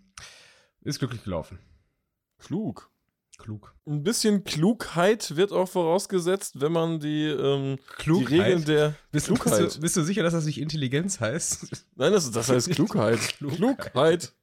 ist 0.82 0.98
glücklich 0.98 1.24
gelaufen. 1.24 1.58
Klug. 2.38 2.90
Klug. 3.38 3.74
Ein 3.86 4.02
bisschen 4.02 4.44
Klugheit 4.44 5.36
wird 5.36 5.52
auch 5.52 5.68
vorausgesetzt, 5.68 6.60
wenn 6.60 6.72
man 6.72 7.00
die, 7.00 7.28
ähm, 7.28 7.78
die 8.04 8.10
Regeln 8.10 8.66
der 8.66 8.94
bist, 9.10 9.26
Klugheit. 9.26 9.58
Bist 9.58 9.76
du, 9.76 9.80
bist 9.80 9.96
du, 9.96 10.02
sicher, 10.02 10.22
dass 10.22 10.34
das 10.34 10.44
nicht 10.44 10.60
Intelligenz 10.60 11.20
heißt? 11.20 11.86
Nein, 11.96 12.12
das, 12.12 12.30
das 12.30 12.50
heißt 12.50 12.70
Klugheit. 12.72 13.18
Klugheit. 13.38 13.56
Klugheit. 13.56 14.34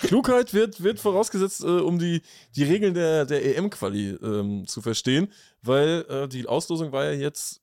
Klugheit 0.00 0.54
wird, 0.54 0.82
wird 0.82 1.00
vorausgesetzt, 1.00 1.62
äh, 1.62 1.66
um 1.66 1.98
die, 1.98 2.22
die 2.56 2.64
Regeln 2.64 2.94
der, 2.94 3.26
der 3.26 3.56
EM-Quali 3.56 4.18
ähm, 4.22 4.66
zu 4.66 4.82
verstehen, 4.82 5.32
weil 5.62 6.04
äh, 6.08 6.28
die 6.28 6.46
Auslosung 6.46 6.92
war 6.92 7.04
ja 7.04 7.12
jetzt 7.12 7.62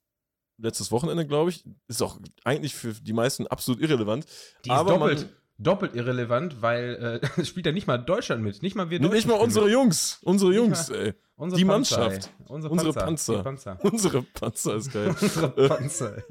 letztes 0.58 0.90
Wochenende, 0.90 1.26
glaube 1.26 1.50
ich. 1.50 1.64
Ist 1.86 2.02
auch 2.02 2.18
eigentlich 2.44 2.74
für 2.74 2.92
die 2.92 3.12
meisten 3.12 3.46
absolut 3.46 3.80
irrelevant. 3.80 4.26
Die 4.64 4.70
ist 4.70 4.74
aber 4.74 4.98
doppelt. 4.98 5.20
Man, 5.20 5.30
doppelt 5.58 5.94
irrelevant, 5.94 6.62
weil 6.62 7.20
äh, 7.38 7.44
spielt 7.44 7.66
ja 7.66 7.72
nicht 7.72 7.86
mal 7.86 7.98
Deutschland 7.98 8.42
mit. 8.42 8.62
Nicht 8.62 8.76
mal 8.76 8.90
wir 8.90 8.98
Deutschen. 8.98 9.14
Nicht 9.14 9.26
mal 9.26 9.34
unsere 9.34 9.68
Jungs. 9.70 10.20
Unsere 10.22 10.54
Jungs, 10.54 10.88
ey. 10.88 11.14
Unsere 11.36 11.58
die 11.60 11.64
Panzer, 11.64 11.98
Mannschaft. 11.98 12.30
Unsere 12.48 12.74
Panzer. 12.74 13.06
Unsere 13.06 13.42
Panzer. 13.42 13.42
Panzer. 13.42 13.78
Unsere 13.92 14.22
Panzer 14.22 14.76
ist 14.76 14.92
geil. 14.92 15.14
unsere 15.20 15.48
Panzer. 15.68 16.22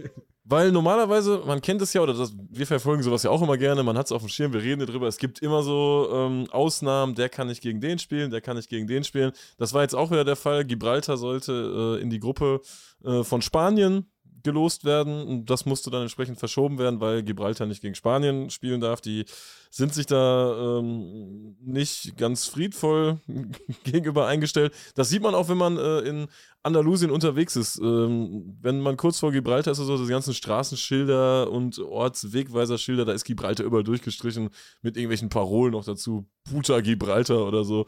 Weil 0.50 0.72
normalerweise, 0.72 1.44
man 1.46 1.62
kennt 1.62 1.82
es 1.82 1.92
ja, 1.92 2.02
oder 2.02 2.14
das, 2.14 2.34
wir 2.50 2.66
verfolgen 2.66 3.04
sowas 3.04 3.24
ja 3.24 3.30
auch 3.30 3.42
immer 3.42 3.58
gerne, 3.58 3.84
man 3.84 3.98
hat 3.98 4.06
es 4.06 4.14
auf 4.14 4.22
dem 4.22 4.30
Schirm, 4.30 4.54
wir 4.54 4.64
reden 4.64 4.86
darüber, 4.86 5.08
es 5.08 5.18
gibt 5.18 5.40
immer 5.40 5.62
so 5.62 6.08
ähm, 6.10 6.48
Ausnahmen, 6.52 7.16
der 7.16 7.28
kann 7.28 7.48
nicht 7.48 7.62
gegen 7.62 7.82
den 7.82 8.00
spielen, 8.00 8.32
der 8.32 8.40
kann 8.40 8.56
nicht 8.56 8.70
gegen 8.70 8.88
den 8.88 9.04
spielen. 9.04 9.34
Das 9.58 9.74
war 9.74 9.82
jetzt 9.82 9.94
auch 9.94 10.10
wieder 10.10 10.24
der 10.24 10.38
Fall. 10.38 10.64
Gibraltar 10.64 11.18
sollte 11.18 11.98
äh, 12.00 12.02
in 12.02 12.10
die 12.10 12.20
Gruppe 12.20 12.62
äh, 13.04 13.24
von 13.24 13.42
Spanien 13.42 14.10
gelost 14.48 14.86
werden. 14.86 15.46
Das 15.46 15.66
musste 15.66 15.92
dann 15.92 16.04
entsprechend 16.04 16.40
verschoben 16.40 16.80
werden, 16.80 17.02
weil 17.02 17.22
Gibraltar 17.22 17.66
nicht 17.66 17.82
gegen 17.82 17.96
Spanien 17.96 18.50
spielen 18.50 18.80
darf. 18.80 19.02
Die 19.02 19.26
sind 19.70 19.94
sich 19.94 20.06
da 20.06 20.80
ähm, 20.80 21.58
nicht 21.60 22.16
ganz 22.16 22.46
friedvoll 22.46 23.20
gegenüber 23.84 24.26
eingestellt. 24.26 24.74
Das 24.96 25.10
sieht 25.10 25.22
man 25.22 25.36
auch, 25.36 25.50
wenn 25.50 25.58
man 25.58 25.78
äh, 25.78 26.00
in 26.00 26.28
Andalusien 26.64 27.12
unterwegs 27.12 27.58
ist. 27.58 27.78
Ähm, 27.78 28.58
wenn 28.62 28.80
man 28.80 28.96
kurz 28.96 29.20
vor 29.20 29.34
Gibraltar 29.34 29.74
ist, 29.74 29.80
also 29.80 30.02
die 30.02 30.10
ganzen 30.10 30.34
Straßenschilder 30.34 31.52
und 31.52 31.78
Ortswegweiserschilder, 31.80 33.04
da 33.04 33.12
ist 33.12 33.26
Gibraltar 33.26 33.66
überall 33.66 33.84
durchgestrichen 33.84 34.50
mit 34.82 34.96
irgendwelchen 34.96 35.28
Parolen 35.28 35.74
noch 35.74 35.84
dazu. 35.84 36.26
Puta 36.50 36.80
Gibraltar 36.80 37.46
oder 37.46 37.66
so. 37.66 37.86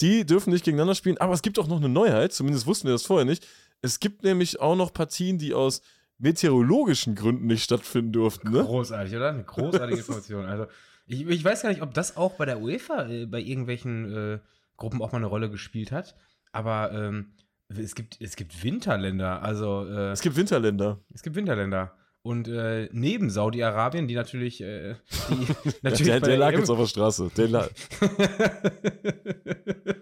Die 0.00 0.26
dürfen 0.26 0.52
nicht 0.52 0.64
gegeneinander 0.64 0.96
spielen, 0.96 1.18
aber 1.18 1.34
es 1.34 1.42
gibt 1.42 1.60
auch 1.60 1.68
noch 1.68 1.76
eine 1.76 1.88
Neuheit, 1.88 2.32
zumindest 2.32 2.66
wussten 2.66 2.88
wir 2.88 2.94
das 2.94 3.04
vorher 3.04 3.24
nicht. 3.24 3.46
Es 3.82 4.00
gibt 4.00 4.24
nämlich 4.24 4.60
auch 4.60 4.76
noch 4.76 4.92
Partien, 4.92 5.38
die 5.38 5.54
aus 5.54 5.80
meteorologischen 6.20 7.14
Gründen 7.14 7.46
nicht 7.46 7.64
stattfinden 7.64 8.12
durften. 8.12 8.50
Ne? 8.50 8.62
Großartig, 8.62 9.16
oder? 9.16 9.30
Eine 9.30 9.44
großartige 9.44 9.98
Information. 9.98 10.44
Also, 10.44 10.66
ich, 11.06 11.26
ich, 11.26 11.44
weiß 11.44 11.62
gar 11.62 11.70
nicht, 11.70 11.82
ob 11.82 11.92
das 11.94 12.16
auch 12.16 12.34
bei 12.34 12.44
der 12.44 12.60
UEFA 12.60 13.08
äh, 13.08 13.26
bei 13.26 13.40
irgendwelchen 13.40 14.34
äh, 14.34 14.38
Gruppen 14.76 15.02
auch 15.02 15.12
mal 15.12 15.18
eine 15.18 15.26
Rolle 15.26 15.50
gespielt 15.50 15.90
hat. 15.90 16.14
Aber 16.52 16.92
ähm, 16.92 17.32
es, 17.68 17.94
gibt, 17.94 18.20
es 18.20 18.36
gibt 18.36 18.62
Winterländer. 18.62 19.42
Also, 19.42 19.86
äh, 19.86 20.12
es 20.12 20.20
gibt 20.20 20.36
Winterländer. 20.36 21.00
Es 21.12 21.22
gibt 21.22 21.36
Winterländer. 21.36 21.94
Und 22.22 22.48
äh, 22.48 22.90
neben 22.92 23.30
Saudi-Arabien, 23.30 24.06
die 24.06 24.14
natürlich, 24.14 24.60
äh, 24.60 24.96
die 25.30 25.46
natürlich 25.82 26.06
der, 26.06 26.20
der 26.20 26.36
lag 26.36 26.52
jetzt 26.52 26.68
auf 26.68 26.78
der 26.78 26.86
Straße. 26.86 27.30
Der, 27.36 27.48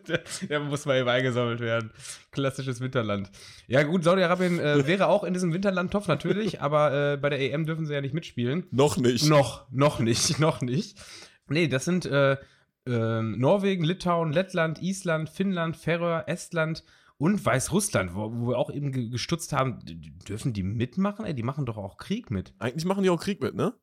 der, 0.08 0.22
der, 0.48 0.60
muss 0.60 0.86
mal 0.86 0.98
eben 0.98 1.08
eingesammelt 1.08 1.60
werden. 1.60 1.90
Klassisches 2.30 2.80
Winterland. 2.80 3.30
Ja 3.66 3.82
gut, 3.82 4.04
Saudi-Arabien 4.04 4.58
äh, 4.58 4.84
wäre 4.86 5.06
auch 5.06 5.24
in 5.24 5.34
diesem 5.34 5.52
Winterland-Topf 5.52 6.08
natürlich, 6.08 6.60
aber 6.60 7.12
äh, 7.12 7.16
bei 7.16 7.28
der 7.30 7.40
EM 7.40 7.66
dürfen 7.66 7.86
sie 7.86 7.94
ja 7.94 8.00
nicht 8.00 8.14
mitspielen. 8.14 8.66
Noch 8.70 8.96
nicht. 8.96 9.28
Noch, 9.28 9.70
noch 9.70 9.98
nicht, 9.98 10.38
noch 10.40 10.60
nicht. 10.60 10.98
Nee, 11.48 11.68
das 11.68 11.84
sind 11.84 12.06
äh, 12.06 12.36
ähm, 12.86 13.38
Norwegen, 13.38 13.84
Litauen, 13.84 14.32
Lettland, 14.32 14.82
Island, 14.82 15.28
Finnland, 15.28 15.76
Färöer, 15.76 16.24
Estland, 16.26 16.84
und 17.18 17.44
Weißrussland, 17.44 18.14
wo, 18.14 18.32
wo 18.32 18.48
wir 18.50 18.58
auch 18.58 18.70
eben 18.70 19.10
gestutzt 19.10 19.52
haben, 19.52 19.80
dürfen 19.84 20.52
die 20.52 20.62
mitmachen? 20.62 21.24
Ey, 21.24 21.34
die 21.34 21.42
machen 21.42 21.66
doch 21.66 21.76
auch 21.76 21.96
Krieg 21.96 22.30
mit. 22.30 22.54
Eigentlich 22.58 22.84
machen 22.84 23.02
die 23.02 23.10
auch 23.10 23.20
Krieg 23.20 23.42
mit, 23.42 23.54
ne? 23.54 23.74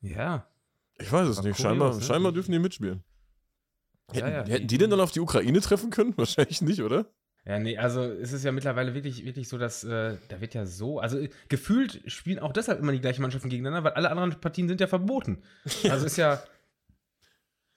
Ja. 0.00 0.48
Ich 0.98 1.10
weiß 1.10 1.28
es 1.28 1.42
nicht. 1.42 1.58
Scheinbar, 1.58 1.94
ne? 1.94 2.02
scheinbar 2.02 2.32
dürfen 2.32 2.52
die 2.52 2.58
mitspielen. 2.58 3.04
Hätten, 4.12 4.28
ja, 4.28 4.44
ja. 4.44 4.46
hätten 4.46 4.66
die 4.66 4.78
denn 4.78 4.90
dann 4.90 5.00
auf 5.00 5.12
die 5.12 5.20
Ukraine 5.20 5.60
treffen 5.60 5.90
können? 5.90 6.12
Wahrscheinlich 6.16 6.62
nicht, 6.62 6.82
oder? 6.82 7.06
Ja, 7.44 7.60
nee, 7.60 7.78
also 7.78 8.02
es 8.02 8.32
ist 8.32 8.44
ja 8.44 8.50
mittlerweile 8.50 8.94
wirklich, 8.94 9.24
wirklich 9.24 9.48
so, 9.48 9.56
dass 9.56 9.84
äh, 9.84 10.16
da 10.28 10.40
wird 10.40 10.54
ja 10.54 10.66
so, 10.66 10.98
also 10.98 11.24
gefühlt 11.48 12.02
spielen 12.10 12.40
auch 12.40 12.52
deshalb 12.52 12.80
immer 12.80 12.90
die 12.90 13.00
gleichen 13.00 13.22
Mannschaften 13.22 13.48
gegeneinander, 13.48 13.84
weil 13.84 13.92
alle 13.92 14.10
anderen 14.10 14.40
Partien 14.40 14.66
sind 14.66 14.80
ja 14.80 14.88
verboten. 14.88 15.42
Also 15.88 16.06
ist 16.06 16.16
ja, 16.16 16.42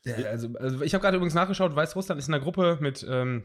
ja 0.06 0.15
also, 0.28 0.50
also 0.58 0.82
ich 0.82 0.96
habe 0.96 1.04
gerade 1.04 1.18
übrigens 1.18 1.36
nachgeschaut, 1.36 1.76
Weißrussland 1.76 2.18
ist 2.18 2.28
in 2.28 2.34
einer 2.34 2.44
Gruppe 2.44 2.80
mit 2.82 3.06
ähm, 3.08 3.44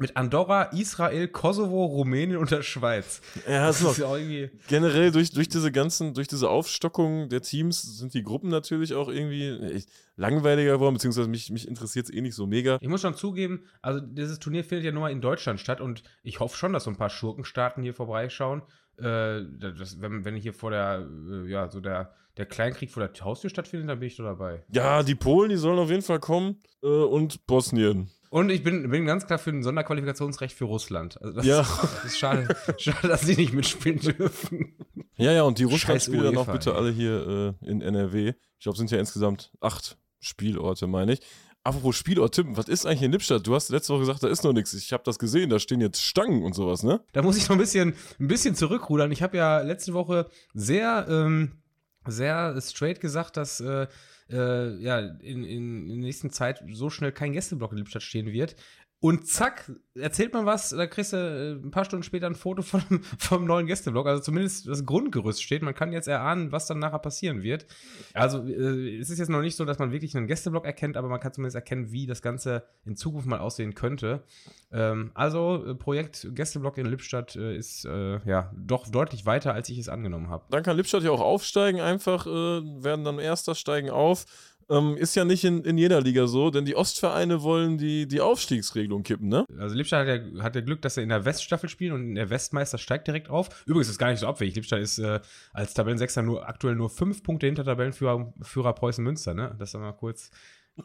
mit 0.00 0.16
Andorra, 0.16 0.64
Israel, 0.72 1.28
Kosovo, 1.28 1.84
Rumänien 1.84 2.38
und 2.38 2.50
der 2.50 2.62
Schweiz. 2.62 3.20
Ja, 3.46 3.66
das 3.66 3.82
ist 3.82 3.98
ja 3.98 4.16
irgendwie 4.16 4.50
generell 4.66 5.12
durch, 5.12 5.30
durch 5.30 5.48
diese 5.48 5.70
ganzen, 5.70 6.14
durch 6.14 6.26
diese 6.26 6.48
Aufstockung 6.48 7.28
der 7.28 7.42
Teams 7.42 7.98
sind 7.98 8.14
die 8.14 8.22
Gruppen 8.22 8.48
natürlich 8.48 8.94
auch 8.94 9.08
irgendwie 9.08 9.84
langweiliger 10.16 10.72
geworden, 10.72 10.94
beziehungsweise 10.94 11.28
mich, 11.28 11.50
mich 11.50 11.68
interessiert 11.68 12.06
es 12.06 12.14
eh 12.14 12.20
nicht 12.20 12.34
so 12.34 12.46
mega. 12.46 12.78
Ich 12.80 12.88
muss 12.88 13.02
schon 13.02 13.14
zugeben, 13.14 13.64
also 13.82 14.00
dieses 14.00 14.38
Turnier 14.38 14.64
findet 14.64 14.86
ja 14.86 14.92
nur 14.92 15.02
mal 15.02 15.12
in 15.12 15.20
Deutschland 15.20 15.60
statt 15.60 15.80
und 15.80 16.02
ich 16.22 16.40
hoffe 16.40 16.56
schon, 16.56 16.72
dass 16.72 16.84
so 16.84 16.90
ein 16.90 16.96
paar 16.96 17.10
Schurkenstaaten 17.10 17.82
hier 17.82 17.94
vorbeischauen. 17.94 18.62
Äh, 18.98 19.42
das, 19.58 20.00
wenn, 20.00 20.24
wenn 20.24 20.36
hier 20.36 20.52
vor 20.52 20.70
der, 20.70 21.06
äh, 21.30 21.48
ja, 21.48 21.70
so 21.70 21.80
der, 21.80 22.14
der 22.36 22.46
Kleinkrieg 22.46 22.90
vor 22.90 23.06
der 23.06 23.24
Haustür 23.24 23.50
stattfindet, 23.50 23.88
dann 23.88 23.98
bin 23.98 24.08
ich 24.08 24.16
da 24.16 24.24
dabei. 24.24 24.62
Ja, 24.72 25.02
die 25.02 25.14
Polen, 25.14 25.50
die 25.50 25.56
sollen 25.56 25.78
auf 25.78 25.90
jeden 25.90 26.02
Fall 26.02 26.20
kommen 26.20 26.62
äh, 26.82 26.86
und 26.86 27.46
Bosnien. 27.46 28.10
Und 28.30 28.48
ich 28.50 28.62
bin, 28.62 28.88
bin 28.88 29.06
ganz 29.06 29.26
klar 29.26 29.40
für 29.40 29.50
ein 29.50 29.64
Sonderqualifikationsrecht 29.64 30.56
für 30.56 30.64
Russland. 30.64 31.20
Also 31.20 31.34
das, 31.34 31.44
ja. 31.44 31.60
ist, 31.62 32.04
ist 32.04 32.18
schade, 32.18 32.56
schade, 32.78 33.08
dass 33.08 33.22
sie 33.22 33.34
nicht 33.34 33.52
mitspielen 33.52 33.98
dürfen. 33.98 34.76
Ja, 35.16 35.32
ja, 35.32 35.42
und 35.42 35.58
die 35.58 35.64
Russland-Spiele 35.64 36.22
dann 36.22 36.36
auch 36.38 36.50
bitte 36.50 36.70
ey. 36.70 36.76
alle 36.76 36.90
hier 36.90 37.56
äh, 37.60 37.68
in 37.68 37.82
NRW. 37.82 38.34
Ich 38.58 38.62
glaube, 38.62 38.78
sind 38.78 38.90
ja 38.90 38.98
insgesamt 38.98 39.50
acht 39.60 39.98
Spielorte, 40.20 40.86
meine 40.86 41.14
ich. 41.14 41.20
Apropos 41.64 41.96
Spielort, 41.96 42.34
Tim, 42.34 42.56
was 42.56 42.68
ist 42.68 42.86
eigentlich 42.86 43.02
in 43.02 43.12
Lippstadt? 43.12 43.46
Du 43.46 43.54
hast 43.54 43.68
letzte 43.68 43.92
Woche 43.92 44.00
gesagt, 44.00 44.22
da 44.22 44.28
ist 44.28 44.44
noch 44.44 44.52
nichts. 44.52 44.72
Ich 44.74 44.92
habe 44.92 45.02
das 45.04 45.18
gesehen, 45.18 45.50
da 45.50 45.58
stehen 45.58 45.80
jetzt 45.80 46.00
Stangen 46.00 46.42
und 46.42 46.54
sowas, 46.54 46.84
ne? 46.84 47.00
Da 47.12 47.22
muss 47.22 47.36
ich 47.36 47.48
noch 47.48 47.56
ein 47.56 47.58
bisschen, 47.58 47.94
ein 48.18 48.28
bisschen 48.28 48.54
zurückrudern. 48.54 49.10
Ich 49.12 49.22
habe 49.22 49.36
ja 49.36 49.60
letzte 49.60 49.92
Woche 49.92 50.30
sehr, 50.54 51.06
ähm, 51.10 51.60
sehr 52.06 52.58
straight 52.62 53.00
gesagt, 53.00 53.36
dass 53.36 53.60
äh, 53.60 53.88
äh, 54.30 54.76
ja, 54.76 54.98
in, 54.98 55.44
in, 55.44 55.82
in 55.82 55.88
der 55.88 55.96
nächsten 55.96 56.30
Zeit 56.30 56.62
so 56.72 56.90
schnell 56.90 57.12
kein 57.12 57.32
Gästeblock 57.32 57.72
in 57.72 57.78
Lippstadt 57.78 58.02
stehen 58.02 58.26
wird. 58.26 58.56
Und 59.02 59.26
zack, 59.26 59.72
erzählt 59.94 60.34
man 60.34 60.44
was, 60.44 60.68
da 60.70 60.86
kriegst 60.86 61.14
du 61.14 61.16
äh, 61.16 61.52
ein 61.52 61.70
paar 61.70 61.86
Stunden 61.86 62.02
später 62.02 62.26
ein 62.26 62.34
Foto 62.34 62.60
von, 62.60 62.82
vom 63.18 63.46
neuen 63.46 63.66
Gästeblog. 63.66 64.06
Also 64.06 64.22
zumindest 64.22 64.68
das 64.68 64.84
Grundgerüst 64.84 65.42
steht. 65.42 65.62
Man 65.62 65.74
kann 65.74 65.90
jetzt 65.90 66.06
erahnen, 66.06 66.52
was 66.52 66.66
dann 66.66 66.80
nachher 66.80 66.98
passieren 66.98 67.42
wird. 67.42 67.66
Also 68.12 68.46
äh, 68.46 68.98
es 68.98 69.08
ist 69.08 69.18
jetzt 69.18 69.30
noch 69.30 69.40
nicht 69.40 69.56
so, 69.56 69.64
dass 69.64 69.78
man 69.78 69.90
wirklich 69.90 70.14
einen 70.14 70.26
Gästeblog 70.26 70.66
erkennt, 70.66 70.98
aber 70.98 71.08
man 71.08 71.18
kann 71.18 71.32
zumindest 71.32 71.56
erkennen, 71.56 71.92
wie 71.92 72.06
das 72.06 72.20
Ganze 72.20 72.64
in 72.84 72.94
Zukunft 72.94 73.26
mal 73.26 73.38
aussehen 73.38 73.74
könnte. 73.74 74.22
Ähm, 74.70 75.12
also 75.14 75.64
äh, 75.64 75.74
Projekt 75.74 76.28
Gästeblog 76.34 76.76
in 76.76 76.84
Lippstadt 76.84 77.36
äh, 77.36 77.56
ist 77.56 77.84
ja 77.84 78.52
doch 78.54 78.88
deutlich 78.88 79.24
weiter, 79.24 79.54
als 79.54 79.68
ich 79.68 79.78
es 79.78 79.88
angenommen 79.88 80.28
habe. 80.28 80.44
Dann 80.50 80.62
kann 80.62 80.76
Lippstadt 80.76 81.02
ja 81.02 81.10
auch 81.10 81.20
aufsteigen, 81.20 81.80
einfach 81.80 82.26
werden 82.26 83.04
dann 83.04 83.18
Erster, 83.18 83.54
steigen 83.54 83.90
auf 83.90 84.26
ähm, 84.70 84.96
ist 84.96 85.14
ja 85.14 85.24
nicht 85.24 85.44
in, 85.44 85.64
in 85.64 85.76
jeder 85.76 86.00
Liga 86.00 86.26
so, 86.26 86.50
denn 86.50 86.64
die 86.64 86.76
Ostvereine 86.76 87.42
wollen 87.42 87.78
die, 87.78 88.06
die 88.06 88.20
Aufstiegsregelung 88.20 89.02
kippen, 89.02 89.28
ne? 89.28 89.44
Also 89.58 89.74
Lippstadt 89.74 90.06
hat 90.06 90.22
ja, 90.34 90.42
hat 90.42 90.54
ja 90.54 90.60
Glück, 90.60 90.82
dass 90.82 90.94
sie 90.94 91.02
in 91.02 91.08
der 91.08 91.24
Weststaffel 91.24 91.68
spielen 91.68 91.92
und 91.92 92.14
der 92.14 92.30
Westmeister 92.30 92.78
steigt 92.78 93.06
direkt 93.06 93.28
auf. 93.28 93.64
Übrigens 93.66 93.88
ist 93.88 93.92
es 93.92 93.98
gar 93.98 94.10
nicht 94.10 94.20
so 94.20 94.26
abwegig. 94.26 94.54
Lippstadt 94.54 94.80
ist 94.80 94.98
äh, 94.98 95.20
als 95.52 95.74
Tabellensechster 95.74 96.22
nur 96.22 96.48
aktuell 96.48 96.76
nur 96.76 96.90
fünf 96.90 97.22
Punkte 97.22 97.46
hinter 97.46 97.64
Tabellenführer 97.64 98.32
Führer 98.42 98.72
Preußen 98.72 99.02
Münster, 99.04 99.34
ne? 99.34 99.54
Das 99.58 99.74
ist 99.74 99.80
mal 99.80 99.92
kurz 99.92 100.30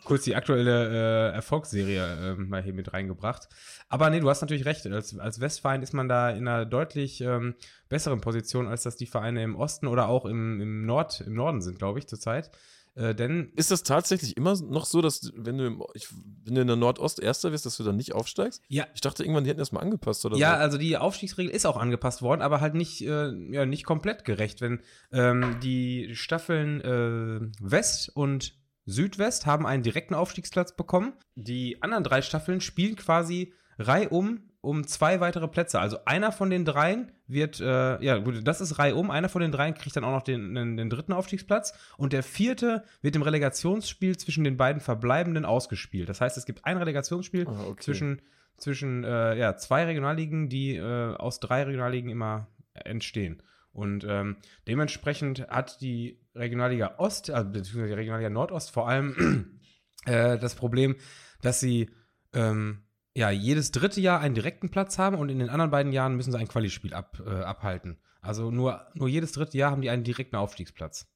kurz 0.04 0.24
die 0.24 0.36
aktuelle 0.36 1.32
äh, 1.32 1.36
Erfolgsserie 1.36 2.34
äh, 2.34 2.36
mal 2.36 2.62
hier 2.62 2.74
mit 2.74 2.93
reingebracht. 2.93 3.48
Aber 3.88 4.10
nee, 4.10 4.19
du 4.19 4.30
hast 4.30 4.41
natürlich 4.41 4.65
recht. 4.65 4.86
Als, 4.88 5.17
als 5.17 5.39
Westverein 5.39 5.82
ist 5.82 5.93
man 5.93 6.10
da 6.10 6.32
in 6.32 6.48
einer 6.48 6.65
deutlich 6.65 7.21
ähm, 7.21 7.56
besseren 7.89 8.21
Position, 8.21 8.67
als 8.67 8.84
das 8.84 8.98
die 8.98 9.06
Vereine 9.06 9.43
im 9.43 9.56
Osten 9.56 9.88
oder 9.88 10.08
auch 10.08 10.26
im, 10.26 10.60
im, 10.60 10.86
Nord, 10.86 11.21
im 11.21 11.34
Norden 11.34 11.62
sind, 11.62 11.78
glaube 11.78 12.00
ich, 12.00 12.08
zurzeit. 12.08 12.52
Äh, 12.95 13.13
denn 13.13 13.51
ist 13.55 13.71
das 13.71 13.84
tatsächlich 13.84 14.38
immer 14.38 14.58
noch 14.62 14.86
so, 14.86 15.01
dass 15.01 15.31
wenn 15.36 15.58
du, 15.58 15.65
im, 15.65 15.84
ich, 15.93 16.08
wenn 16.43 16.55
du 16.55 16.62
in 16.62 16.67
der 16.67 16.75
Nordost 16.75 17.19
Erster 17.19 17.51
wirst, 17.51 17.65
dass 17.65 17.77
du 17.77 17.84
dann 17.84 17.97
nicht 17.97 18.13
aufsteigst? 18.13 18.63
Ja. 18.69 18.88
Ich 18.95 19.01
dachte 19.01 19.23
irgendwann, 19.23 19.43
die 19.43 19.49
hätten 19.49 19.60
das 19.60 19.73
mal 19.73 19.81
angepasst 19.81 20.25
oder 20.25 20.38
ja, 20.38 20.51
so. 20.51 20.53
Ja, 20.53 20.60
also 20.60 20.77
die 20.77 20.97
Aufstiegsregel 20.97 21.53
ist 21.53 21.65
auch 21.65 21.77
angepasst 21.77 22.21
worden, 22.21 22.41
aber 22.41 22.62
halt 22.62 22.73
nicht, 22.73 23.01
äh, 23.01 23.31
ja, 23.51 23.65
nicht 23.65 23.84
komplett 23.84 24.23
gerecht. 24.23 24.62
Wenn 24.62 24.81
ähm, 25.12 25.60
die 25.62 26.15
Staffeln 26.15 26.81
äh, 26.81 27.51
West 27.60 28.12
und 28.15 28.58
Südwest 28.86 29.45
haben 29.45 29.65
einen 29.65 29.84
direkten 29.84 30.13
Aufstiegsplatz 30.13 30.75
bekommen. 30.75 31.13
Die 31.36 31.81
anderen 31.81 32.03
drei 32.03 32.21
Staffeln 32.21 32.62
spielen 32.62 32.95
quasi 32.95 33.53
reihum 33.77 34.51
um 34.65 34.88
zwei 34.88 35.19
weitere 35.19 35.47
Plätze. 35.47 35.80
Also 35.80 35.99
einer 36.06 36.32
von 36.32 36.49
den 36.49 36.65
dreien 36.65 37.12
wird, 37.28 37.60
äh, 37.62 38.04
ja 38.04 38.17
gut, 38.17 38.45
das 38.45 38.62
ist 38.62 38.80
reihum, 38.80 39.12
einer 39.12 39.30
von 39.30 39.41
den 39.41 39.51
dreien 39.51 39.75
kriegt 39.75 39.95
dann 39.95 40.04
auch 40.04 40.12
noch 40.12 40.23
den, 40.23 40.56
den, 40.56 40.75
den, 40.75 40.89
dritten 40.89 41.13
Aufstiegsplatz 41.13 41.78
und 41.97 42.13
der 42.13 42.23
vierte 42.23 42.84
wird 43.01 43.15
im 43.15 43.21
Relegationsspiel 43.21 44.17
zwischen 44.17 44.43
den 44.43 44.58
beiden 44.58 44.82
Verbleibenden 44.82 45.45
ausgespielt. 45.45 46.10
Das 46.10 46.19
heißt, 46.19 46.36
es 46.38 46.45
gibt 46.45 46.65
ein 46.65 46.78
Relegationsspiel 46.78 47.47
ah, 47.47 47.65
okay. 47.67 47.84
zwischen, 47.84 48.21
zwischen 48.58 49.04
äh, 49.04 49.38
ja, 49.38 49.56
zwei 49.56 49.86
Regionalligen, 49.86 50.49
die 50.49 50.75
äh, 50.75 51.15
aus 51.15 51.39
drei 51.39 51.63
Regionalligen 51.63 52.10
immer 52.10 52.47
entstehen. 52.73 53.43
Und 53.71 54.06
ähm, 54.08 54.38
dementsprechend 54.67 55.47
hat 55.47 55.80
die 55.82 56.19
Regionalliga 56.34 56.95
Ost, 56.97 57.30
also 57.30 57.51
beziehungsweise 57.51 57.89
die 57.89 57.99
Regionalliga 57.99 58.30
Nordost 58.30 58.71
vor 58.71 58.88
allem 58.89 59.60
äh, 60.06 60.39
das 60.39 60.56
Problem, 60.56 60.95
dass 61.41 61.60
sie 61.60 61.91
ähm, 62.34 62.85
ja, 63.15 63.30
jedes 63.32 63.71
dritte 63.71 64.01
Jahr 64.01 64.19
einen 64.19 64.36
direkten 64.36 64.69
Platz 64.69 64.97
haben 64.97 65.17
und 65.17 65.30
in 65.30 65.39
den 65.39 65.49
anderen 65.49 65.71
beiden 65.71 65.93
Jahren 65.93 66.15
müssen 66.15 66.32
sie 66.32 66.38
ein 66.38 66.49
Qualispiel 66.49 66.93
ab, 66.93 67.21
äh, 67.25 67.30
abhalten. 67.30 67.97
Also 68.21 68.51
nur, 68.51 68.86
nur 68.93 69.08
jedes 69.08 69.32
dritte 69.32 69.58
Jahr 69.58 69.71
haben 69.71 69.82
die 69.82 69.89
einen 69.89 70.04
direkten 70.04 70.36
Aufstiegsplatz. 70.36 71.08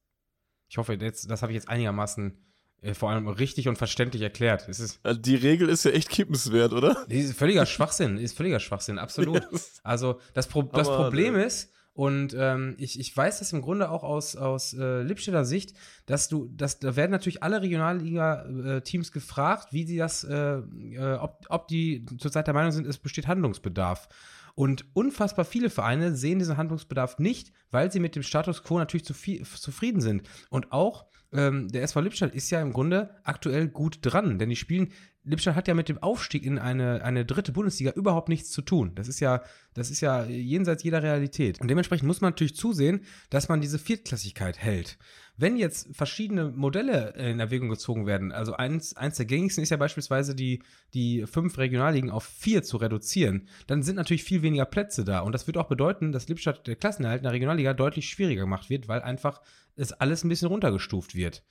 Ich 0.69 0.77
hoffe, 0.77 0.93
jetzt, 0.93 1.29
das 1.29 1.41
habe 1.41 1.51
ich 1.51 1.55
jetzt 1.55 1.67
einigermaßen 1.67 2.37
äh, 2.81 2.93
vor 2.93 3.09
allem 3.09 3.27
richtig 3.27 3.67
und 3.67 3.77
verständlich 3.77 4.21
erklärt. 4.21 4.69
Es 4.69 4.79
ist, 4.79 5.01
die 5.05 5.35
Regel 5.35 5.67
ist 5.67 5.83
ja 5.83 5.91
echt 5.91 6.09
kippenswert, 6.09 6.71
oder? 6.71 7.05
Ist 7.09 7.37
völliger 7.37 7.65
Schwachsinn, 7.65 8.17
ist 8.17 8.37
völliger 8.37 8.59
Schwachsinn, 8.59 8.97
absolut. 8.97 9.41
Yes. 9.51 9.81
Also 9.83 10.21
das, 10.33 10.47
Pro 10.47 10.63
das 10.63 10.87
Problem 10.87 11.35
äh, 11.35 11.45
ist, 11.45 11.73
und 11.99 12.33
ähm, 12.33 12.75
ich, 12.77 12.97
ich 12.97 13.17
weiß 13.17 13.39
das 13.39 13.51
im 13.51 13.61
Grunde 13.61 13.89
auch 13.89 14.03
aus, 14.03 14.37
aus 14.37 14.73
äh, 14.73 15.01
Lippstädter 15.01 15.43
Sicht, 15.43 15.73
dass 16.05 16.29
du, 16.29 16.47
dass 16.47 16.79
da 16.79 16.95
werden 16.95 17.11
natürlich 17.11 17.43
alle 17.43 17.61
Regionalliga-Teams 17.61 19.11
gefragt, 19.11 19.73
wie 19.73 19.85
sie 19.85 19.97
das, 19.97 20.23
äh, 20.23 20.59
äh, 20.59 21.15
ob, 21.19 21.45
ob 21.49 21.67
die 21.67 22.05
zurzeit 22.17 22.47
der 22.47 22.53
Meinung 22.53 22.71
sind, 22.71 22.87
es 22.87 22.99
besteht 22.99 23.27
Handlungsbedarf. 23.27 24.07
Und 24.55 24.85
unfassbar 24.93 25.43
viele 25.43 25.69
Vereine 25.69 26.15
sehen 26.15 26.39
diesen 26.39 26.55
Handlungsbedarf 26.55 27.19
nicht, 27.19 27.51
weil 27.69 27.91
sie 27.91 27.99
mit 27.99 28.15
dem 28.15 28.23
Status 28.23 28.63
quo 28.63 28.79
natürlich 28.79 29.03
zu 29.03 29.13
viel, 29.13 29.43
zufrieden 29.43 29.99
sind. 29.99 30.23
Und 30.49 30.71
auch 30.71 31.05
ähm, 31.33 31.67
der 31.67 31.83
SV 31.83 31.99
Lippstadt 31.99 32.33
ist 32.33 32.49
ja 32.49 32.61
im 32.61 32.71
Grunde 32.71 33.09
aktuell 33.25 33.67
gut 33.67 33.99
dran, 34.03 34.39
denn 34.39 34.47
die 34.47 34.55
spielen 34.55 34.93
Lippstadt 35.29 35.55
hat 35.55 35.67
ja 35.67 35.73
mit 35.73 35.89
dem 35.89 35.99
Aufstieg 35.99 36.43
in 36.43 36.57
eine, 36.57 37.03
eine 37.03 37.23
dritte 37.23 37.51
Bundesliga 37.51 37.91
überhaupt 37.91 38.29
nichts 38.29 38.51
zu 38.51 38.61
tun. 38.61 38.93
Das 38.95 39.07
ist 39.07 39.19
ja, 39.19 39.43
das 39.75 39.91
ist 39.91 40.01
ja 40.01 40.25
jenseits 40.25 40.83
jeder 40.83 41.03
Realität. 41.03 41.61
Und 41.61 41.69
dementsprechend 41.69 42.07
muss 42.07 42.21
man 42.21 42.31
natürlich 42.31 42.55
zusehen, 42.55 43.01
dass 43.29 43.47
man 43.47 43.61
diese 43.61 43.77
Viertklassigkeit 43.77 44.57
hält. 44.57 44.97
Wenn 45.37 45.55
jetzt 45.55 45.95
verschiedene 45.95 46.49
Modelle 46.49 47.13
in 47.15 47.39
Erwägung 47.39 47.69
gezogen 47.69 48.05
werden, 48.05 48.31
also 48.31 48.53
eins, 48.53 48.97
eins 48.97 49.17
der 49.17 49.25
gängigsten 49.25 49.63
ist 49.63 49.69
ja 49.69 49.77
beispielsweise 49.77 50.35
die, 50.35 50.63
die 50.93 51.25
fünf 51.27 51.57
Regionalligen 51.57 52.09
auf 52.09 52.25
vier 52.25 52.63
zu 52.63 52.77
reduzieren, 52.77 53.47
dann 53.67 53.83
sind 53.83 53.95
natürlich 53.95 54.23
viel 54.23 54.41
weniger 54.41 54.65
Plätze 54.65 55.05
da. 55.05 55.19
Und 55.19 55.31
das 55.31 55.47
wird 55.47 55.57
auch 55.57 55.69
bedeuten, 55.69 56.11
dass 56.11 56.27
Lippstadt 56.27 56.67
der 56.67 56.75
Klassenerhalt 56.75 57.19
in 57.19 57.23
der 57.23 57.33
Regionalliga 57.33 57.73
deutlich 57.73 58.09
schwieriger 58.09 58.41
gemacht 58.41 58.69
wird, 58.69 58.87
weil 58.87 59.01
einfach 59.01 59.41
es 59.75 59.93
alles 59.93 60.23
ein 60.23 60.29
bisschen 60.29 60.49
runtergestuft 60.49 61.15
wird. 61.15 61.43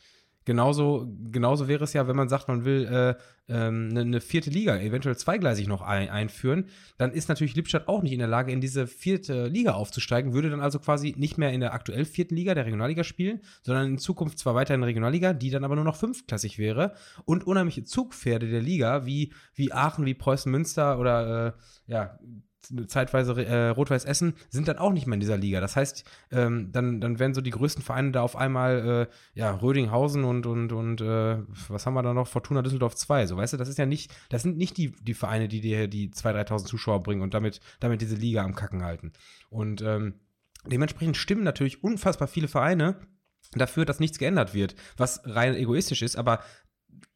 Genauso, 0.44 1.06
genauso 1.30 1.68
wäre 1.68 1.84
es 1.84 1.92
ja, 1.92 2.08
wenn 2.08 2.16
man 2.16 2.30
sagt, 2.30 2.48
man 2.48 2.64
will 2.64 2.86
äh, 2.86 3.14
ähm, 3.52 3.88
eine, 3.90 4.00
eine, 4.00 4.20
vierte 4.22 4.48
Liga, 4.48 4.78
eventuell 4.78 5.16
zweigleisig 5.16 5.68
noch 5.68 5.82
ein, 5.82 6.08
einführen, 6.08 6.68
dann 6.96 7.12
ist 7.12 7.28
natürlich 7.28 7.54
Lippstadt 7.54 7.86
auch 7.86 8.02
nicht 8.02 8.12
in 8.12 8.18
der 8.18 8.28
Lage, 8.28 8.50
in 8.50 8.62
diese 8.62 8.86
vierte 8.86 9.46
Liga 9.46 9.72
aufzusteigen, 9.72 10.32
würde 10.32 10.48
dann 10.48 10.60
also 10.60 10.78
quasi 10.78 11.14
nicht 11.18 11.36
mehr 11.36 11.52
in 11.52 11.60
der 11.60 11.74
aktuell 11.74 12.06
vierten 12.06 12.34
Liga, 12.34 12.54
der 12.54 12.64
Regionalliga 12.64 13.04
spielen, 13.04 13.40
sondern 13.62 13.88
in 13.88 13.98
Zukunft 13.98 14.38
zwar 14.38 14.54
weiter 14.54 14.74
in 14.74 14.80
der 14.80 14.88
Regionalliga, 14.88 15.34
die 15.34 15.50
dann 15.50 15.64
aber 15.64 15.74
nur 15.74 15.84
noch 15.84 15.96
fünfklassig 15.96 16.58
wäre 16.58 16.94
und 17.26 17.46
unheimliche 17.46 17.84
Zugpferde 17.84 18.48
der 18.48 18.62
Liga, 18.62 19.04
wie, 19.04 19.32
wie 19.54 19.72
Aachen, 19.72 20.06
wie 20.06 20.14
Preußen 20.14 20.50
Münster 20.50 20.98
oder 20.98 21.48
äh, 21.48 21.92
ja, 21.92 22.18
zeitweise 22.86 23.44
äh, 23.44 23.68
Rot-Weiß 23.68 24.04
Essen, 24.04 24.34
sind 24.50 24.68
dann 24.68 24.78
auch 24.78 24.92
nicht 24.92 25.06
mehr 25.06 25.14
in 25.14 25.20
dieser 25.20 25.36
Liga. 25.36 25.60
Das 25.60 25.76
heißt, 25.76 26.04
ähm, 26.30 26.70
dann, 26.72 27.00
dann 27.00 27.18
werden 27.18 27.34
so 27.34 27.40
die 27.40 27.50
größten 27.50 27.82
Vereine 27.82 28.12
da 28.12 28.22
auf 28.22 28.36
einmal, 28.36 29.08
äh, 29.08 29.38
ja, 29.38 29.54
Rödinghausen 29.54 30.24
und, 30.24 30.46
und, 30.46 30.72
und 30.72 31.00
äh, 31.00 31.38
was 31.68 31.86
haben 31.86 31.94
wir 31.94 32.02
da 32.02 32.14
noch? 32.14 32.28
Fortuna 32.28 32.62
Düsseldorf 32.62 32.94
2. 32.94 33.26
So, 33.26 33.36
weißt 33.36 33.54
du, 33.54 33.56
das 33.56 33.68
ist 33.68 33.78
ja 33.78 33.86
nicht, 33.86 34.14
das 34.28 34.42
sind 34.42 34.56
nicht 34.56 34.76
die, 34.76 34.92
die 34.92 35.14
Vereine, 35.14 35.48
die 35.48 35.60
dir 35.60 35.88
die 35.88 36.10
2.000, 36.10 36.48
3.000 36.48 36.64
Zuschauer 36.66 37.02
bringen 37.02 37.22
und 37.22 37.34
damit, 37.34 37.60
damit 37.80 38.00
diese 38.00 38.16
Liga 38.16 38.42
am 38.42 38.54
Kacken 38.54 38.84
halten. 38.84 39.12
Und 39.50 39.82
ähm, 39.82 40.14
dementsprechend 40.66 41.16
stimmen 41.16 41.44
natürlich 41.44 41.82
unfassbar 41.82 42.28
viele 42.28 42.48
Vereine 42.48 42.96
dafür, 43.52 43.84
dass 43.84 44.00
nichts 44.00 44.18
geändert 44.18 44.54
wird, 44.54 44.74
was 44.96 45.22
rein 45.24 45.54
egoistisch 45.54 46.02
ist, 46.02 46.16
aber 46.16 46.40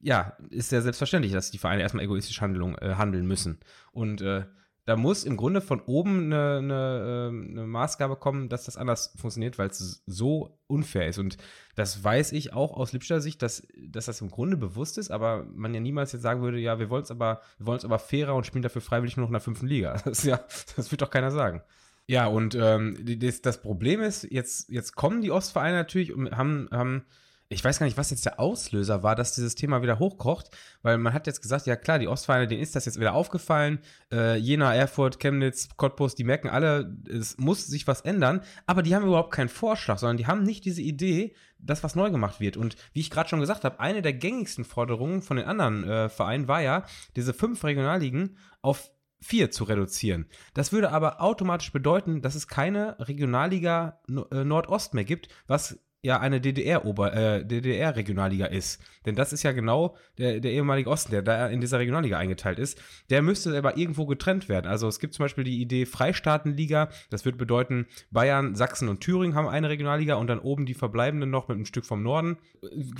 ja, 0.00 0.36
ist 0.50 0.72
ja 0.72 0.80
selbstverständlich, 0.80 1.32
dass 1.32 1.50
die 1.50 1.58
Vereine 1.58 1.82
erstmal 1.82 2.04
egoistisch 2.04 2.40
Handlung, 2.40 2.76
äh, 2.78 2.94
handeln 2.96 3.26
müssen. 3.26 3.58
Und 3.92 4.20
äh, 4.20 4.44
da 4.84 4.96
muss 4.96 5.24
im 5.24 5.36
Grunde 5.36 5.60
von 5.60 5.80
oben 5.80 6.24
eine, 6.32 6.58
eine, 6.58 7.28
ähm, 7.28 7.48
eine 7.50 7.66
Maßgabe 7.66 8.16
kommen, 8.16 8.48
dass 8.48 8.64
das 8.64 8.76
anders 8.76 9.14
funktioniert, 9.16 9.58
weil 9.58 9.68
es 9.68 10.02
so 10.06 10.58
unfair 10.66 11.06
ist. 11.06 11.18
Und 11.18 11.36
das 11.76 12.02
weiß 12.02 12.32
ich 12.32 12.52
auch 12.52 12.72
aus 12.76 12.92
Lippstadt 12.92 13.22
Sicht, 13.22 13.42
dass, 13.42 13.66
dass 13.88 14.06
das 14.06 14.20
im 14.20 14.30
Grunde 14.30 14.56
bewusst 14.56 14.98
ist, 14.98 15.10
aber 15.10 15.44
man 15.54 15.72
ja 15.72 15.80
niemals 15.80 16.12
jetzt 16.12 16.22
sagen 16.22 16.42
würde, 16.42 16.58
ja, 16.58 16.80
wir 16.80 16.90
wollen 16.90 17.04
es 17.04 17.12
aber, 17.12 17.42
wir 17.58 17.66
wollen 17.66 17.78
es 17.78 17.84
aber 17.84 18.00
fairer 18.00 18.34
und 18.34 18.44
spielen 18.44 18.62
dafür 18.62 18.82
freiwillig 18.82 19.16
nur 19.16 19.24
noch 19.24 19.30
in 19.30 19.34
der 19.34 19.40
fünften 19.40 19.66
Liga. 19.66 20.00
Das 20.04 20.24
ja, 20.24 20.40
das 20.76 20.90
wird 20.90 21.00
doch 21.00 21.10
keiner 21.10 21.30
sagen. 21.30 21.62
Ja, 22.06 22.26
und 22.26 22.54
ähm, 22.54 22.96
das, 23.20 23.40
das 23.40 23.62
Problem 23.62 24.00
ist, 24.02 24.24
jetzt, 24.24 24.68
jetzt 24.68 24.96
kommen 24.96 25.22
die 25.22 25.30
Ostvereine 25.30 25.76
natürlich 25.76 26.12
und 26.12 26.36
haben, 26.36 26.68
haben 26.72 27.04
ich 27.52 27.64
weiß 27.64 27.78
gar 27.78 27.86
nicht, 27.86 27.98
was 27.98 28.10
jetzt 28.10 28.24
der 28.24 28.40
Auslöser 28.40 29.02
war, 29.02 29.14
dass 29.14 29.34
dieses 29.34 29.54
Thema 29.54 29.82
wieder 29.82 29.98
hochkocht, 29.98 30.50
weil 30.82 30.98
man 30.98 31.12
hat 31.12 31.26
jetzt 31.26 31.42
gesagt, 31.42 31.66
ja 31.66 31.76
klar, 31.76 31.98
die 31.98 32.08
Ostvereine, 32.08 32.46
denen 32.46 32.62
ist 32.62 32.74
das 32.74 32.86
jetzt 32.86 32.98
wieder 32.98 33.14
aufgefallen. 33.14 33.80
Äh, 34.10 34.36
Jena, 34.36 34.74
Erfurt, 34.74 35.20
Chemnitz, 35.20 35.68
Cottbus, 35.76 36.14
die 36.14 36.24
merken 36.24 36.48
alle, 36.48 36.96
es 37.08 37.38
muss 37.38 37.66
sich 37.66 37.86
was 37.86 38.00
ändern, 38.00 38.42
aber 38.66 38.82
die 38.82 38.94
haben 38.94 39.06
überhaupt 39.06 39.32
keinen 39.32 39.48
Vorschlag, 39.48 39.98
sondern 39.98 40.16
die 40.16 40.26
haben 40.26 40.42
nicht 40.42 40.64
diese 40.64 40.82
Idee, 40.82 41.34
dass 41.58 41.84
was 41.84 41.94
neu 41.94 42.10
gemacht 42.10 42.40
wird. 42.40 42.56
Und 42.56 42.76
wie 42.92 43.00
ich 43.00 43.10
gerade 43.10 43.28
schon 43.28 43.40
gesagt 43.40 43.64
habe, 43.64 43.80
eine 43.80 44.02
der 44.02 44.14
gängigsten 44.14 44.64
Forderungen 44.64 45.22
von 45.22 45.36
den 45.36 45.46
anderen 45.46 45.84
äh, 45.84 46.08
Vereinen 46.08 46.48
war 46.48 46.60
ja, 46.60 46.84
diese 47.16 47.34
fünf 47.34 47.62
Regionalligen 47.64 48.36
auf 48.62 48.90
vier 49.20 49.50
zu 49.50 49.64
reduzieren. 49.64 50.26
Das 50.52 50.72
würde 50.72 50.90
aber 50.90 51.20
automatisch 51.20 51.72
bedeuten, 51.72 52.22
dass 52.22 52.34
es 52.34 52.48
keine 52.48 52.96
Regionalliga 52.98 54.00
äh, 54.08 54.44
Nordost 54.44 54.94
mehr 54.94 55.04
gibt, 55.04 55.28
was 55.46 55.78
ja 56.02 56.18
eine 56.18 56.40
DDR-Ober, 56.40 57.14
äh, 57.14 57.44
DDR-Regionalliga 57.44 58.46
ist. 58.46 58.82
Denn 59.06 59.14
das 59.14 59.32
ist 59.32 59.44
ja 59.44 59.52
genau 59.52 59.96
der, 60.18 60.40
der 60.40 60.50
ehemalige 60.52 60.90
Osten, 60.90 61.12
der 61.12 61.22
da 61.22 61.46
in 61.46 61.60
dieser 61.60 61.78
Regionalliga 61.78 62.18
eingeteilt 62.18 62.58
ist. 62.58 62.80
Der 63.10 63.22
müsste 63.22 63.56
aber 63.56 63.76
irgendwo 63.76 64.06
getrennt 64.06 64.48
werden. 64.48 64.66
Also 64.66 64.88
es 64.88 64.98
gibt 64.98 65.14
zum 65.14 65.24
Beispiel 65.24 65.44
die 65.44 65.60
Idee 65.60 65.86
Freistaatenliga. 65.86 66.88
Das 67.10 67.24
würde 67.24 67.38
bedeuten, 67.38 67.86
Bayern, 68.10 68.56
Sachsen 68.56 68.88
und 68.88 69.00
Thüringen 69.00 69.36
haben 69.36 69.46
eine 69.46 69.68
Regionalliga 69.68 70.16
und 70.16 70.26
dann 70.26 70.40
oben 70.40 70.66
die 70.66 70.74
verbleibenden 70.74 71.30
noch 71.30 71.46
mit 71.48 71.56
einem 71.56 71.66
Stück 71.66 71.86
vom 71.86 72.02
Norden. 72.02 72.36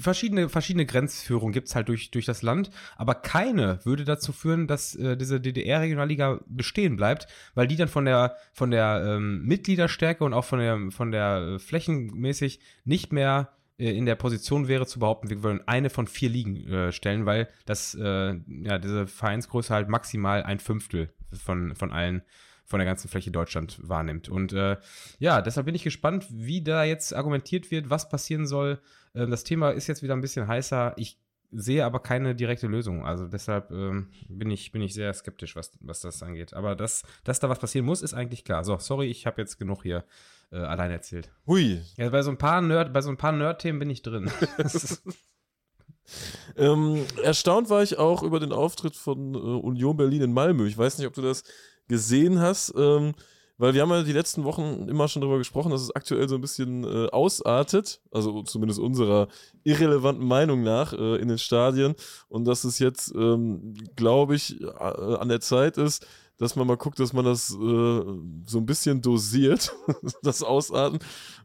Verschiedene, 0.01 0.49
verschiedene 0.49 0.87
Grenzführungen 0.87 1.53
gibt 1.53 1.69
es 1.69 1.75
halt 1.75 1.89
durch, 1.89 2.13
durch 2.13 2.27
das 2.27 2.43
Land. 2.43 2.71
Aber 2.97 3.17
keine 3.17 3.81
würde 3.85 4.05
dazu 4.05 4.33
führen, 4.33 4.69
dass 4.69 4.95
äh, 4.95 5.17
diese 5.17 5.41
DDR-Regionalliga 5.41 6.41
bestehen 6.47 6.97
bleibt, 6.97 7.27
weil 7.55 7.67
die 7.67 7.77
dann 7.77 7.89
von 7.89 8.05
der, 8.05 8.37
von 8.53 8.71
der 8.71 9.05
ähm, 9.05 9.45
Mitgliederstärke 9.45 10.23
und 10.23 10.35
auch 10.35 10.45
von 10.45 10.61
der, 10.61 10.79
von 10.91 11.11
der 11.11 11.55
äh, 11.55 11.59
flächenmäßig 11.59 12.61
nicht 12.93 13.11
mehr 13.11 13.49
äh, 13.79 13.91
in 13.91 14.05
der 14.05 14.17
Position 14.17 14.69
wäre 14.69 14.87
zu 14.87 15.01
behaupten, 15.01 15.31
wir 15.31 15.43
wollen 15.43 15.67
eine 15.67 15.89
von 15.89 16.07
vier 16.07 16.29
Ligen 16.29 16.57
äh, 16.69 16.93
stellen, 16.93 17.25
weil 17.25 17.49
das, 17.65 17.95
äh, 17.95 18.35
ja, 18.35 18.79
diese 18.79 19.07
Vereinsgröße 19.07 19.73
halt 19.73 19.89
maximal 19.89 20.43
ein 20.43 20.61
Fünftel 20.61 21.09
von, 21.33 21.75
von 21.75 21.91
allen, 21.91 22.23
von 22.67 22.79
der 22.79 22.87
ganzen 22.87 23.09
Fläche 23.09 23.31
Deutschland 23.31 23.79
wahrnimmt. 23.83 24.29
Und 24.29 24.53
äh, 24.53 24.77
ja, 25.19 25.41
deshalb 25.41 25.67
bin 25.67 25.75
ich 25.75 25.85
gespannt, 25.85 26.27
wie 26.31 26.63
da 26.63 26.85
jetzt 26.85 27.15
argumentiert 27.15 27.71
wird, 27.71 27.89
was 27.89 28.11
passieren 28.11 28.47
soll. 28.47 28.79
Ähm, 29.15 29.31
das 29.31 29.43
Thema 29.43 29.71
ist 29.71 29.87
jetzt 29.87 30.03
wieder 30.03 30.15
ein 30.15 30.21
bisschen 30.21 30.47
heißer. 30.47 30.93
Ich 30.97 31.19
sehe 31.51 31.85
aber 31.85 32.01
keine 32.01 32.35
direkte 32.35 32.67
Lösung. 32.67 33.07
Also 33.07 33.27
deshalb 33.27 33.71
ähm, 33.71 34.09
bin, 34.29 34.51
ich, 34.51 34.71
bin 34.71 34.83
ich 34.83 34.93
sehr 34.93 35.13
skeptisch, 35.15 35.57
was, 35.57 35.73
was 35.81 36.01
das 36.01 36.23
angeht. 36.23 36.53
Aber 36.55 36.77
dass, 36.77 37.05
dass 37.25 37.41
da 37.41 37.49
was 37.49 37.59
passieren 37.59 37.87
muss, 37.87 38.03
ist 38.03 38.15
eigentlich 38.15 38.45
klar. 38.45 38.65
So, 38.65 38.79
sorry, 38.79 39.07
ich 39.07 39.27
habe 39.27 39.41
jetzt 39.41 39.59
genug 39.59 39.83
hier 39.83 40.05
äh, 40.53 40.57
allein 40.59 40.91
erzählt. 40.91 41.31
Hui. 41.47 41.81
Ja, 41.97 42.11
bei 42.11 42.23
so 42.23 42.31
ein 42.31 42.39
paar 42.39 42.61
Nerd, 42.61 42.93
bei 42.93 43.01
so 43.01 43.11
ein 43.11 43.17
paar 43.17 43.33
Nerd-Themen 43.33 43.79
bin 43.79 43.91
ich 43.91 44.03
drin. 44.03 44.31
ähm, 46.57 47.05
erstaunt 47.23 47.71
war 47.71 47.83
ich 47.83 47.99
auch 47.99 48.23
über 48.23 48.39
den 48.39 48.53
Auftritt 48.53 48.95
von 48.95 49.35
äh, 49.35 49.39
Union 49.39 49.97
Berlin 49.97 50.23
in 50.23 50.33
Malmö. 50.33 50.67
Ich 50.67 50.79
weiß 50.79 50.99
nicht, 50.99 51.07
ob 51.07 51.15
du 51.15 51.23
das 51.23 51.43
gesehen 51.89 52.39
hast. 52.39 52.75
Ähm, 52.77 53.15
weil 53.63 53.75
wir 53.75 53.83
haben 53.83 53.91
ja 53.91 54.03
die 54.03 54.13
letzten 54.13 54.43
Wochen 54.43 54.89
immer 54.89 55.07
schon 55.07 55.23
darüber 55.23 55.39
gesprochen, 55.39 55.71
dass 55.71 55.83
es 55.83 55.95
aktuell 55.95 56.29
so 56.29 56.35
ein 56.35 56.41
bisschen 56.41 56.83
äh, 56.83 57.09
ausartet, 57.11 58.01
also 58.11 58.43
zumindest 58.43 58.81
unserer 58.81 59.29
irrelevanten 59.63 60.27
Meinung 60.27 60.65
nach 60.65 60.93
äh, 60.93 61.17
in 61.21 61.29
den 61.29 61.39
Stadien 61.39 61.95
und 62.29 62.45
dass 62.45 62.65
es 62.65 62.81
jetzt, 62.81 63.15
ähm, 63.15 63.75
glaube 63.95 64.35
ich, 64.35 64.61
äh, 64.61 64.67
an 64.67 65.29
der 65.29 65.41
Zeit 65.41 65.77
ist, 65.77 66.05
dass 66.43 66.57
man 66.57 66.67
mal 66.67 66.77
guckt, 66.77 66.99
dass 66.99 67.13
man 67.13 67.25
das 67.25 67.53
äh, 67.53 67.55
so 67.55 68.59
ein 68.59 68.67
bisschen 68.67 69.01
dosiert, 69.01 69.73
das 70.23 70.43
Ausarten. 70.43 70.99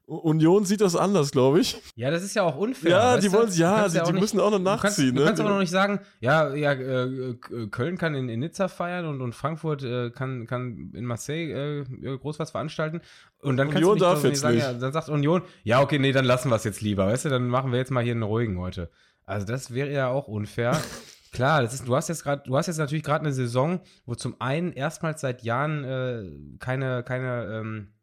Union 0.07 0.65
sieht 0.65 0.81
das 0.81 0.95
anders, 0.95 1.29
glaube 1.29 1.59
ich. 1.59 1.79
Ja, 1.95 2.09
das 2.09 2.23
ist 2.23 2.33
ja 2.33 2.41
auch 2.41 2.55
unfair. 2.57 2.89
Ja, 2.89 3.17
die 3.17 3.31
wollen 3.31 3.51
ja, 3.53 3.87
die, 3.87 3.95
ja 3.95 4.03
die 4.05 4.13
nicht, 4.13 4.21
müssen 4.21 4.39
auch 4.39 4.49
noch 4.49 4.57
nachziehen. 4.57 4.73
Du 4.73 4.81
kannst, 4.81 4.99
ne? 4.99 5.13
du 5.13 5.25
kannst 5.25 5.41
aber 5.41 5.49
noch 5.51 5.59
nicht 5.59 5.69
sagen, 5.69 5.99
ja, 6.19 6.51
ja, 6.55 6.71
äh, 6.71 7.35
Köln 7.69 7.99
kann 7.99 8.15
in, 8.15 8.27
in, 8.27 8.39
Nizza 8.39 8.69
feiern 8.69 9.05
und, 9.05 9.21
und 9.21 9.35
Frankfurt 9.35 9.83
äh, 9.83 10.09
kann, 10.09 10.47
kann 10.47 10.91
in 10.95 11.05
Marseille 11.05 11.81
äh, 11.81 12.17
groß 12.17 12.39
was 12.39 12.49
veranstalten. 12.49 13.01
Und 13.39 13.57
dann 13.57 13.67
Union 13.67 13.73
kannst 13.73 13.85
du 13.85 13.93
nicht, 13.93 14.01
darf 14.01 14.23
jetzt 14.23 14.39
sagen, 14.39 14.55
nicht. 14.55 14.63
Ja, 14.63 14.73
dann 14.73 14.93
sagt 14.93 15.09
Union, 15.09 15.43
ja, 15.63 15.81
okay, 15.81 15.99
nee, 15.99 16.11
dann 16.11 16.25
lassen 16.25 16.49
wir 16.49 16.55
es 16.55 16.63
jetzt 16.63 16.81
lieber, 16.81 17.05
weißt 17.05 17.25
du, 17.25 17.29
dann 17.29 17.49
machen 17.49 17.71
wir 17.71 17.77
jetzt 17.77 17.91
mal 17.91 18.03
hier 18.03 18.13
einen 18.13 18.23
ruhigen 18.23 18.57
heute. 18.57 18.89
Also 19.25 19.45
das 19.45 19.75
wäre 19.75 19.91
ja 19.91 20.07
auch 20.07 20.27
unfair. 20.27 20.81
Klar, 21.37 21.61
das 21.61 21.75
ist, 21.75 21.87
du 21.87 21.95
hast 21.95 22.09
jetzt 22.09 22.23
gerade, 22.23 22.41
du 22.47 22.57
hast 22.57 22.65
jetzt 22.65 22.79
natürlich 22.79 23.03
gerade 23.03 23.23
eine 23.23 23.31
Saison, 23.31 23.79
wo 24.07 24.15
zum 24.15 24.41
einen 24.41 24.73
erstmals 24.73 25.21
seit 25.21 25.43
Jahren 25.43 25.83
äh, 25.83 26.57
keine, 26.57 27.03
keine 27.03 27.45
ähm, 27.45 27.93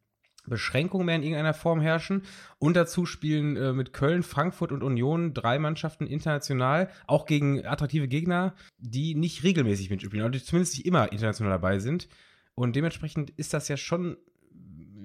Beschränkungen 0.47 1.05
mehr 1.05 1.17
in 1.17 1.25
irgendeiner 1.25 1.53
Form 1.53 1.81
herrschen. 1.81 2.23
Und 2.61 2.77
dazu 2.77 3.07
spielen 3.07 3.57
äh, 3.57 3.73
mit 3.73 3.93
Köln, 3.93 4.23
Frankfurt 4.23 4.71
und 4.71 4.85
Union 4.85 5.35
drei 5.35 5.59
Mannschaften 5.59 6.07
international, 6.07 6.89
auch 7.09 7.27
gegen 7.27 7.67
attraktive 7.67 8.07
Gegner, 8.07 8.55
die 8.79 9.17
nicht 9.17 9.43
regelmäßig 9.43 9.91
mitspielen, 9.91 10.25
oder 10.25 10.39
zumindest 10.39 10.77
nicht 10.77 10.87
immer 10.87 11.11
international 11.11 11.55
dabei 11.55 11.81
sind. 11.81 12.09
Und 12.55 12.77
dementsprechend 12.77 13.31
ist 13.31 13.53
das 13.53 13.67
ja 13.67 13.77
schon 13.77 14.17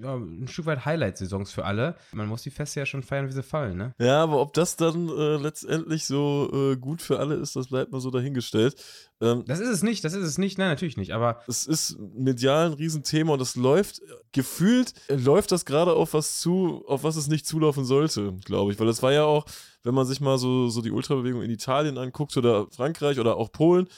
ja, 0.02 0.14
ein 0.16 0.48
Stück 0.48 0.66
weit 0.66 0.84
Highlight-Saisons 0.84 1.52
für 1.52 1.64
alle. 1.64 1.96
Man 2.12 2.28
muss 2.28 2.42
die 2.42 2.50
Feste 2.50 2.80
ja 2.80 2.86
schon 2.86 3.02
feiern, 3.02 3.28
wie 3.28 3.32
sie 3.32 3.42
fallen, 3.42 3.76
ne? 3.76 3.94
Ja, 3.98 4.22
aber 4.22 4.40
ob 4.40 4.52
das 4.54 4.76
dann 4.76 5.08
äh, 5.08 5.36
letztendlich 5.36 6.06
so 6.06 6.50
äh, 6.52 6.76
gut 6.76 7.02
für 7.02 7.18
alle 7.18 7.34
ist, 7.34 7.56
das 7.56 7.68
bleibt 7.68 7.92
mal 7.92 8.00
so 8.00 8.10
dahingestellt. 8.10 8.76
Ähm, 9.20 9.44
das 9.46 9.60
ist 9.60 9.68
es 9.68 9.82
nicht, 9.82 10.04
das 10.04 10.14
ist 10.14 10.24
es 10.24 10.38
nicht, 10.38 10.58
nein, 10.58 10.68
natürlich 10.68 10.96
nicht, 10.96 11.12
aber. 11.12 11.40
Es 11.46 11.66
ist 11.66 11.98
medial 11.98 12.66
ein 12.66 12.72
Riesenthema 12.74 13.34
und 13.34 13.40
es 13.40 13.56
läuft, 13.56 14.00
gefühlt 14.32 14.94
läuft 15.08 15.52
das 15.52 15.64
gerade 15.64 15.92
auf 15.92 16.14
was 16.14 16.40
zu, 16.40 16.84
auf 16.86 17.04
was 17.04 17.16
es 17.16 17.28
nicht 17.28 17.46
zulaufen 17.46 17.84
sollte, 17.84 18.34
glaube 18.44 18.72
ich. 18.72 18.78
Weil 18.78 18.86
das 18.86 19.02
war 19.02 19.12
ja 19.12 19.24
auch, 19.24 19.44
wenn 19.82 19.94
man 19.94 20.06
sich 20.06 20.20
mal 20.20 20.38
so, 20.38 20.68
so 20.68 20.82
die 20.82 20.90
Ultrabewegung 20.90 21.42
in 21.42 21.50
Italien 21.50 21.98
anguckt 21.98 22.36
oder 22.36 22.66
Frankreich 22.70 23.18
oder 23.18 23.36
auch 23.36 23.52
Polen, 23.52 23.88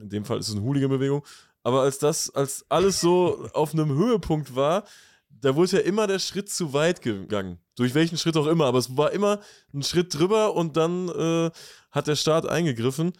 in 0.00 0.08
dem 0.08 0.24
Fall 0.24 0.38
ist 0.38 0.48
es 0.48 0.54
eine 0.54 0.62
Hooligan-Bewegung, 0.62 1.24
aber 1.64 1.82
als 1.82 1.98
das, 1.98 2.30
als 2.30 2.64
alles 2.68 3.00
so 3.00 3.48
auf 3.54 3.72
einem 3.72 3.90
Höhepunkt 3.90 4.56
war, 4.56 4.84
da 5.42 5.56
wurde 5.56 5.76
ja 5.76 5.82
immer 5.82 6.06
der 6.06 6.18
Schritt 6.18 6.48
zu 6.48 6.72
weit 6.72 7.02
gegangen. 7.02 7.58
Durch 7.76 7.94
welchen 7.94 8.16
Schritt 8.16 8.36
auch 8.36 8.46
immer, 8.46 8.66
aber 8.66 8.78
es 8.78 8.96
war 8.96 9.12
immer 9.12 9.40
ein 9.74 9.82
Schritt 9.82 10.16
drüber 10.16 10.54
und 10.54 10.76
dann 10.76 11.08
äh, 11.08 11.50
hat 11.90 12.06
der 12.06 12.16
Staat 12.16 12.48
eingegriffen. 12.48 13.12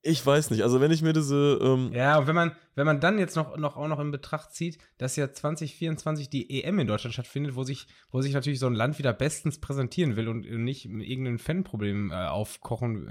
Ich 0.00 0.24
weiß 0.24 0.50
nicht. 0.50 0.62
Also 0.62 0.80
wenn 0.80 0.92
ich 0.92 1.02
mir 1.02 1.12
diese. 1.12 1.58
Ähm 1.60 1.92
ja, 1.92 2.18
und 2.18 2.26
wenn 2.26 2.34
man, 2.34 2.56
wenn 2.74 2.86
man 2.86 3.00
dann 3.00 3.18
jetzt 3.18 3.36
noch, 3.36 3.56
noch 3.56 3.76
auch 3.76 3.88
noch 3.88 4.00
in 4.00 4.10
Betracht 4.10 4.52
zieht, 4.52 4.78
dass 4.98 5.16
ja 5.16 5.32
2024 5.32 6.28
die 6.28 6.62
EM 6.62 6.78
in 6.78 6.86
Deutschland 6.86 7.14
stattfindet, 7.14 7.54
wo 7.54 7.64
sich, 7.64 7.86
wo 8.10 8.20
sich 8.20 8.32
natürlich 8.32 8.58
so 8.58 8.66
ein 8.66 8.74
Land 8.74 8.98
wieder 8.98 9.12
bestens 9.12 9.58
präsentieren 9.58 10.16
will 10.16 10.28
und 10.28 10.42
nicht 10.42 10.86
irgendein 10.86 11.38
Fanproblem 11.38 12.10
äh, 12.10 12.14
aufkochen 12.26 13.08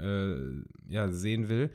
äh, 0.88 0.92
ja, 0.92 1.08
sehen 1.08 1.48
will, 1.48 1.70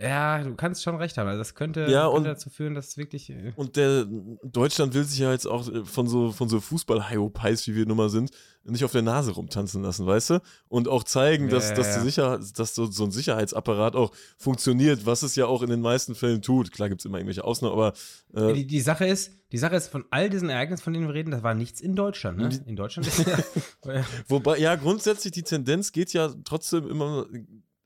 ja, 0.00 0.44
du 0.44 0.54
kannst 0.54 0.84
schon 0.84 0.94
recht 0.94 1.18
haben. 1.18 1.26
Also 1.26 1.38
das 1.38 1.56
könnte, 1.56 1.80
ja, 1.90 2.04
könnte 2.04 2.10
und, 2.10 2.24
dazu 2.24 2.50
führen, 2.50 2.74
dass 2.74 2.88
es 2.88 2.96
wirklich. 2.98 3.30
Äh 3.30 3.52
und 3.56 3.74
der 3.74 4.06
Deutschland 4.44 4.94
will 4.94 5.02
sich 5.02 5.18
ja 5.18 5.32
jetzt 5.32 5.46
auch 5.46 5.68
von 5.86 6.06
so, 6.06 6.30
von 6.30 6.48
so 6.48 6.60
Fußball-Hyopies, 6.60 7.66
wie 7.66 7.74
wir 7.74 7.84
nun 7.84 7.96
mal 7.96 8.08
sind, 8.08 8.30
nicht 8.62 8.84
auf 8.84 8.92
der 8.92 9.02
Nase 9.02 9.32
rumtanzen 9.32 9.82
lassen, 9.82 10.06
weißt 10.06 10.30
du? 10.30 10.40
Und 10.68 10.86
auch 10.86 11.02
zeigen, 11.02 11.48
dass, 11.48 11.70
ja, 11.70 11.74
dass, 11.74 11.96
die 11.96 12.02
Sicherheit, 12.02 12.40
dass 12.58 12.76
so, 12.76 12.86
so 12.86 13.04
ein 13.04 13.10
Sicherheitsapparat 13.10 13.96
auch 13.96 14.12
funktioniert, 14.36 15.04
was 15.04 15.24
es 15.24 15.34
ja 15.34 15.46
auch 15.46 15.62
in 15.62 15.70
den 15.70 15.80
meisten 15.80 16.14
Fällen 16.14 16.42
tut. 16.42 16.70
Klar 16.70 16.88
gibt 16.88 17.00
es 17.00 17.04
immer 17.04 17.17
irgendwelche 17.18 17.44
Ausnahmen, 17.44 17.74
aber. 17.74 17.92
Äh, 18.34 18.52
die, 18.54 18.66
die 18.66 18.80
Sache 18.80 19.06
ist, 19.06 19.32
die 19.52 19.58
Sache 19.58 19.76
ist, 19.76 19.88
von 19.88 20.04
all 20.10 20.30
diesen 20.30 20.50
Ereignissen, 20.50 20.82
von 20.82 20.92
denen 20.92 21.06
wir 21.06 21.14
reden, 21.14 21.30
das 21.30 21.42
war 21.42 21.54
nichts 21.54 21.80
in 21.80 21.94
Deutschland, 21.94 22.38
ne? 22.38 22.50
In 22.66 22.76
Deutschland 22.76 23.06
ist 23.08 23.26
ja. 23.26 23.38
Wobei, 24.28 24.58
ja, 24.58 24.74
grundsätzlich 24.76 25.32
die 25.32 25.42
Tendenz 25.42 25.92
geht 25.92 26.12
ja 26.12 26.32
trotzdem 26.44 26.88
immer, 26.88 27.26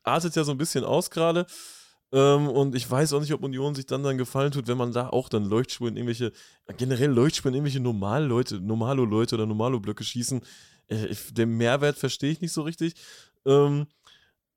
artet 0.02 0.36
ja 0.36 0.44
so 0.44 0.52
ein 0.52 0.58
bisschen 0.58 0.84
aus 0.84 1.10
gerade. 1.10 1.46
Ähm, 2.12 2.48
und 2.48 2.74
ich 2.74 2.88
weiß 2.90 3.14
auch 3.14 3.20
nicht, 3.20 3.32
ob 3.32 3.42
Union 3.42 3.74
sich 3.74 3.86
dann 3.86 4.02
dann 4.02 4.18
gefallen 4.18 4.52
tut, 4.52 4.68
wenn 4.68 4.76
man 4.76 4.92
da 4.92 5.08
auch 5.08 5.30
dann 5.30 5.44
Leuchtspuren, 5.44 5.96
irgendwelche, 5.96 6.32
generell 6.76 7.10
Leuchtspuren, 7.10 7.54
irgendwelche 7.54 7.80
Normalo-Leute, 7.80 8.60
Normalo-Leute 8.60 9.36
oder 9.36 9.46
Normalo-Blöcke 9.46 10.04
schießen. 10.04 10.42
Äh, 10.88 11.06
ich, 11.06 11.32
den 11.32 11.56
Mehrwert 11.56 11.96
verstehe 11.96 12.30
ich 12.30 12.42
nicht 12.42 12.52
so 12.52 12.62
richtig. 12.62 12.94
Ähm, 13.46 13.86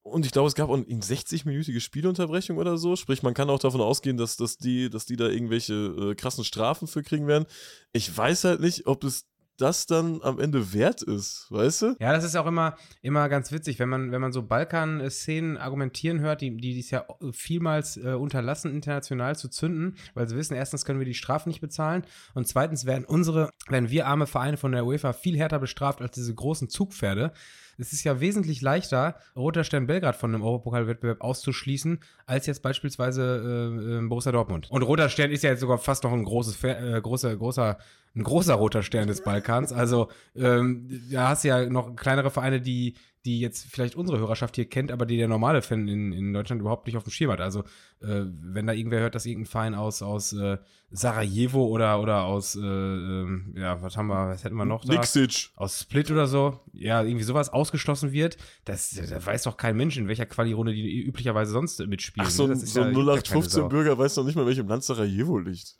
und 0.06 0.24
ich 0.24 0.32
glaube, 0.32 0.47
es 0.47 0.53
gab 0.53 0.70
auch 0.70 0.76
eine 0.76 0.86
60-minütige 0.86 1.80
Spielunterbrechung 1.80 2.58
oder 2.58 2.78
so. 2.78 2.95
Sprich, 2.95 3.24
man 3.24 3.34
kann 3.34 3.49
auch 3.49 3.58
davon 3.58 3.82
ausgehen, 3.82 4.18
dass, 4.18 4.38
dass, 4.38 4.58
die, 4.58 4.88
dass 4.91 5.08
die 5.08 5.16
da 5.16 5.28
irgendwelche 5.28 5.74
äh, 5.74 6.16
krassen 6.16 6.43
Strafen 6.43 6.88
für 6.88 7.01
kriegen 7.01 7.26
werden. 7.26 7.47
Ich 7.91 8.16
weiß 8.16 8.43
halt 8.43 8.62
nicht, 8.62 8.86
ob 8.86 9.03
es 9.03 9.26
das 9.58 9.88
dann 9.88 10.22
am 10.22 10.39
Ende 10.39 10.74
wert 10.74 11.01
ist, 11.01 11.47
weißt 11.49 11.82
du? 11.82 11.95
Ja, 11.99 12.12
das 12.14 12.24
ist 12.24 12.36
auch 12.36 12.45
immer, 12.45 12.76
immer 13.01 13.30
ganz 13.30 13.51
witzig, 13.51 13.80
wenn 13.80 13.89
man, 13.89 14.12
wenn 14.12 14.22
man 14.22 14.32
so 14.32 14.43
Balkan-Szenen 14.43 15.58
argumentieren 15.58 16.20
hört, 16.20 16.41
die, 16.41 16.56
die 16.56 16.74
dies 16.74 16.91
ja 16.91 17.06
vielmals 17.32 17.97
äh, 17.97 18.14
unterlassen, 18.14 18.72
international 18.72 19.36
zu 19.36 19.49
zünden, 19.49 19.95
weil 20.14 20.28
sie 20.28 20.36
wissen, 20.36 20.56
erstens 20.56 20.86
können 20.86 20.99
wir 20.99 21.06
die 21.06 21.14
Strafen 21.14 21.49
nicht 21.49 21.62
bezahlen 21.62 22.06
und 22.34 22.47
zweitens 22.47 22.86
werden 22.86 23.06
unsere, 23.06 23.49
werden 23.70 23.89
wir 23.89 24.08
arme 24.08 24.28
Vereine 24.28 24.58
von 24.58 24.72
der 24.72 24.86
UEFA 24.86 25.14
viel 25.14 25.38
härter 25.38 25.60
bestraft 25.60 26.01
als 26.01 26.12
diese 26.12 26.36
großen 26.36 26.70
Zugpferde 26.70 27.32
es 27.78 27.94
ist 27.94 28.04
ja 28.04 28.20
wesentlich 28.20 28.62
leichter, 28.62 29.16
Roter 29.36 29.64
Stern 29.64 29.88
Belgrad 29.88 30.16
von 30.16 30.34
einem 30.34 30.44
Europapokalwettbewerb 30.44 31.22
auszuschließen, 31.22 32.00
als 32.26 32.46
jetzt 32.46 32.62
beispielsweise 32.62 33.22
äh, 33.24 33.98
äh, 33.98 34.08
Borussia 34.08 34.32
Dortmund. 34.32 34.70
Und 34.70 34.82
Roter 34.82 35.10
Stern 35.10 35.32
ist 35.32 35.44
ja 35.44 35.52
jetzt 35.52 35.62
sogar 35.62 35.78
fast 35.78 36.04
noch 36.04 36.14
ein 36.14 36.24
großes, 36.24 36.64
äh, 36.64 37.00
großer, 37.02 37.36
großer, 37.36 37.78
ein 38.16 38.24
großer 38.24 38.54
roter 38.54 38.84
Stern 38.84 39.08
des 39.08 39.22
Balkans. 39.22 39.74
Also 39.74 40.10
ähm, 40.36 41.02
da 41.12 41.30
hast 41.30 41.44
du 41.44 41.50
ja 41.50 41.70
noch 41.70 41.96
kleinere 41.96 42.32
Vereine, 42.32 42.62
die 42.62 42.96
die 43.26 43.40
jetzt 43.40 43.66
vielleicht 43.70 43.96
unsere 43.96 44.20
Hörerschaft 44.20 44.56
hier 44.56 44.66
kennt, 44.66 44.92
aber 44.92 45.06
die 45.06 45.18
der 45.18 45.28
normale 45.28 45.62
Fan 45.62 45.88
in, 45.88 46.14
in 46.14 46.32
Deutschland 46.32 46.62
überhaupt 46.62 46.86
nicht 46.86 46.96
auf 46.96 47.04
dem 47.04 47.12
Schirm 47.12 47.32
hat. 47.32 47.42
Also, 47.42 47.62
äh, 48.02 48.24
wenn 48.26 48.68
da 48.68 48.74
irgendwer 48.74 49.00
hört, 49.00 49.16
dass 49.16 49.26
irgendein 49.26 49.50
Verein 49.50 49.76
aus, 49.76 50.02
aus 50.04 50.32
äh, 50.34 50.58
Sarajevo 50.92 51.66
oder, 51.66 52.00
oder 52.00 52.24
aus, 52.24 52.56
äh, 52.56 52.60
ähm, 52.62 53.56
ja, 53.58 53.82
was 53.82 53.98
haben 53.98 54.08
wir, 54.08 54.30
was 54.30 54.44
hätten 54.44 54.56
wir 54.56 54.66
noch 54.66 54.86
da? 54.86 54.94
Nixic. 54.94 55.50
Aus 55.56 55.82
Split 55.82 56.12
oder 56.12 56.28
so, 56.28 56.60
ja, 56.72 57.04
irgendwie 57.04 57.24
sowas 57.24 57.50
ausgeschlossen 57.50 58.12
wird, 58.12 58.38
das, 58.64 58.92
da 58.92 59.26
weiß 59.26 59.44
doch 59.44 59.58
kein 59.58 59.76
Mensch, 59.76 59.98
in 59.98 60.08
welcher 60.08 60.28
Quali-Runde 60.28 60.74
die 60.74 61.04
üblicherweise 61.04 61.52
sonst 61.52 61.80
mitspielen. 61.88 62.28
Ach, 62.28 62.32
so, 62.32 62.46
ne? 62.46 62.56
so 62.56 62.82
ein 62.82 62.94
gibt 62.94 63.08
ja 63.08 63.22
keine 63.22 63.42
0815-Bürger 63.42 63.98
weiß 63.98 64.18
noch 64.18 64.24
nicht 64.24 64.36
mal, 64.36 64.44
in 64.44 64.48
welchem 64.48 64.68
Land 64.68 64.84
Sarajevo 64.84 65.40
liegt. 65.40 65.80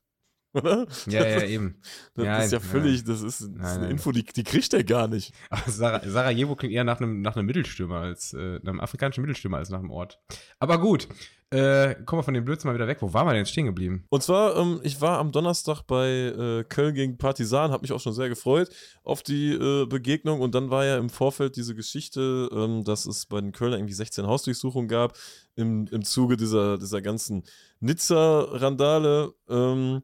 Oder? 0.56 0.88
Ja, 1.08 1.28
ja, 1.28 1.44
eben. 1.44 1.76
Das 2.16 2.26
Nein, 2.26 2.46
ist 2.46 2.52
ja 2.54 2.60
völlig, 2.60 3.04
das 3.04 3.22
ist, 3.22 3.42
das 3.42 3.50
ist 3.50 3.56
Nein, 3.56 3.66
eine 3.66 3.82
nein. 3.82 3.92
Info, 3.92 4.12
die, 4.12 4.24
die 4.24 4.44
kriegt 4.44 4.74
er 4.74 4.84
gar 4.84 5.08
nicht. 5.08 5.34
Aber 5.50 5.70
Sara 5.70 6.02
Sarajevo 6.08 6.56
klingt 6.56 6.74
eher 6.74 6.84
nach 6.84 7.00
einem, 7.00 7.22
nach 7.22 7.36
einem 7.36 7.46
Mittelstürmer 7.46 8.00
als, 8.00 8.34
äh, 8.34 8.60
einem 8.62 8.80
afrikanischen 8.80 9.22
Mittelstürmer 9.22 9.58
als 9.58 9.70
nach 9.70 9.80
einem 9.80 9.92
Ort. 9.92 10.20
Aber 10.60 10.80
gut, 10.80 11.08
äh, 11.52 11.96
kommen 12.06 12.20
wir 12.20 12.24
von 12.24 12.34
dem 12.34 12.44
Blödsinn 12.44 12.70
mal 12.70 12.76
wieder 12.76 12.88
weg. 12.88 12.98
Wo 13.02 13.14
waren 13.14 13.28
wir 13.28 13.32
denn 13.32 13.42
jetzt 13.42 13.52
stehen 13.52 13.68
geblieben? 13.68 14.04
Und 14.10 14.24
zwar, 14.24 14.58
ähm, 14.58 14.80
ich 14.84 15.00
war 15.00 15.20
am 15.20 15.32
Donnerstag 15.32 15.84
bei 15.84 16.08
äh, 16.10 16.64
Köln 16.64 16.96
gegen 16.96 17.18
Partisan, 17.18 17.72
habe 17.72 17.84
mich 17.84 17.92
auch 17.92 18.00
schon 18.00 18.14
sehr 18.14 18.30
gefreut 18.30 18.70
auf 19.04 19.22
die 19.22 19.54
äh, 19.54 19.86
Begegnung. 19.86 20.42
Und 20.42 20.56
dann 20.56 20.72
war 20.72 20.86
ja 20.86 20.98
im 20.98 21.10
Vorfeld 21.10 21.56
diese 21.56 21.76
Geschichte, 21.76 22.50
ähm, 22.52 22.84
dass 22.84 23.06
es 23.06 23.28
bei 23.28 23.40
den 23.40 23.52
Kölner 23.52 23.78
irgendwie 23.78 23.94
16 23.94 24.26
Hausdurchsuchungen 24.26 24.88
gab 24.88 25.18
im, 25.56 25.88
im 25.92 26.04
Zuge 26.04 26.36
dieser, 26.36 26.78
dieser 26.80 27.02
ganzen 27.02 27.44
Nizza-Randale. 27.80 29.34
Ähm, 29.48 30.02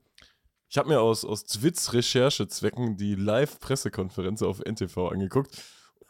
ich 0.72 0.78
habe 0.78 0.88
mir 0.88 1.02
aus, 1.02 1.26
aus 1.26 1.44
Twitz-Recherchezwecken 1.44 2.96
die 2.96 3.16
Live-Pressekonferenz 3.16 4.42
auf 4.42 4.62
NTV 4.62 5.10
angeguckt. 5.10 5.62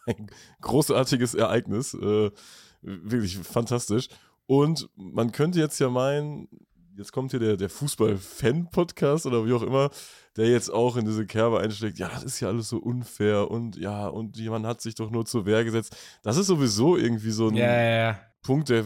Ein 0.05 0.27
großartiges 0.61 1.33
Ereignis. 1.33 1.95
Äh, 1.95 2.29
wirklich 2.83 3.39
fantastisch. 3.39 4.07
Und 4.45 4.87
man 4.95 5.31
könnte 5.31 5.59
jetzt 5.59 5.79
ja 5.79 5.89
meinen, 5.89 6.47
jetzt 6.95 7.11
kommt 7.11 7.31
hier 7.31 7.39
der, 7.39 7.57
der 7.57 7.71
Fußball-Fan-Podcast 7.71 9.25
oder 9.25 9.47
wie 9.47 9.53
auch 9.53 9.63
immer, 9.63 9.89
der 10.37 10.47
jetzt 10.51 10.71
auch 10.71 10.95
in 10.95 11.05
diese 11.05 11.25
Kerbe 11.25 11.59
einschlägt, 11.59 11.97
ja, 11.97 12.09
das 12.09 12.23
ist 12.23 12.39
ja 12.39 12.49
alles 12.49 12.69
so 12.69 12.77
unfair 12.77 13.49
und 13.49 13.77
ja, 13.77 14.07
und 14.07 14.37
jemand 14.37 14.67
hat 14.67 14.79
sich 14.79 14.93
doch 14.93 15.09
nur 15.09 15.25
zur 15.25 15.47
Wehr 15.47 15.63
gesetzt. 15.63 15.97
Das 16.21 16.37
ist 16.37 16.45
sowieso 16.45 16.97
irgendwie 16.97 17.31
so 17.31 17.47
ein 17.47 17.55
Ja, 17.55 17.65
ja, 17.65 17.97
ja. 17.97 18.19
Punkt, 18.43 18.69
der 18.69 18.85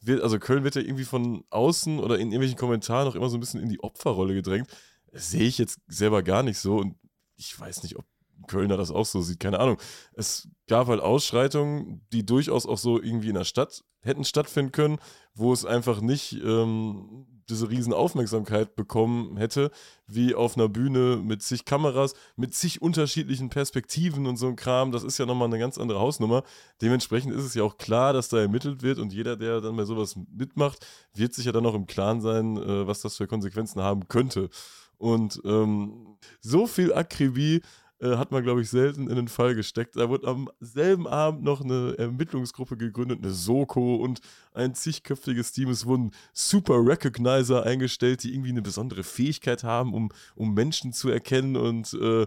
wird, 0.00 0.22
also 0.22 0.38
Köln 0.38 0.62
wird 0.62 0.76
ja 0.76 0.82
irgendwie 0.82 1.04
von 1.04 1.42
außen 1.50 1.98
oder 1.98 2.14
in 2.14 2.28
irgendwelchen 2.28 2.56
Kommentaren 2.56 3.08
auch 3.08 3.16
immer 3.16 3.28
so 3.28 3.36
ein 3.36 3.40
bisschen 3.40 3.60
in 3.60 3.68
die 3.68 3.82
Opferrolle 3.82 4.32
gedrängt. 4.34 4.68
Sehe 5.12 5.46
ich 5.46 5.58
jetzt 5.58 5.78
selber 5.86 6.22
gar 6.22 6.42
nicht 6.42 6.58
so 6.58 6.76
und 6.78 6.96
ich 7.36 7.58
weiß 7.58 7.82
nicht, 7.82 7.96
ob 7.96 8.06
Kölner 8.46 8.76
das 8.76 8.90
auch 8.90 9.06
so 9.06 9.22
sieht, 9.22 9.40
keine 9.40 9.60
Ahnung. 9.60 9.78
Es 10.12 10.48
gab 10.68 10.88
halt 10.88 11.00
Ausschreitungen, 11.00 12.06
die 12.12 12.24
durchaus 12.24 12.66
auch 12.66 12.78
so 12.78 13.00
irgendwie 13.00 13.28
in 13.28 13.34
der 13.34 13.44
Stadt 13.44 13.84
hätten 14.02 14.24
stattfinden 14.24 14.72
können, 14.72 14.98
wo 15.34 15.52
es 15.52 15.64
einfach 15.64 16.00
nicht 16.00 16.32
ähm, 16.44 17.26
diese 17.48 17.70
riesen 17.70 17.92
Aufmerksamkeit 17.92 18.74
bekommen 18.74 19.36
hätte, 19.36 19.70
wie 20.06 20.34
auf 20.34 20.56
einer 20.56 20.68
Bühne 20.68 21.16
mit 21.16 21.42
zig 21.42 21.64
Kameras, 21.64 22.14
mit 22.36 22.54
zig 22.54 22.82
unterschiedlichen 22.82 23.50
Perspektiven 23.50 24.26
und 24.26 24.36
so 24.36 24.48
ein 24.48 24.56
Kram. 24.56 24.92
Das 24.92 25.04
ist 25.04 25.18
ja 25.18 25.26
nochmal 25.26 25.48
eine 25.48 25.58
ganz 25.58 25.78
andere 25.78 26.00
Hausnummer. 26.00 26.42
Dementsprechend 26.82 27.32
ist 27.34 27.44
es 27.44 27.54
ja 27.54 27.62
auch 27.62 27.78
klar, 27.78 28.12
dass 28.12 28.28
da 28.28 28.38
ermittelt 28.38 28.82
wird 28.82 28.98
und 28.98 29.12
jeder, 29.12 29.36
der 29.36 29.60
dann 29.60 29.76
bei 29.76 29.84
sowas 29.84 30.16
mitmacht, 30.32 30.86
wird 31.14 31.34
sich 31.34 31.44
ja 31.44 31.52
dann 31.52 31.66
auch 31.66 31.74
im 31.74 31.86
Klaren 31.86 32.20
sein, 32.20 32.56
äh, 32.56 32.86
was 32.86 33.00
das 33.00 33.16
für 33.16 33.26
Konsequenzen 33.26 33.80
haben 33.80 34.08
könnte. 34.08 34.50
Und 34.98 35.40
ähm, 35.44 36.16
so 36.40 36.66
viel 36.66 36.92
Akribie 36.92 37.62
äh, 37.98 38.16
hat 38.16 38.30
man, 38.30 38.42
glaube 38.42 38.60
ich, 38.60 38.68
selten 38.68 39.08
in 39.08 39.16
den 39.16 39.28
Fall 39.28 39.54
gesteckt. 39.54 39.96
Da 39.96 40.10
wurde 40.10 40.26
am 40.26 40.50
selben 40.60 41.06
Abend 41.06 41.42
noch 41.42 41.62
eine 41.62 41.94
Ermittlungsgruppe 41.96 42.76
gegründet, 42.76 43.20
eine 43.22 43.32
Soko 43.32 43.96
und 43.96 44.20
ein 44.52 44.74
zigköpfiges 44.74 45.52
Team. 45.52 45.70
Es 45.70 45.86
wurden 45.86 46.10
Super 46.34 46.74
Recognizer 46.74 47.64
eingestellt, 47.64 48.22
die 48.22 48.34
irgendwie 48.34 48.50
eine 48.50 48.60
besondere 48.60 49.02
Fähigkeit 49.02 49.64
haben, 49.64 49.94
um, 49.94 50.10
um 50.34 50.52
Menschen 50.52 50.92
zu 50.92 51.08
erkennen. 51.08 51.56
Und 51.56 51.94
äh, 51.94 52.26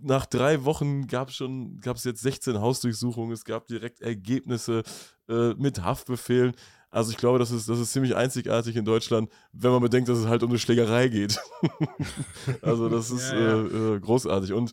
nach 0.00 0.26
drei 0.26 0.64
Wochen 0.64 1.08
gab 1.08 1.30
es 1.30 1.36
schon, 1.36 1.80
gab 1.80 1.96
es 1.96 2.04
jetzt 2.04 2.22
16 2.22 2.60
Hausdurchsuchungen, 2.60 3.32
es 3.32 3.44
gab 3.44 3.66
direkt 3.66 4.00
Ergebnisse 4.00 4.84
äh, 5.28 5.54
mit 5.54 5.82
Haftbefehlen. 5.82 6.54
Also 6.90 7.10
ich 7.10 7.18
glaube, 7.18 7.38
das 7.38 7.50
ist, 7.50 7.68
das 7.68 7.78
ist 7.78 7.92
ziemlich 7.92 8.16
einzigartig 8.16 8.74
in 8.76 8.84
Deutschland, 8.84 9.30
wenn 9.52 9.70
man 9.70 9.82
bedenkt, 9.82 10.08
dass 10.08 10.18
es 10.18 10.26
halt 10.26 10.42
um 10.42 10.50
eine 10.50 10.58
Schlägerei 10.58 11.08
geht. 11.08 11.38
also 12.62 12.88
das 12.88 13.10
ist 13.10 13.30
Ja, 13.32 13.38
ja. 13.38 13.62
Äh, 13.62 13.96
äh, 13.96 14.00
großartig. 14.00 14.52
Und 14.52 14.72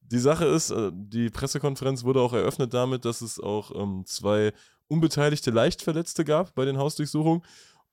die 0.00 0.18
Sache 0.18 0.44
ist, 0.44 0.70
äh, 0.70 0.90
die 0.94 1.30
Pressekonferenz 1.30 2.04
wurde 2.04 2.20
auch 2.20 2.32
eröffnet 2.32 2.72
damit, 2.74 3.04
dass 3.04 3.20
es 3.20 3.40
auch 3.40 3.72
ähm, 3.74 4.04
zwei 4.06 4.52
unbeteiligte 4.86 5.50
Leichtverletzte 5.50 6.24
gab 6.24 6.54
bei 6.54 6.64
den 6.64 6.78
Hausdurchsuchungen. 6.78 7.42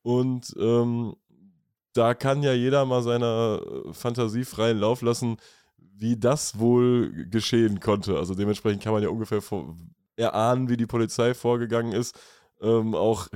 Und 0.04 0.56
ähm, 0.60 1.16
da 1.94 2.14
kann 2.14 2.44
ja 2.44 2.54
jeder 2.54 2.86
mal 2.86 3.02
seiner 3.02 3.62
äh, 3.64 3.94
Fantasie 3.94 4.46
freien 4.46 4.78
Lauf 4.78 5.02
lassen, 5.02 5.38
wie 5.78 6.18
das 6.18 6.60
wohl 6.60 7.26
geschehen 7.32 7.80
konnte. 7.80 8.18
Also 8.18 8.36
dementsprechend 8.36 8.84
kann 8.84 8.94
man 8.94 9.02
ja 9.02 9.10
ungefähr 9.10 9.42
vor, 9.42 9.76
erahnen, 10.16 10.70
wie 10.70 10.78
die 10.78 10.86
Polizei 10.86 11.34
vorgegangen 11.34 11.94
ist, 11.94 12.18
ähm, 12.62 12.96
auch 12.96 13.28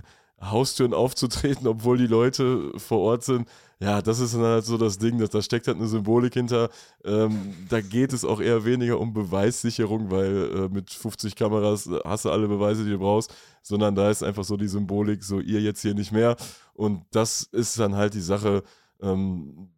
Haustüren 0.41 0.93
aufzutreten, 0.93 1.67
obwohl 1.67 1.97
die 1.97 2.07
Leute 2.07 2.71
vor 2.77 2.99
Ort 2.99 3.23
sind. 3.23 3.47
Ja, 3.81 4.01
das 4.01 4.19
ist 4.19 4.33
dann 4.33 4.43
halt 4.43 4.65
so 4.65 4.77
das 4.77 4.97
Ding, 4.97 5.19
dass 5.19 5.29
da 5.29 5.41
steckt 5.41 5.67
halt 5.67 5.77
eine 5.77 5.87
Symbolik 5.87 6.33
hinter. 6.33 6.69
Ähm, 7.05 7.53
da 7.69 7.79
geht 7.79 8.11
es 8.11 8.25
auch 8.25 8.41
eher 8.41 8.65
weniger 8.65 8.99
um 8.99 9.13
Beweissicherung, 9.13 10.11
weil 10.11 10.51
äh, 10.53 10.69
mit 10.69 10.89
50 10.89 11.35
Kameras 11.35 11.87
äh, 11.87 11.99
hast 12.03 12.25
du 12.25 12.29
alle 12.29 12.49
Beweise, 12.49 12.83
die 12.83 12.91
du 12.91 12.99
brauchst, 12.99 13.33
sondern 13.61 13.95
da 13.95 14.09
ist 14.09 14.21
einfach 14.21 14.43
so 14.43 14.57
die 14.57 14.67
Symbolik, 14.67 15.23
so 15.23 15.39
ihr 15.39 15.61
jetzt 15.61 15.81
hier 15.81 15.93
nicht 15.93 16.11
mehr. 16.11 16.35
Und 16.73 17.05
das 17.11 17.43
ist 17.43 17.79
dann 17.79 17.95
halt 17.95 18.13
die 18.13 18.21
Sache, 18.21 18.63
ähm, 19.01 19.69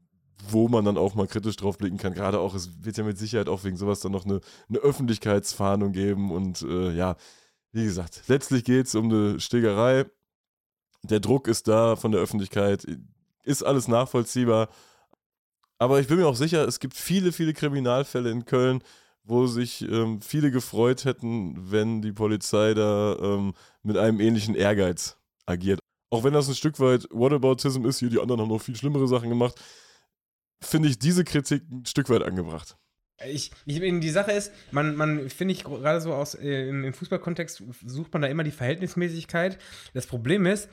wo 0.49 0.67
man 0.67 0.83
dann 0.85 0.97
auch 0.97 1.13
mal 1.13 1.27
kritisch 1.27 1.55
drauf 1.57 1.77
blicken 1.77 1.97
kann. 1.97 2.15
Gerade 2.15 2.39
auch, 2.39 2.55
es 2.55 2.83
wird 2.83 2.97
ja 2.97 3.03
mit 3.03 3.19
Sicherheit 3.19 3.49
auch 3.49 3.63
wegen 3.63 3.77
sowas 3.77 3.99
dann 3.99 4.11
noch 4.11 4.25
eine, 4.25 4.41
eine 4.67 4.79
Öffentlichkeitsfahndung 4.79 5.91
geben. 5.91 6.31
Und 6.31 6.63
äh, 6.63 6.91
ja, 6.91 7.15
wie 7.71 7.83
gesagt, 7.83 8.23
letztlich 8.27 8.63
geht 8.63 8.87
es 8.87 8.95
um 8.95 9.05
eine 9.05 9.39
Stegerei. 9.39 10.05
Der 11.03 11.19
Druck 11.19 11.47
ist 11.47 11.67
da 11.67 11.95
von 11.95 12.11
der 12.11 12.21
Öffentlichkeit, 12.21 12.85
ist 13.43 13.63
alles 13.63 13.87
nachvollziehbar. 13.87 14.69
Aber 15.79 15.99
ich 15.99 16.07
bin 16.07 16.17
mir 16.17 16.27
auch 16.27 16.35
sicher, 16.35 16.67
es 16.67 16.79
gibt 16.79 16.95
viele, 16.95 17.31
viele 17.31 17.53
Kriminalfälle 17.53 18.29
in 18.29 18.45
Köln, 18.45 18.83
wo 19.23 19.47
sich 19.47 19.81
ähm, 19.81 20.21
viele 20.21 20.51
gefreut 20.51 21.05
hätten, 21.05 21.71
wenn 21.71 22.01
die 22.01 22.11
Polizei 22.11 22.73
da 22.73 23.17
ähm, 23.19 23.53
mit 23.81 23.97
einem 23.97 24.19
ähnlichen 24.19 24.55
Ehrgeiz 24.55 25.17
agiert. 25.45 25.79
Auch 26.11 26.23
wenn 26.23 26.33
das 26.33 26.47
ein 26.47 26.55
Stück 26.55 26.79
weit 26.79 27.07
Whataboutism 27.11 27.85
ist, 27.85 27.99
hier 27.99 28.09
die 28.09 28.19
anderen 28.19 28.41
haben 28.41 28.49
noch 28.49 28.61
viel 28.61 28.75
schlimmere 28.75 29.07
Sachen 29.07 29.29
gemacht, 29.29 29.55
finde 30.61 30.89
ich 30.89 30.99
diese 30.99 31.23
Kritik 31.23 31.63
ein 31.71 31.85
Stück 31.85 32.09
weit 32.09 32.23
angebracht. 32.23 32.77
Ich, 33.29 33.51
ich 33.65 33.79
die 33.79 34.09
Sache 34.09 34.31
ist, 34.31 34.51
man, 34.71 34.95
man 34.95 35.29
finde 35.29 35.53
ich 35.53 35.63
gerade 35.63 36.01
so 36.01 36.13
aus 36.13 36.35
äh, 36.35 36.69
im, 36.69 36.93
Fußballkontext 36.93 37.63
sucht 37.85 38.13
man 38.13 38.21
da 38.21 38.27
immer 38.27 38.43
die 38.43 38.51
Verhältnismäßigkeit. 38.51 39.57
Das 39.93 40.07
Problem 40.07 40.45
ist, 40.45 40.69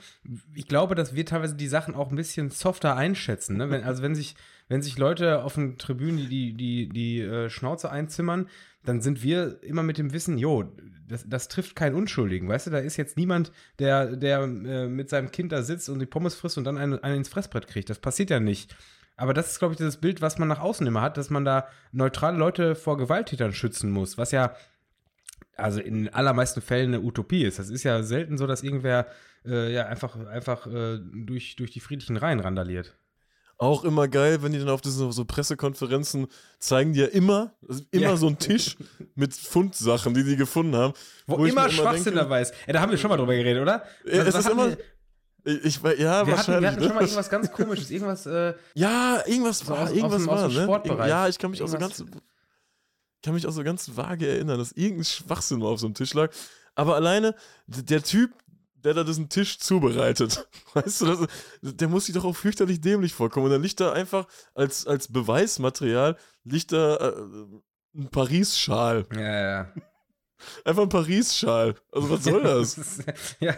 ich 0.54 0.68
glaube, 0.68 0.94
dass 0.94 1.14
wir 1.14 1.26
teilweise 1.26 1.56
die 1.56 1.68
Sachen 1.68 1.94
auch 1.94 2.10
ein 2.10 2.16
bisschen 2.16 2.50
softer 2.50 2.96
einschätzen. 2.96 3.56
Ne? 3.56 3.70
Wenn, 3.70 3.84
also 3.84 4.02
wenn 4.02 4.14
sich, 4.14 4.34
wenn 4.68 4.82
sich 4.82 4.98
Leute 4.98 5.42
auf 5.42 5.54
den 5.54 5.78
Tribünen 5.78 6.16
die, 6.16 6.28
die, 6.28 6.54
die, 6.54 6.88
die 6.88 7.20
äh, 7.20 7.50
Schnauze 7.50 7.90
einzimmern, 7.90 8.48
dann 8.84 9.00
sind 9.00 9.22
wir 9.22 9.62
immer 9.62 9.82
mit 9.82 9.98
dem 9.98 10.12
Wissen, 10.12 10.38
jo, 10.38 10.72
das, 11.06 11.28
das 11.28 11.48
trifft 11.48 11.76
keinen 11.76 11.94
Unschuldigen. 11.94 12.48
Weißt 12.48 12.66
du, 12.66 12.70
da 12.70 12.78
ist 12.78 12.96
jetzt 12.96 13.16
niemand, 13.16 13.52
der, 13.78 14.16
der 14.16 14.42
äh, 14.42 14.88
mit 14.88 15.10
seinem 15.10 15.30
Kind 15.30 15.52
da 15.52 15.62
sitzt 15.62 15.88
und 15.88 15.98
die 15.98 16.06
Pommes 16.06 16.34
frisst 16.34 16.58
und 16.58 16.64
dann 16.64 16.78
einen, 16.78 16.98
einen 17.02 17.18
ins 17.18 17.28
Fressbrett 17.28 17.66
kriegt. 17.66 17.90
Das 17.90 17.98
passiert 17.98 18.30
ja 18.30 18.40
nicht. 18.40 18.74
Aber 19.18 19.34
das 19.34 19.50
ist, 19.52 19.58
glaube 19.58 19.74
ich, 19.74 19.78
das 19.78 19.98
Bild, 19.98 20.22
was 20.22 20.38
man 20.38 20.48
nach 20.48 20.60
außen 20.60 20.86
immer 20.86 21.02
hat, 21.02 21.16
dass 21.18 21.28
man 21.28 21.44
da 21.44 21.66
neutrale 21.92 22.38
Leute 22.38 22.74
vor 22.74 22.96
Gewalttätern 22.96 23.52
schützen 23.52 23.90
muss, 23.90 24.16
was 24.16 24.30
ja 24.30 24.54
also 25.56 25.80
in 25.80 25.94
den 26.04 26.14
allermeisten 26.14 26.60
Fällen 26.62 26.94
eine 26.94 27.02
Utopie 27.02 27.42
ist. 27.44 27.58
Das 27.58 27.68
ist 27.68 27.82
ja 27.82 28.02
selten 28.04 28.38
so, 28.38 28.46
dass 28.46 28.62
irgendwer 28.62 29.06
äh, 29.44 29.72
ja 29.72 29.86
einfach, 29.86 30.16
einfach 30.26 30.66
äh, 30.68 30.98
durch, 31.12 31.56
durch 31.56 31.72
die 31.72 31.80
friedlichen 31.80 32.16
Reihen 32.16 32.38
randaliert. 32.40 32.96
Auch 33.60 33.82
immer 33.82 34.06
geil, 34.06 34.40
wenn 34.44 34.52
die 34.52 34.60
dann 34.60 34.68
auf 34.68 34.82
diesen 34.82 35.10
so 35.10 35.24
Pressekonferenzen 35.24 36.28
zeigen, 36.60 36.92
die 36.92 37.00
ja 37.00 37.06
immer, 37.06 37.54
also 37.68 37.82
immer 37.90 38.02
Ja. 38.10 38.16
so 38.16 38.28
ein 38.28 38.38
Tisch 38.38 38.76
mit 39.16 39.34
Fundsachen, 39.34 40.14
die 40.14 40.22
die 40.22 40.36
gefunden 40.36 40.76
haben. 40.76 40.94
Wo, 41.26 41.44
ich 41.44 41.50
immer 41.50 41.68
Schwachsinn 41.68 42.14
dabei 42.14 42.42
ist. 42.42 42.54
Ja, 42.68 42.74
da 42.74 42.80
haben 42.80 42.92
wir 42.92 42.98
schon 42.98 43.10
mal 43.10 43.16
drüber 43.16 43.34
geredet, 43.34 43.60
oder? 43.60 43.82
Ja, 44.04 44.20
Was- 44.26 44.34
es 44.34 44.34
ist 44.46 44.50
immer, 44.50 44.76
ich, 45.48 45.64
ich, 45.64 45.76
ja, 45.82 45.90
wir 45.98 46.08
hatten, 46.10 46.30
wahrscheinlich. 46.30 46.60
wir 46.62 46.70
hatten 46.70 46.80
schon 46.82 46.88
mal 46.94 46.94
ne? 47.00 47.06
irgendwas 47.06 47.30
ganz 47.30 47.52
komisches, 47.52 47.90
irgendwas, 47.90 48.26
äh, 48.26 48.54
Ja, 48.74 49.22
irgendwas 49.26 49.58
So 49.60 49.68
war, 49.68 49.80
aus- 49.84 49.90
irgendwas 49.92 50.22
aus 50.22 50.28
aus 50.28 50.40
war, 50.42 50.48
ne? 50.48 50.64
Sportbereich. 50.64 51.08
Ja, 51.08 51.28
ich 51.28 51.38
kann 51.38 51.50
mich 51.50 51.62
auch 51.62 51.68
so 51.68 51.76
Irgendwas- 51.76 51.98
ganz, 51.98 52.10
kann 53.24 53.34
mich 53.34 53.46
auch 53.46 53.52
so 53.52 53.64
ganz 53.64 53.96
vage 53.96 54.28
erinnern, 54.28 54.58
dass 54.58 54.72
irgendein 54.72 55.04
Schwachsinn 55.04 55.58
mal 55.58 55.66
auf 55.66 55.80
so 55.80 55.86
einem 55.86 55.94
Tisch 55.94 56.14
lag. 56.14 56.30
Aber 56.74 56.94
alleine 56.94 57.34
der 57.66 58.02
Typ, 58.02 58.32
der 58.76 58.94
da 58.94 59.02
diesen 59.02 59.28
Tisch 59.28 59.58
zubereitet, 59.58 60.46
weißt 60.74 61.00
du, 61.00 61.06
das, 61.06 61.26
der 61.62 61.88
muss 61.88 62.06
sich 62.06 62.14
doch 62.14 62.24
auch 62.24 62.36
fürchterlich 62.36 62.80
dämlich 62.80 63.12
vorkommen. 63.12 63.46
Und 63.46 63.52
dann 63.52 63.62
liegt 63.62 63.80
da 63.80 63.92
einfach 63.92 64.26
als, 64.54 64.86
als 64.86 65.08
Beweismaterial 65.08 66.16
liegt 66.44 66.70
da 66.72 66.96
äh, 66.96 67.12
ein 67.96 68.08
Paris-Schal. 68.10 69.06
ja, 69.14 69.20
ja. 69.20 69.72
Einfach 70.64 70.82
ein 70.82 70.88
Paris-Schal. 70.88 71.74
Also 71.92 72.10
was 72.10 72.24
soll 72.24 72.42
das? 72.42 72.98
ja, 73.40 73.54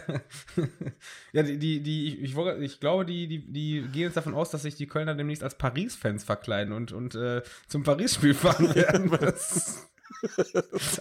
ja 1.33 1.43
die, 1.43 1.59
die, 1.59 1.81
die 1.81 2.19
ich, 2.25 2.35
ich, 2.61 2.81
glaube, 2.81 3.05
die, 3.05 3.27
die, 3.27 3.53
die 3.53 3.83
gehen 3.93 4.03
jetzt 4.03 4.17
davon 4.17 4.35
aus, 4.35 4.51
dass 4.51 4.63
sich 4.63 4.77
die 4.77 4.87
Kölner 4.87 5.15
demnächst 5.15 5.43
als 5.43 5.57
Paris-Fans 5.57 6.25
verkleiden 6.25 6.73
und, 6.73 6.93
und 6.93 7.15
äh, 7.15 7.43
zum 7.69 7.83
Paris-Spiel 7.83 8.35
fahren 8.35 8.75
werden. 8.75 9.11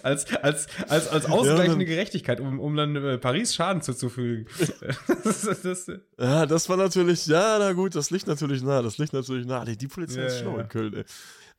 Als, 0.02 0.26
als, 0.42 0.66
als, 0.88 1.08
als 1.08 1.26
ausgleichende 1.26 1.78
dann- 1.84 1.86
Gerechtigkeit, 1.86 2.40
um, 2.40 2.60
um 2.60 2.76
dann 2.76 2.96
äh, 2.96 3.18
Paris 3.18 3.54
Schaden 3.54 3.82
zuzufügen. 3.82 4.46
das, 5.24 5.42
das, 5.42 5.62
das, 5.62 5.90
Ja, 6.18 6.46
das 6.46 6.68
war 6.68 6.76
natürlich, 6.76 7.26
ja, 7.26 7.56
na 7.58 7.72
gut, 7.72 7.94
das 7.94 8.10
liegt 8.10 8.26
natürlich 8.28 8.62
nah, 8.62 8.82
das 8.82 8.98
liegt 8.98 9.12
natürlich 9.12 9.46
nah. 9.46 9.64
Die, 9.64 9.76
die 9.76 9.88
Polizei 9.88 10.20
Ja, 10.20 10.26
ist 10.26 10.38
schlau 10.40 10.56
ja. 10.56 10.62
in 10.62 10.68
Köln, 10.68 10.94
ey. 10.94 11.04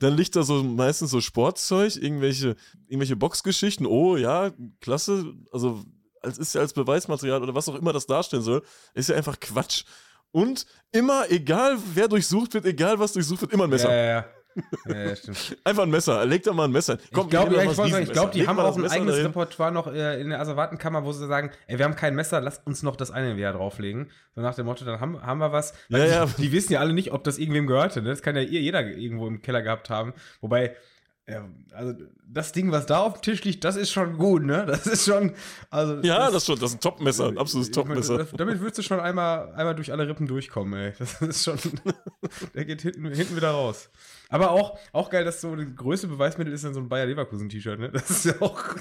Dann 0.01 0.17
liegt 0.17 0.35
da 0.35 0.41
so 0.41 0.63
meistens 0.63 1.11
so 1.11 1.21
Sportzeug, 1.21 1.95
irgendwelche, 1.95 2.55
irgendwelche 2.87 3.15
Boxgeschichten. 3.15 3.85
Oh 3.85 4.17
ja, 4.17 4.51
klasse. 4.79 5.33
Also, 5.51 5.83
als 6.21 6.39
ist 6.39 6.55
ja 6.55 6.61
als 6.61 6.73
Beweismaterial 6.73 7.43
oder 7.43 7.53
was 7.53 7.69
auch 7.69 7.75
immer 7.75 7.93
das 7.93 8.07
darstellen 8.07 8.41
soll, 8.41 8.63
ist 8.95 9.09
ja 9.09 9.15
einfach 9.15 9.39
Quatsch. 9.39 9.83
Und 10.31 10.65
immer, 10.91 11.29
egal 11.29 11.77
wer 11.93 12.07
durchsucht 12.07 12.55
wird, 12.55 12.65
egal 12.65 12.97
was 12.97 13.13
durchsucht 13.13 13.41
wird, 13.41 13.53
immer 13.53 13.65
ein 13.65 13.69
Messer. 13.69 13.89
Ja, 13.91 13.95
ja, 13.95 14.11
ja. 14.11 14.25
Ja, 14.87 15.15
stimmt. 15.15 15.57
Einfach 15.63 15.83
ein 15.83 15.89
Messer. 15.89 16.25
Leg 16.25 16.43
da 16.43 16.53
mal 16.53 16.65
ein 16.65 16.71
Messer. 16.71 16.97
Komm, 17.13 17.25
ich 17.25 17.29
glaube, 17.31 17.55
ja, 17.55 17.63
ich, 17.63 17.71
sagen, 17.71 18.03
ich 18.03 18.11
glaube, 18.11 18.31
die 18.33 18.47
haben 18.47 18.57
Leg 18.57 18.63
mal 18.65 18.69
auch 18.71 18.77
ein 18.77 18.89
eigenes 18.89 19.15
dahin. 19.15 19.27
Repertoire 19.27 19.71
noch 19.71 19.87
äh, 19.87 20.19
in 20.21 20.29
der 20.29 20.39
Asservatenkammer, 20.39 21.03
wo 21.05 21.11
sie 21.11 21.27
sagen, 21.27 21.51
ey, 21.67 21.77
wir 21.77 21.85
haben 21.85 21.95
kein 21.95 22.15
Messer, 22.15 22.41
lasst 22.41 22.65
uns 22.67 22.83
noch 22.83 22.95
das 22.95 23.11
eine 23.11 23.37
wieder 23.37 23.53
drauflegen. 23.53 24.11
So 24.35 24.41
nach 24.41 24.55
dem 24.55 24.65
Motto, 24.65 24.85
dann 24.85 24.99
haben, 24.99 25.21
haben 25.21 25.39
wir 25.39 25.51
was. 25.51 25.73
Ja, 25.89 26.25
die, 26.25 26.41
die 26.41 26.51
wissen 26.51 26.73
ja 26.73 26.79
alle 26.79 26.93
nicht, 26.93 27.11
ob 27.11 27.23
das 27.23 27.37
irgendwem 27.37 27.67
gehörte. 27.67 28.01
Ne? 28.01 28.09
Das 28.09 28.21
kann 28.21 28.35
ja 28.35 28.41
ihr- 28.41 28.61
jeder 28.61 28.85
irgendwo 28.85 29.27
im 29.27 29.41
Keller 29.41 29.61
gehabt 29.61 29.89
haben. 29.89 30.13
Wobei, 30.41 30.75
ja, 31.31 31.47
also 31.73 31.93
das 32.27 32.51
Ding, 32.51 32.71
was 32.71 32.85
da 32.85 32.99
auf 32.99 33.13
dem 33.13 33.21
Tisch 33.21 33.43
liegt, 33.43 33.63
das 33.63 33.75
ist 33.75 33.91
schon 33.91 34.17
gut, 34.17 34.43
ne? 34.43 34.65
Das 34.65 34.85
ist 34.85 35.05
schon, 35.05 35.33
also 35.69 35.99
Ja, 36.01 36.29
das 36.29 36.45
schon, 36.45 36.59
das 36.59 36.71
ist 36.71 36.77
ein 36.77 36.79
Topmesser, 36.81 37.27
ein 37.29 37.37
absolutes 37.37 37.75
meine, 37.75 37.87
Topmesser. 37.87 38.17
das- 38.17 38.31
Damit 38.33 38.59
würdest 38.59 38.77
du 38.79 38.81
schon 38.83 38.99
einmal, 38.99 39.53
einmal 39.53 39.75
durch 39.75 39.91
alle 39.91 40.07
Rippen 40.07 40.27
durchkommen, 40.27 40.73
ey. 40.79 40.93
Das 40.99 41.21
ist 41.21 41.43
schon. 41.43 41.57
der 42.53 42.65
geht 42.65 42.81
hinten, 42.81 43.05
hinten 43.13 43.35
wieder 43.35 43.51
raus. 43.51 43.89
Aber 44.29 44.51
auch, 44.51 44.77
auch 44.93 45.09
geil, 45.09 45.25
dass 45.25 45.41
so 45.41 45.55
das 45.55 45.65
größte 45.75 46.07
Beweismittel 46.07 46.53
ist 46.53 46.63
dann 46.63 46.73
so 46.73 46.79
ein 46.79 46.89
Bayer 46.89 47.05
Leverkusen-T-Shirt, 47.07 47.79
ne? 47.79 47.89
Das 47.91 48.09
ist 48.09 48.25
ja 48.25 48.33
auch. 48.41 48.61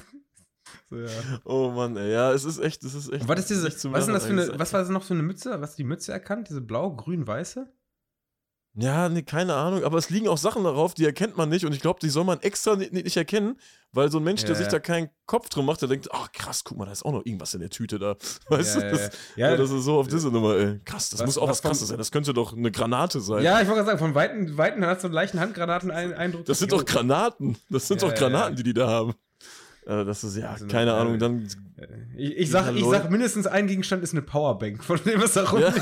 So, 0.89 0.97
ja. 0.97 1.09
Oh 1.45 1.71
Mann, 1.71 1.97
ey, 1.97 2.13
ja, 2.13 2.33
es 2.33 2.45
ist 2.45 2.59
echt, 2.59 2.83
es 2.83 2.95
ist 2.95 3.13
echt. 3.13 3.29
Was 3.29 3.39
ist 3.41 3.51
diese, 3.51 3.65
was 3.93 4.05
denn 4.07 4.15
das 4.15 4.27
für 4.27 4.33
eine, 4.33 4.59
was 4.59 4.73
war 4.73 4.81
das 4.81 4.89
noch 4.89 5.05
für 5.05 5.15
eine 5.15 5.23
Mütze? 5.23 5.61
Was 5.61 5.77
die 5.77 5.85
Mütze 5.85 6.11
erkannt? 6.13 6.49
Diese 6.49 6.61
blau, 6.61 6.95
grün, 6.97 7.27
weiße? 7.29 7.69
Ja, 8.75 9.09
nee, 9.09 9.23
keine 9.23 9.55
Ahnung, 9.55 9.83
aber 9.83 9.99
es 9.99 10.11
liegen 10.11 10.29
auch 10.29 10.39
Sachen 10.39 10.63
darauf, 10.63 10.95
die 10.95 11.05
erkennt 11.05 11.37
man 11.37 11.49
nicht 11.49 11.65
und 11.67 11.73
ich 11.73 11.81
glaube, 11.81 11.99
die 12.01 12.09
soll 12.09 12.23
man 12.23 12.39
extra 12.41 12.77
nicht, 12.77 12.93
nicht 12.93 13.17
erkennen, 13.17 13.59
weil 13.93 14.13
so 14.13 14.19
ein 14.19 14.25
Mensch, 14.25 14.43
der 14.43 14.51
Ja, 14.51 14.55
sich 14.57 14.67
ja. 14.67 14.71
da 14.71 14.79
keinen 14.79 15.11
Kopf 15.27 15.49
drum 15.49 15.67
macht, 15.67 15.81
der 15.83 15.89
denkt, 15.89 16.09
ach 16.13 16.31
krass, 16.31 16.63
guck 16.63 16.79
mal, 16.79 16.85
da 16.87 16.93
ist 16.93 17.05
auch 17.05 17.11
noch 17.11 17.27
irgendwas 17.27 17.53
in 17.55 17.61
der 17.61 17.71
Tüte 17.71 17.99
da. 17.99 18.15
Weißt 18.49 18.77
ja, 18.77 18.83
du, 18.83 18.91
das, 18.91 19.11
ja, 19.35 19.57
das 19.57 19.71
ist 19.73 19.83
so 19.85 19.99
auf 19.99 20.07
diese 20.07 20.29
Nummer, 20.31 20.57
ey. 20.57 20.81
Krass, 20.85 21.11
das 21.11 21.19
Was- 21.19 21.27
muss 21.27 21.39
auch 21.39 21.49
was 21.49 21.59
was 21.59 21.63
Krasses 21.63 21.89
sein, 21.89 21.99
das 21.99 22.13
könnte 22.13 22.33
doch 22.33 22.57
eine 22.57 22.71
Granate 22.71 23.21
sein. 23.21 23.43
Ja, 23.43 23.61
ich 23.61 23.67
wollte 23.67 23.83
gerade 23.85 23.87
sagen, 23.87 23.99
von 23.99 24.15
Weitem, 24.15 24.57
Weitem 24.57 24.85
hat 24.87 25.01
so 25.01 25.09
einen 25.09 25.15
leichten 25.15 25.41
Handgranaten-Eindruck. 25.41 26.45
Das 26.45 26.61
sind 26.61 26.71
doch 26.71 26.85
Granaten, 26.85 27.57
das 27.71 27.89
sind 27.89 28.03
doch 28.03 28.15
Granaten, 28.15 28.55
die 28.55 28.63
die 28.63 28.75
da 28.75 28.87
haben. 28.87 29.15
Äh, 29.87 30.05
das 30.05 30.23
ist, 30.23 30.37
ja, 30.37 30.51
Also, 30.51 30.69
keine 30.69 30.91
äh, 30.93 30.95
Ahnung, 30.95 31.19
dann, 31.19 31.49
Ich, 32.17 32.37
ich, 32.37 32.51
sag, 32.51 32.73
ich 32.77 32.85
sag, 32.85 33.11
mindestens 33.11 33.47
ein 33.49 33.67
Gegenstand 33.67 34.05
ist 34.05 34.13
eine 34.13 34.23
Powerbank, 34.23 34.85
von 34.85 35.01
dem 35.05 35.21
es 35.23 35.33
da 35.33 35.45
rumliegt. 35.51 35.75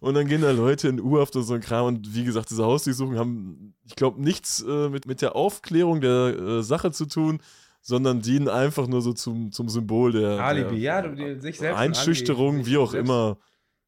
Und 0.00 0.14
dann 0.14 0.26
gehen 0.26 0.42
da 0.42 0.50
Leute 0.50 0.88
in 0.88 1.00
U-Haft 1.00 1.34
und 1.36 1.42
so 1.42 1.54
ein 1.54 1.60
Kram 1.60 1.86
und 1.86 2.14
wie 2.14 2.24
gesagt, 2.24 2.50
diese 2.50 2.64
Hausdurchsuchungen 2.64 3.18
haben, 3.18 3.74
ich 3.84 3.96
glaube, 3.96 4.22
nichts 4.22 4.62
äh, 4.62 4.88
mit, 4.88 5.06
mit 5.06 5.22
der 5.22 5.34
Aufklärung 5.34 6.00
der 6.00 6.38
äh, 6.38 6.62
Sache 6.62 6.92
zu 6.92 7.06
tun, 7.06 7.40
sondern 7.80 8.20
dienen 8.20 8.48
einfach 8.48 8.86
nur 8.86 9.02
so 9.02 9.12
zum, 9.12 9.50
zum 9.52 9.68
Symbol 9.68 10.12
der, 10.12 10.40
Alibi, 10.40 10.70
der 10.70 10.78
ja, 10.78 11.02
du, 11.02 11.40
sich 11.40 11.58
selbst 11.58 11.78
ein 11.78 11.88
Einschüchterung, 11.88 12.56
Alibi, 12.56 12.70
wie 12.70 12.76
auch 12.76 12.92
selbst, 12.92 13.08
immer. 13.08 13.38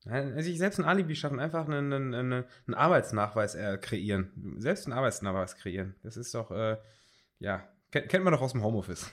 Nein, 0.05 0.43
sich 0.43 0.59
selbst 0.59 0.79
ein 0.79 0.87
Alibi 0.87 1.15
schaffen, 1.15 1.39
einfach 1.39 1.67
einen, 1.67 1.93
einen, 1.93 2.15
einen, 2.15 2.45
einen 2.67 2.75
Arbeitsnachweis 2.75 3.55
äh, 3.55 3.79
kreieren. 3.79 4.57
Selbst 4.57 4.87
einen 4.87 4.95
Arbeitsnachweis 4.95 5.57
kreieren. 5.57 5.95
Das 6.03 6.17
ist 6.17 6.35
doch, 6.35 6.51
äh, 6.51 6.79
ja, 7.39 7.69
kennt, 7.91 8.09
kennt 8.09 8.25
man 8.25 8.33
doch 8.33 8.41
aus 8.41 8.53
dem 8.53 8.63
Homeoffice. 8.63 9.11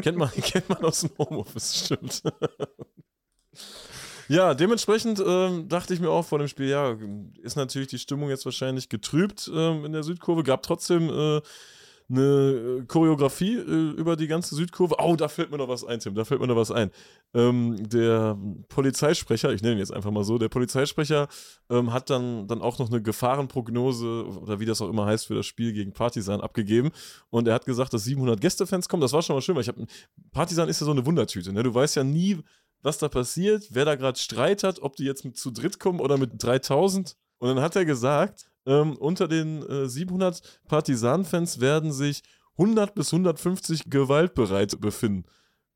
Kennt 0.00 0.18
man, 0.18 0.30
kennt 0.42 0.68
man 0.68 0.78
aus 0.78 1.02
dem 1.02 1.10
Homeoffice, 1.18 1.84
stimmt. 1.84 2.22
Ja, 4.28 4.54
dementsprechend 4.54 5.22
ähm, 5.24 5.68
dachte 5.68 5.94
ich 5.94 6.00
mir 6.00 6.10
auch 6.10 6.24
vor 6.24 6.38
dem 6.38 6.48
Spiel, 6.48 6.68
ja, 6.68 6.96
ist 7.42 7.56
natürlich 7.56 7.88
die 7.88 7.98
Stimmung 7.98 8.28
jetzt 8.28 8.44
wahrscheinlich 8.44 8.88
getrübt 8.88 9.50
ähm, 9.54 9.84
in 9.84 9.92
der 9.92 10.02
Südkurve. 10.02 10.42
Gab 10.42 10.62
trotzdem 10.62 11.08
äh, 11.08 11.40
eine 12.10 12.22
äh, 12.22 12.84
Choreografie 12.86 13.56
äh, 13.56 13.90
über 13.92 14.16
die 14.16 14.26
ganze 14.26 14.54
Südkurve. 14.54 14.96
Oh, 14.98 15.16
da 15.16 15.28
fällt 15.28 15.50
mir 15.50 15.56
noch 15.56 15.68
was 15.68 15.84
ein, 15.84 16.00
Tim, 16.00 16.14
da 16.14 16.24
fällt 16.24 16.40
mir 16.40 16.46
noch 16.46 16.56
was 16.56 16.70
ein. 16.70 16.90
Ähm, 17.32 17.76
der 17.88 18.36
Polizeisprecher, 18.68 19.52
ich 19.52 19.62
nenne 19.62 19.74
ihn 19.74 19.78
jetzt 19.78 19.92
einfach 19.92 20.10
mal 20.10 20.24
so, 20.24 20.36
der 20.36 20.48
Polizeisprecher 20.48 21.28
ähm, 21.70 21.92
hat 21.92 22.10
dann, 22.10 22.46
dann 22.46 22.60
auch 22.60 22.78
noch 22.78 22.90
eine 22.90 23.00
Gefahrenprognose 23.00 24.26
oder 24.26 24.60
wie 24.60 24.66
das 24.66 24.82
auch 24.82 24.88
immer 24.90 25.06
heißt 25.06 25.26
für 25.26 25.34
das 25.34 25.46
Spiel 25.46 25.72
gegen 25.72 25.92
Partisan 25.92 26.40
abgegeben. 26.40 26.90
Und 27.30 27.48
er 27.48 27.54
hat 27.54 27.64
gesagt, 27.64 27.94
dass 27.94 28.04
700 28.04 28.40
Gästefans 28.40 28.88
kommen. 28.88 29.00
Das 29.00 29.12
war 29.12 29.22
schon 29.22 29.36
mal 29.36 29.42
schön, 29.42 29.54
weil 29.54 29.62
ich 29.62 29.68
habe. 29.68 29.86
Partisan 30.32 30.68
ist 30.68 30.80
ja 30.80 30.84
so 30.84 30.92
eine 30.92 31.06
Wundertüte. 31.06 31.52
Ne? 31.52 31.62
Du 31.62 31.74
weißt 31.74 31.96
ja 31.96 32.04
nie, 32.04 32.38
was 32.84 32.98
da 32.98 33.08
passiert, 33.08 33.68
wer 33.70 33.84
da 33.84 33.96
gerade 33.96 34.18
Streit 34.18 34.62
hat, 34.62 34.80
ob 34.80 34.94
die 34.94 35.04
jetzt 35.04 35.24
mit 35.24 35.36
zu 35.36 35.50
dritt 35.50 35.80
kommen 35.80 36.00
oder 36.00 36.18
mit 36.18 36.30
3000. 36.36 37.16
Und 37.38 37.48
dann 37.48 37.60
hat 37.60 37.74
er 37.74 37.84
gesagt, 37.84 38.46
ähm, 38.66 38.96
unter 38.96 39.26
den 39.26 39.62
äh, 39.68 39.88
700 39.88 40.60
Partisan-Fans 40.68 41.60
werden 41.60 41.92
sich 41.92 42.22
100 42.58 42.94
bis 42.94 43.12
150 43.12 43.90
gewaltbereit 43.90 44.80
befinden. 44.80 45.24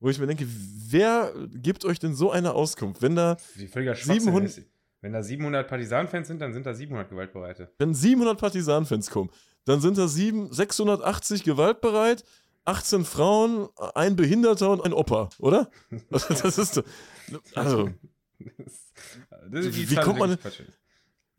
Wo 0.01 0.11
ich 0.11 0.19
mir 0.21 0.27
denke, 0.27 0.47
wer 0.47 1.33
gibt 1.51 1.85
euch 1.85 1.99
denn 1.99 2.15
so 2.15 2.31
eine 2.31 2.53
Auskunft, 2.55 3.03
wenn 3.03 3.17
da 3.17 3.37
Wie 3.55 3.67
völliger 3.67 3.97
Schwachsinn 3.97 4.21
700 4.21 4.59
ist. 4.59 4.67
Wenn 5.01 5.13
da 5.13 5.23
700 5.23 5.69
Partisan-Fans 5.69 6.29
sind, 6.29 6.41
dann 6.41 6.53
sind 6.53 6.67
da 6.67 6.75
700 6.75 7.09
Gewaltbereite. 7.09 7.73
Wenn 7.79 7.95
700 7.95 8.39
Partisan-Fans 8.39 9.11
kommen, 9.11 9.31
dann 9.65 9.81
sind 9.81 9.97
da 9.97 10.09
sieben, 10.09 10.53
680 10.53 11.45
gewaltbereit, 11.45 12.25
18 12.69 13.05
Frauen, 13.05 13.69
ein 13.95 14.15
Behinderter 14.17 14.71
und 14.71 14.85
ein 14.85 14.93
Opa, 14.93 15.31
oder? 15.39 15.71
Also, 16.11 16.35
das 16.35 16.59
ist 16.59 16.77
doch- 16.77 16.85
also, 17.55 17.91
Das 19.51 19.65
ist 19.67 19.91
Wie 19.91 19.95
kommt 19.97 20.19
man- 20.19 20.39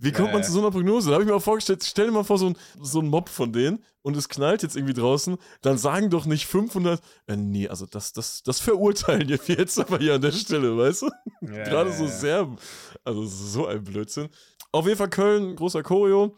wie 0.02 0.12
kommt 0.14 0.32
man 0.32 0.44
zu 0.44 0.52
so 0.54 0.60
einer 0.60 0.72
Prognose? 0.72 1.10
Da 1.10 1.16
habe 1.16 1.24
ich 1.24 1.30
mir 1.30 1.36
auch 1.36 1.44
vorgestellt, 1.44 1.84
stell 1.84 2.06
dir 2.06 2.14
mal 2.14 2.24
vor, 2.24 2.38
so 2.38 2.48
ein, 2.48 2.58
so 2.82 3.02
ein 3.02 3.08
Mob 3.10 3.28
von 3.28 3.52
denen 3.52 3.84
und 4.02 4.16
es 4.16 4.30
knallt 4.30 4.64
jetzt 4.64 4.78
irgendwie 4.78 4.94
draußen, 4.94 5.38
dann 5.62 5.78
sagen 5.78 6.10
doch 6.10 6.26
nicht 6.26 6.46
500, 6.46 7.02
äh, 7.28 7.36
nee, 7.36 7.68
also 7.68 7.86
das, 7.86 8.14
das, 8.14 8.42
das 8.44 8.60
verurteilen 8.62 9.28
wir 9.28 9.40
jetzt 9.48 9.78
aber 9.78 9.98
hier 9.98 10.14
an 10.16 10.22
der 10.22 10.32
Stelle, 10.32 10.78
weißt 10.78 11.02
du? 11.02 11.10
Ja, 11.42 11.64
Gerade 11.66 11.92
so. 11.92 12.08
Serben. 12.08 12.56
Also 13.04 13.26
so 13.26 13.68
ein 13.68 13.84
Blödsinn. 13.84 14.30
Auf 14.72 14.86
jeden 14.86 14.98
Fall 14.98 15.10
Köln, 15.10 15.56
großer 15.58 15.84
Choreo. 15.84 16.34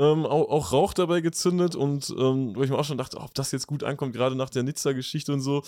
Ähm, 0.00 0.24
auch, 0.24 0.48
auch 0.48 0.72
Rauch 0.72 0.94
dabei 0.94 1.20
gezündet 1.20 1.76
und 1.76 2.08
ähm, 2.18 2.56
wo 2.56 2.62
ich 2.62 2.70
mir 2.70 2.78
auch 2.78 2.84
schon 2.86 2.96
dachte, 2.96 3.18
ob 3.18 3.34
das 3.34 3.52
jetzt 3.52 3.66
gut 3.66 3.84
ankommt, 3.84 4.14
gerade 4.14 4.34
nach 4.34 4.48
der 4.48 4.62
Nizza-Geschichte 4.62 5.30
und 5.30 5.42
so, 5.42 5.62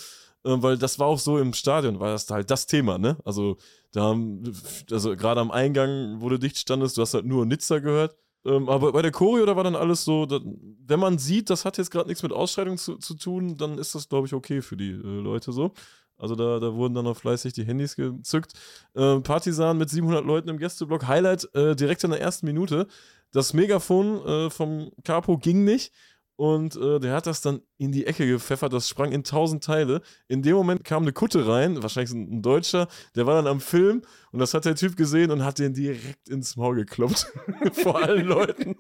ähm, 0.47 0.62
weil 0.62 0.78
das 0.78 0.99
war 0.99 1.07
auch 1.07 1.18
so 1.18 1.37
im 1.37 1.53
Stadion, 1.53 2.01
war 2.01 2.12
das 2.12 2.30
halt 2.30 2.51
das 2.51 2.66
Thema, 2.66 2.97
ne? 2.97 3.18
Also 3.26 3.59
da 3.93 4.05
haben, 4.05 4.43
also 4.91 5.16
gerade 5.16 5.43
am 5.43 5.51
Eingang, 5.51 6.22
wo 6.22 6.30
du 6.30 6.39
dicht 6.39 6.57
standest, 6.57 6.97
du 6.97 7.03
hast 7.03 7.12
halt 7.12 7.26
nur 7.26 7.45
Nizza 7.45 7.80
gehört. 7.80 8.16
Ähm, 8.47 8.70
aber 8.70 8.93
bei 8.93 9.03
der 9.03 9.12
Choreo, 9.12 9.45
da 9.45 9.55
war 9.55 9.64
dann 9.64 9.76
alles 9.76 10.03
so, 10.03 10.24
da, 10.24 10.41
wenn 10.87 10.99
man 10.99 11.18
sieht, 11.18 11.51
das 11.51 11.66
hat 11.66 11.76
jetzt 11.76 11.91
gerade 11.91 12.09
nichts 12.09 12.22
mit 12.22 12.33
Ausschreitung 12.33 12.78
zu, 12.78 12.97
zu 12.97 13.14
tun, 13.14 13.59
dann 13.59 13.76
ist 13.76 13.95
das, 13.95 14.09
glaube 14.09 14.26
ich, 14.26 14.33
okay 14.33 14.62
für 14.62 14.78
die 14.78 14.93
äh, 14.93 15.20
Leute 15.20 15.53
so. 15.53 15.72
Also 16.16 16.37
da, 16.37 16.61
da 16.61 16.74
wurden 16.74 16.95
dann 16.95 17.05
noch 17.05 17.16
fleißig 17.16 17.53
die 17.53 17.64
Handys 17.64 17.97
gezückt. 17.97 18.53
Ähm, 18.95 19.22
Partisan 19.24 19.76
mit 19.76 19.91
700 19.91 20.24
Leuten 20.24 20.49
im 20.49 20.59
Gästeblock. 20.59 21.07
Highlight 21.07 21.53
äh, 21.55 21.74
direkt 21.74 22.05
in 22.05 22.11
der 22.11 22.20
ersten 22.20 22.47
Minute. 22.47 22.87
Das 23.33 23.55
Megafon 23.55 24.26
äh, 24.26 24.51
vom 24.51 24.93
Capo 25.05 25.39
ging 25.39 25.64
nicht 25.64 25.93
und 26.37 26.76
äh, 26.76 26.99
der 26.99 27.14
hat 27.14 27.26
das 27.26 27.41
dann 27.41 27.62
in 27.78 27.93
die 27.93 28.07
Ecke 28.07 28.26
gepfeffert. 28.26 28.72
Das 28.72 28.89
sprang 28.89 29.12
in 29.12 29.24
tausend 29.24 29.64
Teile. 29.64 30.03
In 30.28 30.43
dem 30.43 30.57
Moment 30.57 30.85
kam 30.85 31.03
eine 31.03 31.12
Kutte 31.12 31.47
rein, 31.47 31.83
wahrscheinlich 31.83 32.12
ein, 32.12 32.39
ein 32.39 32.43
Deutscher, 32.43 32.89
der 33.14 33.26
war 33.26 33.35
dann 33.35 33.47
am 33.47 33.61
Film 33.61 34.03
und 34.33 34.39
das 34.39 34.55
hat 34.55 34.64
der 34.64 34.74
Typ 34.74 34.97
gesehen 34.97 35.30
und 35.30 35.45
hat 35.45 35.59
den 35.59 35.74
direkt 35.74 36.28
ins 36.28 36.57
Maul 36.57 36.76
gekloppt. 36.76 37.33
Vor 37.72 38.03
allen 38.03 38.26
Leuten. 38.26 38.76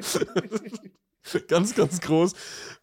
ganz, 1.48 1.74
ganz 1.74 2.00
groß. 2.00 2.32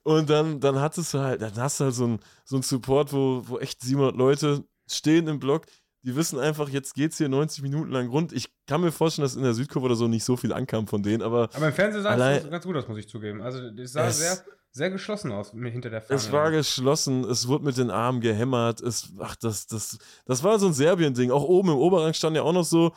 Und 0.03 0.29
dann, 0.29 0.59
dann 0.59 0.79
hattest 0.79 1.13
du 1.13 1.19
halt, 1.19 1.41
dann 1.41 1.55
hast 1.55 1.79
du 1.79 1.85
halt 1.85 1.95
so 1.95 2.03
einen 2.05 2.19
so 2.43 2.57
einen 2.57 2.63
Support, 2.63 3.13
wo, 3.13 3.41
wo 3.45 3.59
echt 3.59 3.81
700 3.81 4.15
Leute 4.15 4.63
stehen 4.87 5.27
im 5.27 5.39
Block. 5.39 5.65
Die 6.05 6.15
wissen 6.15 6.37
einfach, 6.39 6.69
jetzt 6.69 6.93
geht's 6.93 7.17
hier 7.17 7.29
90 7.29 7.63
Minuten 7.63 7.91
lang 7.91 8.07
rund. 8.09 8.31
Ich 8.31 8.49
kann 8.67 8.81
mir 8.81 8.91
vorstellen, 8.91 9.23
dass 9.25 9.35
in 9.35 9.41
der 9.41 9.55
Südkurve 9.55 9.85
oder 9.87 9.95
so 9.95 10.07
nicht 10.07 10.23
so 10.23 10.37
viel 10.37 10.53
ankam 10.53 10.85
von 10.85 11.01
denen, 11.01 11.23
aber 11.23 11.49
Aber 11.53 11.67
im 11.67 11.73
Fernsehen 11.73 12.03
sah 12.03 12.15
es 12.35 12.49
ganz 12.49 12.63
gut 12.63 12.75
aus, 12.75 12.87
muss 12.87 12.99
ich 12.99 13.09
zugeben. 13.09 13.41
Also, 13.41 13.59
es 13.77 13.93
sah 13.93 14.05
Es- 14.07 14.19
sehr, 14.19 14.37
sehr 14.71 14.91
geschlossen 14.91 15.31
aus 15.31 15.51
hinter 15.51 15.89
der 15.89 16.01
Fahne. 16.01 16.15
es 16.17 16.31
war 16.31 16.51
geschlossen, 16.51 17.23
es 17.23 17.47
wurde 17.47 17.65
mit 17.65 17.77
den 17.77 17.89
Armen 17.89 18.21
gehämmert. 18.21 18.81
Es, 18.81 19.13
ach, 19.19 19.35
das, 19.37 19.65
das, 19.65 19.97
das 20.25 20.43
war 20.43 20.59
so 20.59 20.67
ein 20.67 20.73
Serbien-Ding. 20.73 21.31
Auch 21.31 21.43
oben 21.43 21.69
im 21.69 21.77
Oberrang 21.77 22.13
standen 22.13 22.35
ja 22.37 22.43
auch 22.43 22.53
noch 22.53 22.65
so 22.65 22.91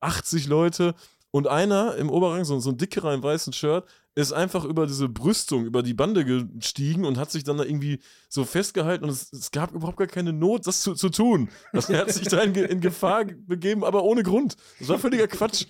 80 0.00 0.46
Leute. 0.46 0.94
Und 1.32 1.48
einer 1.48 1.96
im 1.96 2.08
Oberrang, 2.10 2.44
so, 2.44 2.58
so 2.60 2.70
ein 2.70 2.76
dickerer 2.76 3.14
im 3.14 3.22
weißen 3.22 3.52
Shirt, 3.52 3.84
ist 4.14 4.32
einfach 4.32 4.64
über 4.64 4.86
diese 4.86 5.08
Brüstung, 5.08 5.64
über 5.64 5.82
die 5.82 5.94
Bande 5.94 6.24
gestiegen 6.24 7.04
und 7.04 7.16
hat 7.16 7.30
sich 7.30 7.44
dann 7.44 7.56
da 7.56 7.64
irgendwie 7.64 8.00
so 8.28 8.44
festgehalten 8.44 9.04
und 9.04 9.10
es, 9.10 9.32
es 9.32 9.50
gab 9.50 9.72
überhaupt 9.72 9.96
gar 9.96 10.06
keine 10.06 10.32
Not, 10.32 10.66
das 10.66 10.82
zu, 10.82 10.94
zu 10.94 11.08
tun. 11.08 11.48
Also 11.72 11.94
er 11.94 12.00
hat 12.00 12.12
sich 12.12 12.28
da 12.28 12.40
in, 12.40 12.54
in, 12.54 12.80
Gefahr 12.80 13.24
begeben, 13.24 13.84
aber 13.84 14.04
ohne 14.04 14.22
Grund. 14.22 14.56
Das 14.78 14.88
war 14.88 14.98
völliger 14.98 15.28
Quatsch. 15.28 15.66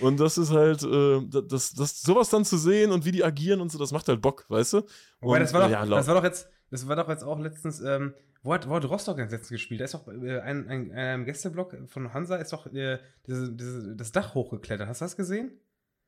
Und 0.00 0.18
das 0.20 0.38
ist 0.38 0.50
halt, 0.50 0.82
äh, 0.82 1.20
das, 1.46 1.74
das, 1.74 2.00
sowas 2.00 2.30
dann 2.30 2.46
zu 2.46 2.56
sehen 2.56 2.92
und 2.92 3.04
wie 3.04 3.12
die 3.12 3.24
agieren 3.24 3.60
und 3.60 3.70
so, 3.70 3.78
das 3.78 3.92
macht 3.92 4.08
halt 4.08 4.22
Bock, 4.22 4.46
weißt 4.48 4.72
du? 4.72 4.82
Wobei, 5.20 5.38
das, 5.38 5.52
war 5.52 5.62
doch, 5.62 5.70
ja, 5.70 5.84
das 5.84 6.06
war 6.06 6.14
doch 6.14 6.24
jetzt, 6.24 6.48
das 6.70 6.88
war 6.88 6.96
doch 6.96 7.08
jetzt 7.08 7.22
auch 7.22 7.38
letztens, 7.38 7.80
ähm, 7.80 8.14
wo 8.42 8.54
hat, 8.54 8.68
wo 8.68 8.74
hat 8.74 8.88
Rostock 8.88 9.18
jetzt 9.18 9.32
letztens 9.32 9.50
gespielt? 9.50 9.80
Da 9.80 9.84
ist 9.84 9.94
doch 9.94 10.08
äh, 10.08 10.40
ein, 10.40 10.66
ein, 10.66 10.92
ein 10.92 11.24
Gästeblock 11.26 11.76
von 11.86 12.14
Hansa 12.14 12.36
ist 12.36 12.52
doch 12.52 12.66
äh, 12.72 12.98
diese, 13.26 13.52
diese, 13.52 13.94
das 13.94 14.12
Dach 14.12 14.34
hochgeklettert. 14.34 14.88
Hast 14.88 15.02
du 15.02 15.04
das 15.04 15.16
gesehen? 15.16 15.52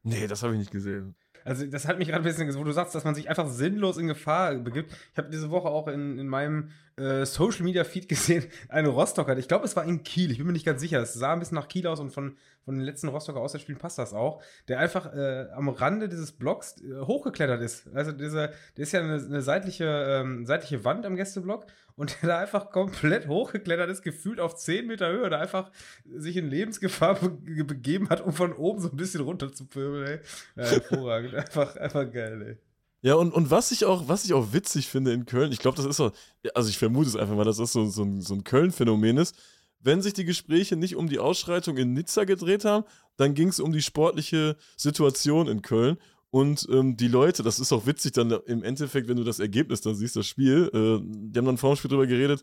Nee, 0.03 0.27
das 0.27 0.43
habe 0.43 0.55
ich 0.55 0.59
nicht 0.59 0.71
gesehen. 0.71 1.15
Also 1.45 1.67
das 1.67 1.87
hat 1.87 1.99
mich 1.99 2.09
gerade 2.09 2.23
ein 2.23 2.25
bisschen, 2.25 2.53
wo 2.57 2.65
du 2.65 2.73
sagst, 2.73 2.95
dass 2.95 3.05
man 3.05 3.15
sich 3.15 3.29
einfach 3.29 3.47
sinnlos 3.47 3.99
in 3.99 4.09
Gefahr 4.09 4.55
begibt. 4.55 4.93
Ich 5.13 5.19
habe 5.19 5.31
diese 5.31 5.51
Woche 5.51 5.69
auch 5.69 5.89
in, 5.89 6.19
in 6.19 6.27
meinem 6.27 6.71
äh, 6.97 7.25
Social 7.27 7.65
Media 7.65 7.85
Feed 7.85 8.09
gesehen, 8.09 8.45
eine 8.69 8.89
Rostocker. 8.89 9.37
Ich 9.39 9.49
glaube, 9.49 9.65
es 9.65 9.77
war 9.77 9.85
in 9.85 10.03
Kiel. 10.03 10.31
Ich 10.31 10.39
bin 10.39 10.47
mir 10.47 10.53
nicht 10.53 10.67
ganz 10.67 10.81
sicher. 10.81 11.01
Es 11.01 11.15
sah 11.15 11.33
ein 11.33 11.39
bisschen 11.39 11.57
nach 11.57 11.69
Kiel 11.69 11.87
aus 11.87 12.01
und 12.01 12.11
von, 12.11 12.37
von 12.65 12.77
den 12.77 12.85
letzten 12.85 13.09
Rostocker 13.09 13.41
Auswärtsspielen 13.41 13.79
passt 13.79 13.99
das 13.99 14.13
auch. 14.13 14.43
Der 14.69 14.79
einfach 14.79 15.15
äh, 15.15 15.49
am 15.53 15.69
Rande 15.69 16.09
dieses 16.09 16.33
Blocks 16.33 16.81
äh, 16.83 17.01
hochgeklettert 17.01 17.61
ist. 17.63 17.89
Also 17.95 18.13
dieser, 18.13 18.49
der 18.77 18.83
ist 18.83 18.93
ja 18.93 19.01
eine, 19.01 19.15
eine 19.15 19.43
seitliche, 19.43 19.85
ähm, 19.85 20.47
seitliche 20.47 20.85
Wand 20.85 21.07
am 21.07 21.17
Gästeblock 21.17 21.67
und 21.97 22.17
der 22.23 22.29
da 22.29 22.39
einfach 22.39 22.71
komplett 22.71 23.29
hochgeklettert 23.29 23.91
ist, 23.91 24.03
gefühlt 24.03 24.41
auf 24.41 24.57
10 24.57 24.87
Meter 24.87 25.11
Höhe, 25.11 25.31
da 25.31 25.39
einfach 25.39 25.71
sich 26.15 26.37
in 26.37 26.49
Lebensgefahr 26.49 27.15
be 27.17 27.65
begeben 27.65 28.09
hat, 28.11 28.21
um 28.21 28.33
von 28.33 28.53
oben 28.53 28.81
so 28.81 28.89
ein 28.89 28.97
bisschen 28.97 29.21
runter 29.21 29.53
zu 29.53 29.67
pöbeln, 29.67 30.21
Ja, 30.57 30.65
hervorragend. 30.65 31.35
einfach, 31.35 31.77
einfach 31.77 32.11
geil, 32.13 32.43
ey. 32.43 32.74
Ja, 33.05 33.17
und, 33.17 33.35
und 33.35 33.51
was 33.51 33.71
ich 33.71 33.85
auch, 33.85 34.09
was 34.09 34.25
ich 34.25 34.33
auch 34.33 34.55
witzig 34.55 34.89
finde 34.89 35.13
in 35.13 35.27
Köln, 35.27 35.53
ich 35.53 35.59
glaube, 35.59 35.77
das 35.77 35.85
ist 35.85 35.99
so, 35.99 36.13
also 36.55 36.71
ich 36.71 36.79
vermute 36.79 37.11
es 37.11 37.17
einfach 37.17 37.37
mal, 37.37 37.45
dass 37.45 37.59
das 37.59 37.71
so, 37.71 37.85
so 37.85 38.03
ein, 38.03 38.23
so 38.23 38.33
ein 38.33 38.45
Köln-Phänomen 38.45 39.19
ist. 39.19 39.37
Wenn 39.79 40.01
sich 40.01 40.15
die 40.15 40.25
Gespräche 40.25 40.75
nicht 40.75 40.97
um 40.97 41.07
die 41.07 41.19
Ausschreitung 41.19 41.77
in 41.77 41.93
Nizza 41.93 42.25
gedreht 42.25 42.65
haben, 42.65 42.87
dann 43.19 43.35
ging 43.35 43.49
es 43.49 43.61
um 43.61 43.73
die 43.73 43.83
sportliche 43.83 44.57
Situation 44.79 45.49
in 45.49 45.61
Köln. 45.61 45.99
Und 46.31 46.67
ähm, 46.71 46.97
die 46.97 47.09
Leute, 47.09 47.43
das 47.43 47.61
ist 47.61 47.73
auch 47.75 47.85
witzig 47.85 48.13
dann 48.13 48.31
im 48.47 48.65
Endeffekt, 48.65 49.07
wenn 49.07 49.19
du 49.19 49.25
das 49.25 49.39
Ergebnis 49.39 49.83
dann 49.83 49.95
siehst, 49.95 50.17
das 50.17 50.27
Spiel, 50.27 50.71
äh, 50.73 51.05
die 51.05 51.39
haben 51.39 51.45
dann 51.45 51.59
vor 51.59 51.75
dem 51.75 51.77
Spiel 51.77 51.91
drüber 51.91 52.07
geredet, 52.07 52.43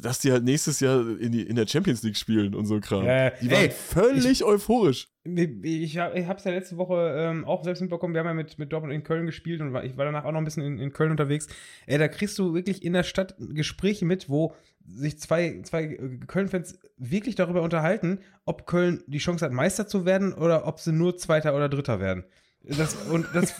dass 0.00 0.20
die 0.20 0.32
halt 0.32 0.44
nächstes 0.44 0.80
Jahr 0.80 1.00
in, 1.18 1.32
die, 1.32 1.42
in 1.42 1.56
der 1.56 1.66
Champions 1.66 2.02
League 2.02 2.16
spielen 2.16 2.54
und 2.54 2.66
so 2.66 2.80
Kram. 2.80 3.06
Äh, 3.06 3.32
die 3.40 3.50
waren 3.50 3.64
ey, 3.64 3.70
völlig 3.70 4.26
ich, 4.26 4.44
euphorisch. 4.44 5.08
Ich, 5.24 5.98
habe 5.98 6.16
es 6.16 6.44
ja 6.44 6.50
letzte 6.50 6.76
Woche 6.78 7.14
ähm, 7.16 7.44
auch 7.44 7.62
selbst 7.62 7.80
mitbekommen, 7.80 8.14
wir 8.14 8.20
haben 8.20 8.26
ja 8.26 8.34
mit, 8.34 8.58
mit 8.58 8.72
Dortmund 8.72 8.94
in 8.94 9.02
Köln 9.02 9.26
gespielt 9.26 9.60
und 9.60 9.74
ich 9.84 9.96
war 9.96 10.04
danach 10.04 10.24
auch 10.24 10.32
noch 10.32 10.38
ein 10.38 10.44
bisschen 10.44 10.64
in, 10.64 10.78
in 10.78 10.92
Köln 10.92 11.10
unterwegs. 11.10 11.46
Ey, 11.86 11.98
da 11.98 12.08
kriegst 12.08 12.38
du 12.38 12.54
wirklich 12.54 12.82
in 12.82 12.94
der 12.94 13.02
Stadt 13.02 13.36
Gespräche 13.38 14.04
mit, 14.04 14.28
wo 14.28 14.54
sich 14.84 15.18
zwei, 15.20 15.60
zwei 15.62 15.98
Köln-Fans 16.26 16.78
wirklich 16.96 17.34
darüber 17.34 17.62
unterhalten, 17.62 18.20
ob 18.44 18.66
Köln 18.66 19.04
die 19.06 19.18
Chance 19.18 19.44
hat, 19.44 19.52
Meister 19.52 19.86
zu 19.86 20.04
werden 20.04 20.32
oder 20.32 20.66
ob 20.66 20.80
sie 20.80 20.92
nur 20.92 21.16
Zweiter 21.16 21.54
oder 21.54 21.68
Dritter 21.68 22.00
werden. 22.00 22.24
Das, 22.64 22.94
und 23.10 23.26
das, 23.34 23.54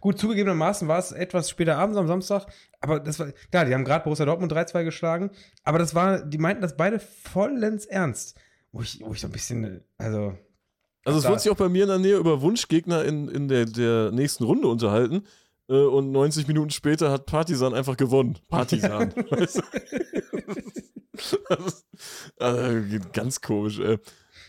gut, 0.00 0.18
zugegebenermaßen 0.18 0.88
war 0.88 0.98
es 0.98 1.12
etwas 1.12 1.48
später 1.48 1.78
abends 1.78 1.96
am 1.96 2.08
Samstag, 2.08 2.46
aber 2.80 2.98
das 2.98 3.18
war, 3.20 3.30
klar, 3.50 3.64
die 3.64 3.74
haben 3.74 3.84
gerade 3.84 4.02
Borussia 4.02 4.26
Dortmund 4.26 4.52
3-2 4.52 4.84
geschlagen, 4.84 5.30
aber 5.62 5.78
das 5.78 5.94
war, 5.94 6.20
die 6.20 6.38
meinten 6.38 6.62
das 6.62 6.76
beide 6.76 6.98
vollends 6.98 7.86
ernst. 7.86 8.36
Wo 8.72 8.82
ich, 8.82 9.00
wo 9.04 9.12
ich 9.12 9.20
so 9.20 9.28
ein 9.28 9.32
bisschen, 9.32 9.82
also. 9.96 10.36
Also, 11.04 11.20
es 11.20 11.28
wurde 11.28 11.38
sich 11.38 11.50
auch 11.50 11.56
bei 11.56 11.68
mir 11.68 11.84
in 11.84 11.88
der 11.88 11.98
Nähe 11.98 12.16
über 12.16 12.42
Wunschgegner 12.42 13.04
in, 13.04 13.28
in 13.28 13.48
der, 13.48 13.64
der 13.64 14.10
nächsten 14.10 14.44
Runde 14.44 14.68
unterhalten. 14.68 15.24
Äh, 15.68 15.74
und 15.74 16.10
90 16.10 16.48
Minuten 16.48 16.70
später 16.70 17.10
hat 17.10 17.26
Partisan 17.26 17.72
einfach 17.72 17.96
gewonnen. 17.96 18.38
Partisan. 18.48 19.12
weißt 19.30 19.56
du? 19.56 19.62
also, 22.38 22.98
ganz 23.12 23.40
komisch, 23.40 23.78
ey. 23.78 23.98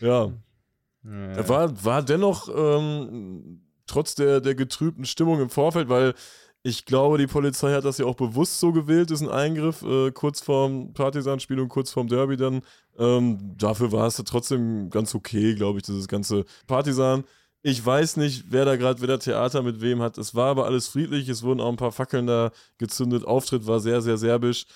Ja. 0.00 0.32
ja. 1.04 1.48
War, 1.48 1.84
war 1.84 2.02
dennoch 2.02 2.48
ähm, 2.54 3.62
trotz 3.90 4.14
der, 4.14 4.40
der 4.40 4.54
getrübten 4.54 5.04
Stimmung 5.04 5.40
im 5.40 5.50
Vorfeld, 5.50 5.88
weil 5.88 6.14
ich 6.62 6.84
glaube, 6.84 7.16
die 7.16 7.26
Polizei 7.26 7.72
hat 7.72 7.84
das 7.84 7.98
ja 7.98 8.04
auch 8.04 8.16
bewusst 8.16 8.60
so 8.60 8.72
gewählt, 8.72 9.08
diesen 9.08 9.30
Eingriff, 9.30 9.82
äh, 9.82 10.10
kurz 10.10 10.40
vorm 10.40 10.92
Partisan-Spiel 10.92 11.58
und 11.58 11.70
kurz 11.70 11.90
vorm 11.90 12.08
Derby 12.08 12.36
dann. 12.36 12.60
Ähm, 12.98 13.54
dafür 13.56 13.92
war 13.92 14.06
es 14.06 14.16
trotzdem 14.16 14.90
ganz 14.90 15.14
okay, 15.14 15.54
glaube 15.54 15.78
ich, 15.78 15.84
dieses 15.84 16.06
ganze 16.06 16.44
Partisan. 16.66 17.24
Ich 17.62 17.84
weiß 17.84 18.18
nicht, 18.18 18.44
wer 18.50 18.66
da 18.66 18.76
gerade 18.76 19.00
wieder 19.00 19.18
Theater 19.18 19.62
mit 19.62 19.80
wem 19.80 20.02
hat. 20.02 20.18
Es 20.18 20.34
war 20.34 20.50
aber 20.50 20.66
alles 20.66 20.88
friedlich. 20.88 21.28
Es 21.28 21.42
wurden 21.42 21.60
auch 21.60 21.68
ein 21.70 21.76
paar 21.76 21.92
Fackeln 21.92 22.26
da 22.26 22.52
gezündet. 22.78 23.24
Auftritt 23.24 23.66
war 23.66 23.80
sehr, 23.80 24.02
sehr 24.02 24.18
serbisch. 24.18 24.66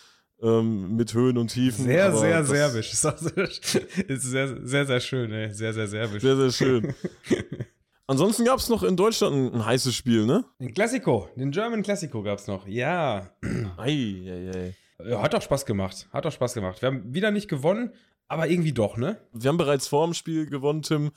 Ähm, 0.43 0.97
mit 0.97 1.15
Höhen 1.15 1.39
und 1.39 1.49
Tiefen. 1.49 1.85
Sehr, 1.85 2.15
sehr 2.15 2.45
serbisch. 2.45 2.93
Ist 4.09 4.23
sehr, 4.23 4.67
sehr, 4.67 4.87
sehr 4.87 5.01
schön, 5.01 5.33
ey. 5.33 5.53
Sehr, 5.53 5.73
sehr 5.73 5.87
serbisch. 5.87 6.23
Sehr, 6.23 6.37
sehr 6.37 6.51
schön. 6.51 6.95
Ansonsten 8.07 8.45
gab 8.45 8.59
es 8.59 8.69
noch 8.69 8.83
in 8.83 8.97
Deutschland 8.97 9.35
ein, 9.35 9.55
ein, 9.55 9.67
heißes 9.67 9.95
Spiel, 9.95 10.27
ne? 10.27 10.45
Den 10.59 10.75
Klassiko, 10.75 11.29
den 11.37 11.51
German 11.51 11.83
Klassiko 11.83 12.23
gab 12.23 12.39
es 12.39 12.47
noch, 12.47 12.67
ja. 12.67 13.31
Ei, 13.79 14.25
ei, 14.27 14.75
ei. 15.01 15.17
Hat 15.17 15.33
doch 15.33 15.41
Spaß 15.41 15.65
gemacht. 15.65 16.09
Hat 16.13 16.25
doch 16.27 16.33
Spaß 16.33 16.55
gemacht. 16.55 16.83
Wir 16.83 16.89
haben 16.89 17.15
wieder 17.15 17.31
nicht 17.31 17.49
gewonnen, 17.49 17.93
aber 18.29 18.49
irgendwie 18.49 18.73
doch, 18.73 18.99
ne? 18.99 19.19
Wir 19.33 19.49
haben 19.49 19.57
bereits 19.57 19.89
vor 19.89 20.07
dem 20.07 20.13
Spiel 20.13 20.47
gewonnen, 20.47 20.83
Tim, 20.83 21.13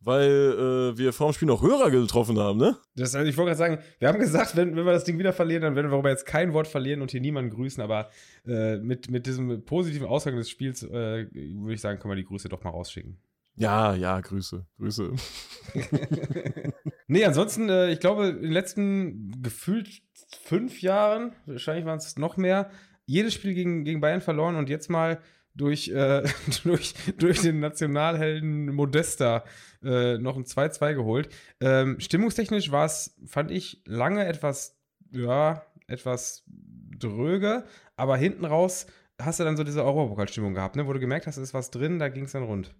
weil 0.00 0.92
äh, 0.94 0.98
wir 0.98 1.14
vor 1.14 1.30
dem 1.30 1.34
Spiel 1.34 1.48
noch 1.48 1.62
Hörer 1.62 1.90
getroffen 1.90 2.38
haben, 2.38 2.58
ne? 2.58 2.76
Das, 2.96 3.14
also 3.14 3.28
ich 3.28 3.36
wollte 3.38 3.56
gerade 3.56 3.58
sagen, 3.58 3.78
wir 3.98 4.08
haben 4.08 4.18
gesagt, 4.18 4.56
wenn, 4.56 4.76
wenn 4.76 4.84
wir 4.84 4.92
das 4.92 5.04
Ding 5.04 5.18
wieder 5.18 5.32
verlieren, 5.32 5.62
dann 5.62 5.74
werden 5.74 5.90
wir 5.90 5.96
aber 5.96 6.10
jetzt 6.10 6.26
kein 6.26 6.52
Wort 6.52 6.68
verlieren 6.68 7.00
und 7.00 7.10
hier 7.10 7.22
niemanden 7.22 7.50
grüßen, 7.50 7.82
aber 7.82 8.10
äh, 8.46 8.76
mit, 8.76 9.10
mit 9.10 9.26
diesem 9.26 9.64
positiven 9.64 10.06
Ausgang 10.06 10.36
des 10.36 10.50
Spiels 10.50 10.82
äh, 10.82 11.26
würde 11.32 11.74
ich 11.74 11.80
sagen, 11.80 11.98
können 11.98 12.12
wir 12.12 12.16
die 12.16 12.26
Grüße 12.26 12.50
doch 12.50 12.62
mal 12.62 12.70
rausschicken. 12.70 13.16
Ja, 13.56 13.94
ja, 13.94 14.20
Grüße, 14.20 14.66
Grüße. 14.76 15.12
nee, 17.06 17.24
ansonsten, 17.24 17.70
äh, 17.70 17.90
ich 17.90 18.00
glaube, 18.00 18.28
in 18.28 18.42
den 18.42 18.52
letzten 18.52 19.42
gefühlt 19.42 19.88
fünf 20.44 20.82
Jahren, 20.82 21.32
wahrscheinlich 21.46 21.86
waren 21.86 21.98
es 21.98 22.18
noch 22.18 22.36
mehr, 22.36 22.70
jedes 23.06 23.32
Spiel 23.32 23.54
gegen, 23.54 23.84
gegen 23.84 24.00
Bayern 24.00 24.20
verloren 24.20 24.56
und 24.56 24.68
jetzt 24.68 24.90
mal 24.90 25.20
durch, 25.54 25.88
äh, 25.88 26.22
durch, 26.64 26.94
durch 27.16 27.40
den 27.40 27.60
Nationalhelden 27.60 28.74
Modesta 28.74 29.44
äh, 29.82 30.18
noch 30.18 30.36
ein 30.36 30.44
2-2 30.44 30.94
geholt. 30.94 31.28
Ähm, 31.60 31.98
stimmungstechnisch 31.98 32.70
war 32.70 32.84
es, 32.84 33.16
fand 33.24 33.50
ich, 33.50 33.82
lange 33.86 34.26
etwas, 34.26 34.78
ja, 35.12 35.64
etwas 35.86 36.44
dröge, 36.98 37.64
aber 37.96 38.16
hinten 38.18 38.44
raus 38.44 38.86
hast 39.18 39.40
du 39.40 39.44
dann 39.44 39.56
so 39.56 39.64
diese 39.64 39.82
Europapokalstimmung 39.82 40.52
gehabt, 40.52 40.76
ne? 40.76 40.86
wo 40.86 40.92
du 40.92 41.00
gemerkt 41.00 41.26
hast, 41.26 41.38
es 41.38 41.44
ist 41.44 41.54
was 41.54 41.70
drin, 41.70 41.98
da 41.98 42.08
ging 42.08 42.24
es 42.24 42.32
dann 42.32 42.42
rund. 42.42 42.74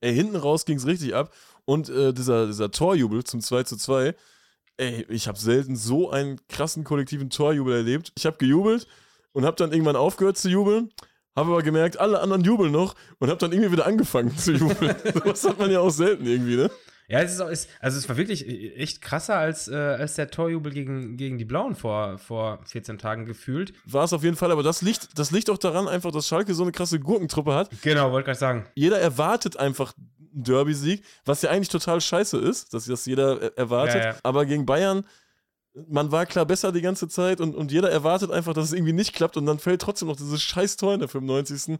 Ey, 0.00 0.14
hinten 0.14 0.36
raus 0.36 0.64
ging 0.64 0.78
es 0.78 0.86
richtig 0.86 1.14
ab. 1.14 1.32
Und 1.64 1.88
äh, 1.88 2.12
dieser, 2.12 2.46
dieser 2.46 2.70
Torjubel 2.70 3.24
zum 3.24 3.40
2 3.40 3.64
zu 3.64 3.76
2, 3.76 4.14
ey, 4.78 5.06
ich 5.08 5.28
habe 5.28 5.38
selten 5.38 5.76
so 5.76 6.10
einen 6.10 6.40
krassen 6.48 6.84
kollektiven 6.84 7.30
Torjubel 7.30 7.74
erlebt. 7.74 8.12
Ich 8.16 8.26
habe 8.26 8.38
gejubelt 8.38 8.86
und 9.32 9.44
habe 9.44 9.56
dann 9.56 9.72
irgendwann 9.72 9.96
aufgehört 9.96 10.38
zu 10.38 10.48
jubeln, 10.48 10.90
habe 11.36 11.50
aber 11.50 11.62
gemerkt, 11.62 12.00
alle 12.00 12.20
anderen 12.20 12.42
jubeln 12.42 12.72
noch 12.72 12.94
und 13.18 13.28
habe 13.28 13.38
dann 13.38 13.52
irgendwie 13.52 13.72
wieder 13.72 13.86
angefangen 13.86 14.36
zu 14.36 14.52
jubeln. 14.52 14.96
das 15.24 15.44
hat 15.44 15.58
man 15.58 15.70
ja 15.70 15.80
auch 15.80 15.90
selten 15.90 16.26
irgendwie, 16.26 16.56
ne? 16.56 16.70
Ja, 17.10 17.20
es 17.20 17.32
ist, 17.32 17.40
auch, 17.40 17.48
ist 17.48 17.68
also 17.80 17.98
es 17.98 18.08
war 18.08 18.16
wirklich 18.16 18.48
äh, 18.48 18.74
echt 18.74 19.02
krasser 19.02 19.36
als, 19.36 19.66
äh, 19.66 19.74
als 19.74 20.14
der 20.14 20.30
Torjubel 20.30 20.72
gegen, 20.72 21.16
gegen 21.16 21.38
die 21.38 21.44
Blauen 21.44 21.74
vor, 21.74 22.18
vor 22.18 22.60
14 22.66 22.98
Tagen 22.98 23.26
gefühlt. 23.26 23.72
War 23.84 24.04
es 24.04 24.12
auf 24.12 24.22
jeden 24.22 24.36
Fall, 24.36 24.52
aber 24.52 24.62
das 24.62 24.80
liegt, 24.80 25.18
das 25.18 25.32
liegt 25.32 25.50
auch 25.50 25.58
daran 25.58 25.88
einfach, 25.88 26.12
dass 26.12 26.28
Schalke 26.28 26.54
so 26.54 26.62
eine 26.62 26.72
krasse 26.72 27.00
Gurkentruppe 27.00 27.52
hat. 27.52 27.70
Genau, 27.82 28.12
wollte 28.12 28.26
gerade 28.26 28.38
sagen. 28.38 28.66
Jeder 28.74 29.00
erwartet 29.00 29.56
einfach 29.56 29.92
einen 29.96 30.44
Derby-Sieg, 30.44 31.02
was 31.24 31.42
ja 31.42 31.50
eigentlich 31.50 31.68
total 31.68 32.00
scheiße 32.00 32.38
ist, 32.38 32.72
dass 32.72 32.84
das 32.84 33.06
jeder 33.06 33.58
erwartet. 33.58 33.96
Ja, 33.96 34.10
ja. 34.10 34.16
Aber 34.22 34.46
gegen 34.46 34.64
Bayern 34.64 35.04
man 35.88 36.10
war 36.10 36.26
klar 36.26 36.46
besser 36.46 36.72
die 36.72 36.80
ganze 36.80 37.08
Zeit 37.08 37.40
und, 37.40 37.54
und 37.54 37.70
jeder 37.72 37.90
erwartet 37.90 38.30
einfach, 38.30 38.54
dass 38.54 38.66
es 38.66 38.72
irgendwie 38.72 38.92
nicht 38.92 39.14
klappt 39.14 39.36
und 39.36 39.46
dann 39.46 39.58
fällt 39.58 39.80
trotzdem 39.82 40.08
noch 40.08 40.16
dieses 40.16 40.42
scheiß 40.42 40.76
Tor 40.76 40.94
in 40.94 41.00
der 41.00 41.08
95. 41.08 41.78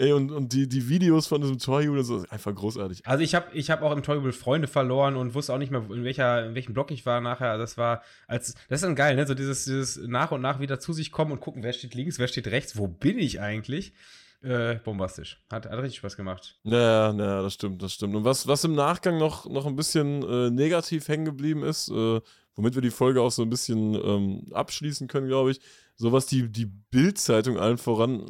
Ey, 0.00 0.12
und, 0.12 0.30
und 0.30 0.52
die, 0.52 0.68
die 0.68 0.88
Videos 0.88 1.26
von 1.26 1.40
diesem 1.40 1.58
Torjubel, 1.58 2.04
so, 2.04 2.24
einfach 2.30 2.54
großartig. 2.54 3.04
Also 3.04 3.24
ich 3.24 3.34
habe 3.34 3.46
ich 3.52 3.68
hab 3.68 3.82
auch 3.82 3.90
im 3.90 4.04
Torjubel 4.04 4.30
Freunde 4.30 4.68
verloren 4.68 5.16
und 5.16 5.34
wusste 5.34 5.52
auch 5.52 5.58
nicht 5.58 5.72
mehr, 5.72 5.84
in, 5.90 6.04
welcher, 6.04 6.46
in 6.46 6.54
welchem 6.54 6.72
Block 6.72 6.92
ich 6.92 7.04
war 7.04 7.20
nachher. 7.20 7.58
Das 7.58 7.76
war, 7.76 8.02
als, 8.28 8.54
das 8.68 8.76
ist 8.76 8.84
dann 8.84 8.94
geil, 8.94 9.16
ne? 9.16 9.26
So 9.26 9.34
dieses, 9.34 9.64
dieses 9.64 9.96
nach 10.06 10.30
und 10.30 10.40
nach 10.40 10.60
wieder 10.60 10.78
zu 10.78 10.92
sich 10.92 11.10
kommen 11.10 11.32
und 11.32 11.40
gucken, 11.40 11.64
wer 11.64 11.72
steht 11.72 11.96
links, 11.96 12.20
wer 12.20 12.28
steht 12.28 12.46
rechts, 12.46 12.78
wo 12.78 12.86
bin 12.86 13.18
ich 13.18 13.40
eigentlich? 13.40 13.92
Äh, 14.40 14.76
bombastisch. 14.76 15.42
Hat, 15.50 15.66
hat 15.66 15.78
richtig 15.80 15.98
Spaß 15.98 16.16
gemacht. 16.16 16.60
Ja, 16.62 17.12
ja, 17.12 17.42
das 17.42 17.54
stimmt, 17.54 17.82
das 17.82 17.92
stimmt. 17.92 18.14
Und 18.14 18.24
was, 18.24 18.46
was 18.46 18.62
im 18.62 18.76
Nachgang 18.76 19.18
noch, 19.18 19.50
noch 19.50 19.66
ein 19.66 19.74
bisschen 19.74 20.22
äh, 20.22 20.48
negativ 20.50 21.08
hängen 21.08 21.24
geblieben 21.24 21.64
ist, 21.64 21.90
äh, 21.90 22.20
womit 22.54 22.76
wir 22.76 22.82
die 22.82 22.90
Folge 22.90 23.20
auch 23.20 23.32
so 23.32 23.42
ein 23.42 23.50
bisschen 23.50 23.94
ähm, 23.96 24.46
abschließen 24.52 25.08
können, 25.08 25.26
glaube 25.26 25.50
ich, 25.50 25.60
so 25.96 26.12
was 26.12 26.26
die, 26.26 26.48
die 26.48 26.66
Bild-Zeitung 26.66 27.58
allen 27.58 27.78
voran 27.78 28.26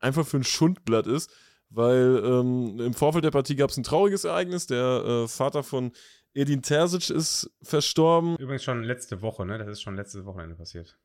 einfach 0.00 0.26
für 0.26 0.38
ein 0.38 0.44
Schundblatt 0.44 1.06
ist, 1.06 1.30
weil 1.70 2.22
ähm, 2.24 2.80
im 2.80 2.94
Vorfeld 2.94 3.24
der 3.24 3.30
Partie 3.30 3.56
gab 3.56 3.70
es 3.70 3.76
ein 3.76 3.84
trauriges 3.84 4.24
Ereignis. 4.24 4.66
Der 4.66 5.04
äh, 5.04 5.28
Vater 5.28 5.62
von 5.62 5.92
Edin 6.34 6.62
Terzic 6.62 7.10
ist 7.10 7.50
verstorben. 7.62 8.36
Übrigens 8.36 8.64
schon 8.64 8.82
letzte 8.82 9.22
Woche, 9.22 9.44
ne? 9.46 9.58
Das 9.58 9.68
ist 9.68 9.82
schon 9.82 9.96
letztes 9.96 10.24
Wochenende 10.24 10.56
passiert. 10.56 10.98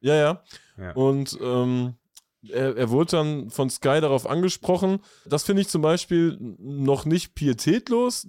Ja, 0.00 0.14
ja. 0.14 0.42
Ja. 0.76 0.92
Und 0.92 1.38
ähm, 1.40 1.94
er, 2.48 2.76
er 2.76 2.90
wurde 2.90 3.12
dann 3.12 3.50
von 3.50 3.70
Sky 3.70 4.00
darauf 4.00 4.28
angesprochen. 4.28 5.00
Das 5.24 5.44
finde 5.44 5.62
ich 5.62 5.68
zum 5.68 5.82
Beispiel 5.82 6.36
noch 6.58 7.04
nicht 7.04 7.34
pietätlos, 7.34 8.26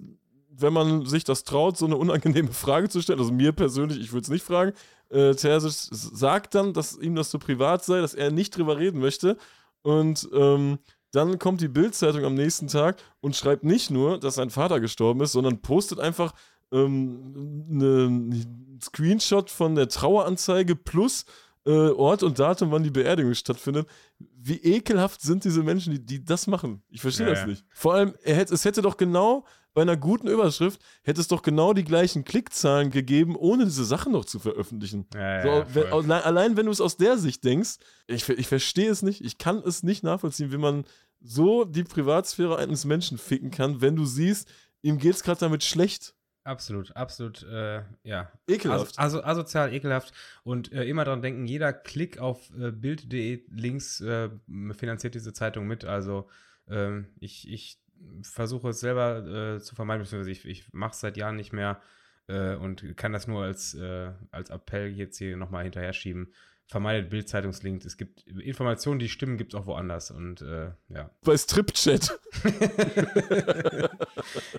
wenn 0.48 0.72
man 0.72 1.04
sich 1.04 1.24
das 1.24 1.42
traut, 1.42 1.76
so 1.76 1.86
eine 1.86 1.96
unangenehme 1.96 2.52
Frage 2.52 2.88
zu 2.88 3.00
stellen. 3.00 3.18
Also 3.18 3.32
mir 3.32 3.52
persönlich, 3.52 4.00
ich 4.00 4.12
würde 4.12 4.22
es 4.22 4.30
nicht 4.30 4.44
fragen. 4.44 4.72
Äh, 5.10 5.34
Terzic 5.34 5.72
sagt 5.72 6.54
dann, 6.54 6.72
dass 6.72 6.96
ihm 6.96 7.16
das 7.16 7.30
so 7.30 7.38
privat 7.38 7.84
sei, 7.84 8.00
dass 8.00 8.14
er 8.14 8.30
nicht 8.30 8.56
drüber 8.56 8.78
reden 8.78 9.00
möchte. 9.00 9.36
Und 9.84 10.28
ähm, 10.32 10.78
dann 11.12 11.38
kommt 11.38 11.60
die 11.60 11.68
Bild-Zeitung 11.68 12.24
am 12.24 12.34
nächsten 12.34 12.68
Tag 12.68 12.96
und 13.20 13.36
schreibt 13.36 13.64
nicht 13.64 13.90
nur, 13.90 14.18
dass 14.18 14.36
sein 14.36 14.50
Vater 14.50 14.80
gestorben 14.80 15.20
ist, 15.20 15.32
sondern 15.32 15.60
postet 15.60 16.00
einfach 16.00 16.32
ähm, 16.72 17.66
einen 17.70 18.80
Screenshot 18.82 19.50
von 19.50 19.74
der 19.74 19.88
Traueranzeige 19.88 20.74
plus 20.74 21.26
äh, 21.66 21.90
Ort 21.90 22.22
und 22.22 22.38
Datum, 22.38 22.70
wann 22.72 22.82
die 22.82 22.90
Beerdigung 22.90 23.34
stattfindet. 23.34 23.86
Wie 24.18 24.56
ekelhaft 24.56 25.20
sind 25.20 25.44
diese 25.44 25.62
Menschen, 25.62 25.92
die, 25.92 26.04
die 26.04 26.24
das 26.24 26.46
machen? 26.46 26.82
Ich 26.88 27.02
verstehe 27.02 27.26
Ja, 27.26 27.32
das 27.32 27.40
ja. 27.40 27.46
nicht. 27.46 27.64
Vor 27.70 27.94
allem, 27.94 28.14
hätte, 28.22 28.54
es 28.54 28.64
hätte 28.64 28.82
doch 28.82 28.96
genau 28.96 29.44
bei 29.74 29.82
einer 29.82 29.96
guten 29.96 30.28
Überschrift, 30.28 30.80
hätte 31.02 31.20
es 31.20 31.28
doch 31.28 31.42
genau 31.42 31.74
die 31.74 31.84
gleichen 31.84 32.24
Klickzahlen 32.24 32.90
gegeben, 32.90 33.36
ohne 33.36 33.64
diese 33.64 33.84
Sachen 33.84 34.12
noch 34.12 34.24
zu 34.24 34.38
veröffentlichen. 34.38 35.06
Ja, 35.14 35.42
So, 35.42 35.48
ja, 35.48 35.74
wenn, 35.74 36.12
allein, 36.12 36.56
wenn 36.56 36.66
du 36.66 36.72
es 36.72 36.80
aus 36.80 36.96
der 36.96 37.18
Sicht 37.18 37.44
denkst, 37.44 37.76
ich, 38.06 38.28
ich 38.28 38.46
verstehe 38.46 38.90
es 38.90 39.02
nicht, 39.02 39.20
ich 39.20 39.36
kann 39.38 39.58
es 39.58 39.82
nicht 39.82 40.04
nachvollziehen, 40.04 40.52
wie 40.52 40.58
man 40.58 40.84
so 41.20 41.64
die 41.64 41.84
Privatsphäre 41.84 42.56
eines 42.56 42.84
Menschen 42.84 43.18
ficken 43.18 43.50
kann, 43.50 43.80
wenn 43.80 43.96
du 43.96 44.04
siehst, 44.04 44.48
ihm 44.82 44.98
geht 44.98 45.14
es 45.14 45.22
gerade 45.22 45.40
damit 45.40 45.64
schlecht. 45.64 46.14
Absolut, 46.44 46.94
absolut, 46.94 47.42
äh, 47.44 47.82
ja. 48.02 48.30
Ekelhaft. 48.46 48.98
Also, 48.98 49.22
also 49.22 49.24
asozial, 49.24 49.72
ekelhaft. 49.72 50.12
Und 50.42 50.72
äh, 50.72 50.84
immer 50.84 51.04
dran 51.04 51.22
denken, 51.22 51.46
jeder 51.46 51.72
Klick 51.72 52.18
auf 52.18 52.50
äh, 52.50 52.70
Bild.de 52.70 53.44
Links 53.48 54.02
äh, 54.02 54.28
finanziert 54.72 55.14
diese 55.14 55.32
Zeitung 55.32 55.66
mit. 55.66 55.86
Also 55.86 56.28
ähm, 56.68 57.06
ich, 57.18 57.50
ich 57.50 57.78
versuche 58.22 58.70
es 58.70 58.80
selber 58.80 59.56
äh, 59.56 59.60
zu 59.60 59.74
vermeiden, 59.74 60.02
beziehungsweise 60.02 60.30
ich, 60.30 60.44
ich 60.44 60.72
mache 60.72 60.92
es 60.92 61.00
seit 61.00 61.16
Jahren 61.16 61.36
nicht 61.36 61.52
mehr 61.52 61.80
äh, 62.26 62.54
und 62.56 62.96
kann 62.96 63.12
das 63.12 63.26
nur 63.26 63.44
als, 63.44 63.74
äh, 63.74 64.12
als 64.30 64.50
Appell 64.50 64.88
jetzt 64.88 65.18
hier 65.18 65.36
nochmal 65.36 65.64
hinterher 65.64 65.92
schieben. 65.92 66.32
Vermeidet 66.66 67.10
Bild-Zeitungslinks. 67.10 67.84
Es 67.84 67.98
gibt 67.98 68.22
Informationen, 68.26 68.98
die 68.98 69.10
stimmen, 69.10 69.36
gibt 69.36 69.52
es 69.52 69.60
auch 69.60 69.66
woanders. 69.66 70.10
Und 70.10 70.40
äh, 70.40 70.70
ja. 70.88 71.10
Bei 71.22 71.36
Stripchat. 71.36 72.18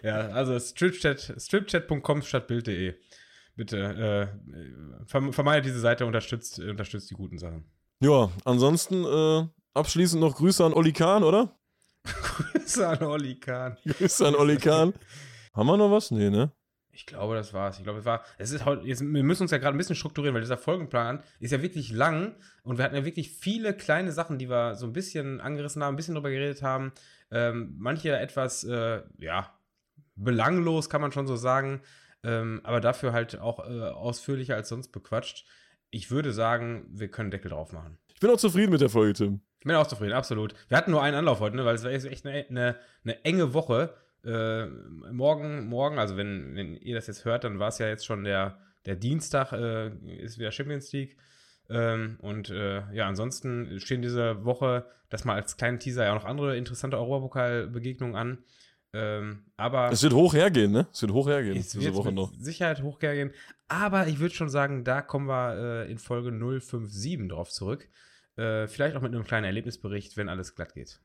Ja, 0.03 0.27
also 0.29 0.59
stripchat, 0.59 1.33
stripchat.com 1.37 2.21
statt 2.21 2.47
bild.de. 2.47 2.93
Bitte, 3.55 3.77
äh, 3.79 5.05
verm- 5.05 5.31
vermeidet 5.31 5.65
diese 5.65 5.79
Seite, 5.79 6.05
unterstützt, 6.05 6.59
unterstützt 6.59 7.09
die 7.09 7.15
guten 7.15 7.37
Sachen. 7.37 7.65
Ja, 8.01 8.29
ansonsten 8.43 9.05
äh, 9.05 9.47
abschließend 9.73 10.21
noch 10.21 10.35
Grüße 10.35 10.63
an 10.63 10.73
Olli 10.73 10.91
Kahn, 10.91 11.23
oder? 11.23 11.57
Grüße 12.05 12.87
an 12.87 13.03
Olli 13.03 13.39
Kahn. 13.39 13.77
Grüße 13.85 14.27
an 14.27 14.35
Olli 14.35 14.57
Kahn. 14.57 14.93
Haben 15.53 15.67
wir 15.67 15.77
noch 15.77 15.91
was? 15.91 16.11
Nee, 16.11 16.29
ne? 16.29 16.51
Ich 16.91 17.05
glaube, 17.05 17.35
das 17.35 17.53
war's. 17.53 17.77
Ich 17.77 17.83
glaube, 17.83 17.99
es 17.99 18.05
war. 18.05 18.23
Es 18.37 18.51
ist 18.51 18.63
heute. 18.63 18.87
Jetzt, 18.87 19.01
wir 19.01 19.23
müssen 19.23 19.43
uns 19.43 19.51
ja 19.51 19.57
gerade 19.57 19.75
ein 19.75 19.77
bisschen 19.77 19.97
strukturieren, 19.97 20.33
weil 20.33 20.41
dieser 20.41 20.57
Folgenplan 20.57 21.21
ist 21.39 21.51
ja 21.51 21.61
wirklich 21.61 21.91
lang 21.91 22.35
und 22.63 22.77
wir 22.77 22.85
hatten 22.85 22.95
ja 22.95 23.03
wirklich 23.03 23.31
viele 23.31 23.73
kleine 23.73 24.13
Sachen, 24.13 24.37
die 24.37 24.49
wir 24.49 24.75
so 24.75 24.85
ein 24.85 24.93
bisschen 24.93 25.41
angerissen 25.41 25.83
haben, 25.83 25.95
ein 25.95 25.97
bisschen 25.97 26.15
drüber 26.15 26.29
geredet 26.29 26.61
haben. 26.61 26.93
Ähm, 27.31 27.75
manche 27.77 28.17
etwas, 28.17 28.63
äh, 28.63 29.01
ja, 29.19 29.53
belanglos, 30.15 30.89
kann 30.89 31.01
man 31.01 31.11
schon 31.11 31.27
so 31.27 31.35
sagen. 31.35 31.81
Ähm, 32.23 32.61
aber 32.63 32.79
dafür 32.79 33.11
halt 33.11 33.39
auch 33.39 33.59
äh, 33.59 33.81
ausführlicher 33.89 34.55
als 34.55 34.69
sonst 34.69 34.93
bequatscht. 34.93 35.45
Ich 35.91 36.11
würde 36.11 36.31
sagen, 36.31 36.85
wir 36.89 37.09
können 37.09 37.29
Deckel 37.29 37.51
drauf 37.51 37.73
machen. 37.73 37.97
Ich 38.13 38.21
bin 38.21 38.29
auch 38.29 38.37
zufrieden 38.37 38.71
mit 38.71 38.81
der 38.81 38.89
Folge, 38.89 39.13
Tim. 39.13 39.41
Ich 39.65 39.67
bin 39.67 39.77
auch 39.77 39.87
zufrieden, 39.87 40.13
absolut. 40.13 40.53
Wir 40.67 40.77
hatten 40.77 40.91
nur 40.91 41.01
einen 41.01 41.17
Anlauf 41.17 41.39
heute, 41.39 41.55
ne, 41.55 41.65
weil 41.65 41.73
es 41.73 41.83
war 41.83 41.89
echt 41.89 42.23
eine, 42.23 42.45
eine, 42.47 42.75
eine 43.03 43.25
enge 43.25 43.55
Woche. 43.55 43.95
Äh, 44.23 44.67
morgen, 45.11 45.65
morgen, 45.65 45.97
also 45.97 46.17
wenn, 46.17 46.55
wenn 46.55 46.75
ihr 46.75 46.93
das 46.93 47.07
jetzt 47.07 47.25
hört, 47.25 47.45
dann 47.45 47.57
war 47.57 47.69
es 47.69 47.79
ja 47.79 47.87
jetzt 47.87 48.05
schon 48.05 48.23
der, 48.25 48.59
der 48.85 48.95
Dienstag, 48.95 49.53
äh, 49.53 49.87
ist 50.19 50.37
wieder 50.37 50.51
Champions 50.51 50.91
League. 50.91 51.17
Ähm, 51.67 52.17
und 52.21 52.51
äh, 52.51 52.83
ja, 52.93 53.07
ansonsten 53.07 53.79
stehen 53.79 54.03
diese 54.03 54.45
Woche, 54.45 54.85
das 55.09 55.25
mal 55.25 55.33
als 55.33 55.57
kleinen 55.57 55.79
Teaser, 55.79 56.05
ja 56.05 56.11
auch 56.11 56.21
noch 56.21 56.29
andere 56.29 56.55
interessante 56.57 56.99
Europapokal-Begegnungen 56.99 58.15
an. 58.15 58.37
Ähm, 58.93 59.45
aber 59.57 59.91
Es 59.91 60.03
wird 60.03 60.13
hoch 60.13 60.35
hergehen, 60.35 60.73
ne? 60.73 60.85
Es 60.93 61.01
wird 61.01 61.11
hoch 61.11 61.27
hergehen, 61.27 61.57
es 61.57 61.71
diese 61.71 61.95
Woche 61.95 62.11
noch. 62.11 62.31
Sicherheit 62.37 62.83
hochgehen. 62.83 63.31
Aber 63.67 64.05
ich 64.05 64.19
würde 64.19 64.35
schon 64.35 64.49
sagen, 64.49 64.83
da 64.83 65.01
kommen 65.01 65.25
wir 65.25 65.85
äh, 65.87 65.91
in 65.91 65.97
Folge 65.97 66.29
057 66.29 67.29
drauf 67.29 67.49
zurück. 67.49 67.89
Äh, 68.37 68.67
vielleicht 68.67 68.95
auch 68.95 69.01
mit 69.01 69.13
einem 69.13 69.23
kleinen 69.23 69.45
Erlebnisbericht, 69.45 70.17
wenn 70.17 70.29
alles 70.29 70.55
glatt 70.55 70.73
geht. 70.73 70.99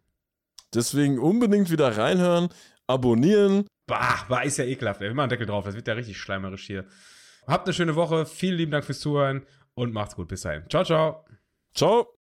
Deswegen 0.74 1.18
unbedingt 1.18 1.70
wieder 1.70 1.96
reinhören, 1.96 2.48
abonnieren. 2.86 3.66
Bah, 3.86 4.24
bah, 4.28 4.42
ist 4.42 4.58
ja 4.58 4.64
ekelhaft. 4.64 5.00
Ey. 5.00 5.08
Machen 5.10 5.20
einen 5.20 5.30
Deckel 5.30 5.46
drauf. 5.46 5.64
Das 5.64 5.74
wird 5.74 5.88
ja 5.88 5.94
richtig 5.94 6.18
schleimerisch 6.18 6.66
hier. 6.66 6.86
Habt 7.46 7.66
eine 7.66 7.74
schöne 7.74 7.96
Woche. 7.96 8.26
Vielen 8.26 8.56
lieben 8.56 8.70
Dank 8.70 8.84
fürs 8.84 9.00
Zuhören 9.00 9.46
und 9.74 9.92
macht's 9.92 10.14
gut. 10.14 10.28
Bis 10.28 10.42
dahin. 10.42 10.68
Ciao, 10.68 10.84
ciao. 10.84 11.24
Ciao. 11.74 12.19